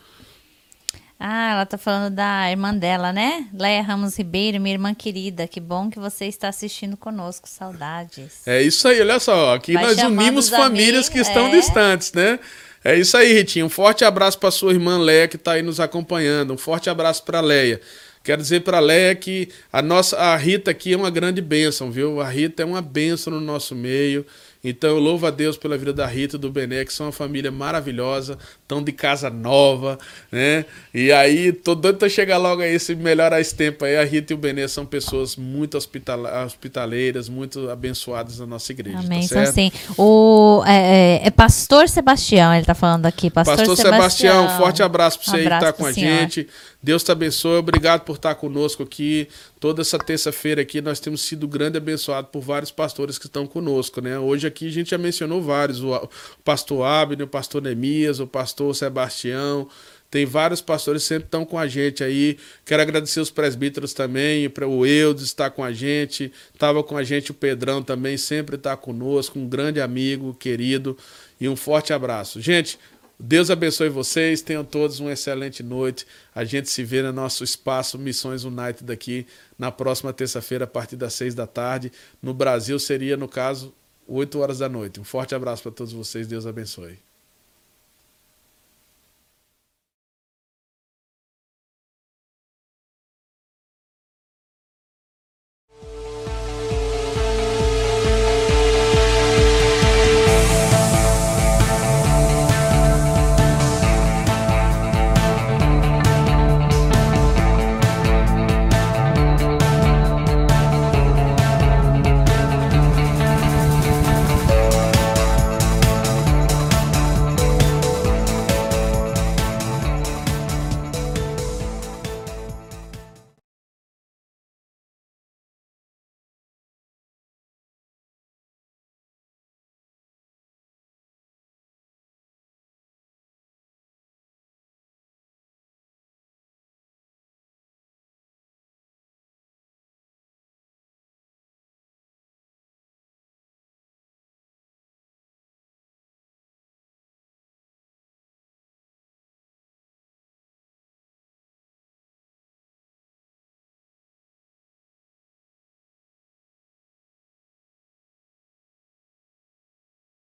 Ah, 1.20 1.54
ela 1.54 1.66
tá 1.66 1.78
falando 1.78 2.14
da 2.14 2.52
irmã 2.52 2.74
dela, 2.74 3.12
né? 3.12 3.48
Leia 3.54 3.82
Ramos 3.82 4.16
Ribeiro, 4.18 4.60
minha 4.60 4.76
irmã 4.76 4.94
querida. 4.94 5.48
Que 5.48 5.60
bom 5.60 5.90
que 5.90 5.98
você 5.98 6.26
está 6.26 6.50
assistindo 6.50 6.96
conosco. 6.96 7.48
Saudades. 7.48 8.46
É 8.46 8.62
isso 8.62 8.88
aí, 8.88 9.00
olha 9.02 9.20
só. 9.20 9.56
Aqui 9.56 9.74
Vai 9.74 9.86
nós 9.86 9.98
unimos 10.04 10.46
os 10.46 10.52
famílias 10.52 11.08
amigos, 11.08 11.10
que 11.10 11.20
estão 11.20 11.48
é. 11.48 11.52
distantes, 11.52 12.14
né? 12.14 12.38
É 12.84 12.96
isso 12.96 13.18
aí, 13.18 13.34
Ritinha. 13.34 13.66
Um 13.66 13.70
forte 13.70 14.06
abraço 14.06 14.38
para 14.38 14.52
sua 14.52 14.72
irmã 14.72 15.00
Leia 15.00 15.28
que 15.28 15.38
está 15.38 15.54
aí 15.54 15.64
nos 15.64 15.80
acompanhando. 15.80 16.54
Um 16.54 16.58
forte 16.58 16.90
abraço 16.90 17.24
para 17.24 17.42
Leia. 17.42 17.82
Quero 18.26 18.42
dizer 18.42 18.62
para 18.62 18.80
Leia 18.80 19.14
que 19.14 19.50
a 19.72 19.84
nossa 19.84 20.18
a 20.18 20.36
Rita 20.36 20.72
aqui 20.72 20.94
é 20.94 20.98
uma 20.98 21.12
grande 21.12 21.42
bênção, 21.42 21.92
viu? 21.92 22.20
A 22.20 22.28
Rita 22.28 22.64
é 22.64 22.66
uma 22.66 22.82
bênção 22.82 23.32
no 23.32 23.40
nosso 23.40 23.76
meio. 23.76 24.26
Então 24.68 24.90
eu 24.90 24.98
louvo 25.00 25.28
a 25.28 25.30
Deus 25.30 25.58
pela 25.58 25.78
vida 25.78 25.94
da 25.94 26.08
Rita 26.08 26.38
e 26.38 26.40
do 26.40 26.50
Bené, 26.52 26.84
que 26.84 26.92
são 26.92 27.06
uma 27.06 27.12
família 27.12 27.52
maravilhosa, 27.52 28.36
estão 28.64 28.84
de 28.84 28.92
casa 28.92 29.30
nova, 29.30 29.96
né? 30.32 30.66
E 30.92 31.12
aí, 31.12 31.52
tô 31.52 31.76
doido 31.76 32.00
pra 32.00 32.10
chegar 32.10 32.38
logo 32.38 32.64
aí, 32.64 32.80
se 32.80 32.96
melhorar 32.96 33.40
esse 33.40 33.54
tempo 33.54 33.86
aí. 33.86 33.96
A 33.96 34.04
Rita 34.04 34.34
e 34.34 34.36
o 34.36 34.40
Bené 34.40 34.68
são 34.68 34.84
pessoas 34.84 35.36
muito 35.36 35.78
hospitaleiras, 35.78 37.30
muito 37.30 37.70
abençoadas 37.70 38.40
na 38.40 38.48
nossa 38.48 38.72
igreja. 38.72 38.98
Amém. 38.98 39.22
tá 39.22 39.28
certo? 39.46 39.54
sim. 39.54 39.72
O, 39.96 40.64
é, 40.66 41.20
é- 41.24 41.28
é 41.28 41.30
Pastor 41.30 41.88
Sebastião, 41.88 42.52
ele 42.56 42.66
tá 42.66 42.74
falando 42.74 43.06
aqui. 43.06 43.30
Pastor, 43.30 43.58
Pastor 43.58 43.78
Sebastião, 43.78 44.50
forte 44.58 44.82
abraço 44.82 45.20
para 45.20 45.32
você 45.32 45.38
aí 45.38 45.48
que 45.48 45.54
está 45.54 45.74
com 45.74 45.86
a 45.86 45.94
senhor. 45.94 46.22
gente. 46.22 46.48
Deus 46.86 47.04
te 47.04 47.12
abençoe. 47.12 47.58
Obrigado 47.58 48.02
por 48.02 48.16
estar 48.16 48.36
conosco 48.36 48.84
aqui. 48.84 49.28
Toda 49.60 49.82
essa 49.82 49.98
terça-feira 49.98 50.62
aqui 50.62 50.82
nós 50.82 51.00
temos 51.00 51.22
sido 51.22 51.48
grande 51.48 51.80
abençoado 51.80 52.28
por 52.28 52.42
vários 52.42 52.70
pastores 52.70 53.18
que 53.18 53.26
estão 53.26 53.48
conosco, 53.48 54.02
né? 54.02 54.20
Hoje 54.20 54.46
aqui 54.46 54.68
a 54.68 54.72
gente 54.72 54.92
já 54.92 54.98
mencionou 55.00 55.42
vários, 55.42 55.82
o 55.82 56.08
pastor 56.44 56.86
Abner, 56.86 57.26
o 57.26 57.28
pastor 57.28 57.64
Neemias, 57.64 58.20
o 58.20 58.28
pastor 58.28 58.76
Sebastião. 58.76 59.68
Tem 60.12 60.28
vários 60.28 60.62
pastores 60.62 61.02
que 61.02 61.08
sempre 61.08 61.26
estão 61.26 61.44
com 61.44 61.58
a 61.58 61.68
gente 61.68 62.04
aí. 62.04 62.38
Quero 62.64 62.84
agradecer 62.84 63.20
os 63.20 63.32
presbíteros 63.32 63.92
também, 63.92 64.48
para 64.48 64.68
o 64.68 64.86
Eudes 64.86 65.24
estar 65.24 65.50
com 65.50 65.64
a 65.64 65.74
gente. 65.74 66.32
Estava 66.54 66.84
com 66.84 66.96
a 66.96 67.04
gente 67.04 67.32
o 67.32 67.34
Pedrão 67.34 67.82
também, 67.82 68.16
sempre 68.16 68.58
está 68.58 68.78
conosco, 68.78 69.40
um 69.40 69.50
grande 69.50 69.82
amigo, 69.82 70.36
querido. 70.36 70.96
E 71.42 71.50
um 71.50 71.56
forte 71.56 71.92
abraço. 71.92 72.40
Gente, 72.40 72.78
Deus 73.20 73.50
abençoe 73.50 73.88
vocês, 73.88 74.42
tenham 74.42 74.64
todos 74.64 75.00
uma 75.00 75.12
excelente 75.12 75.64
noite. 75.64 76.06
A 76.34 76.44
gente 76.44 76.70
se 76.70 76.84
vê 76.84 77.02
no 77.02 77.14
nosso 77.14 77.44
espaço 77.44 77.98
Missões 77.98 78.44
United 78.44 78.92
aqui 78.92 79.26
na 79.58 79.72
próxima 79.72 80.12
terça-feira, 80.12 80.66
a 80.66 80.68
partir 80.68 80.98
das 80.98 81.14
seis 81.14 81.34
da 81.34 81.48
tarde. 81.48 81.92
No 82.22 82.34
Brasil 82.34 82.78
seria, 82.78 83.16
no 83.16 83.28
caso, 83.28 83.74
8 84.08 84.40
horas 84.40 84.60
da 84.60 84.70
noite. 84.70 85.00
Um 85.00 85.04
forte 85.04 85.34
abraço 85.34 85.64
para 85.64 85.72
todos 85.72 85.94
vocês, 85.94 86.28
Deus 86.28 86.46
abençoe. 86.46 87.00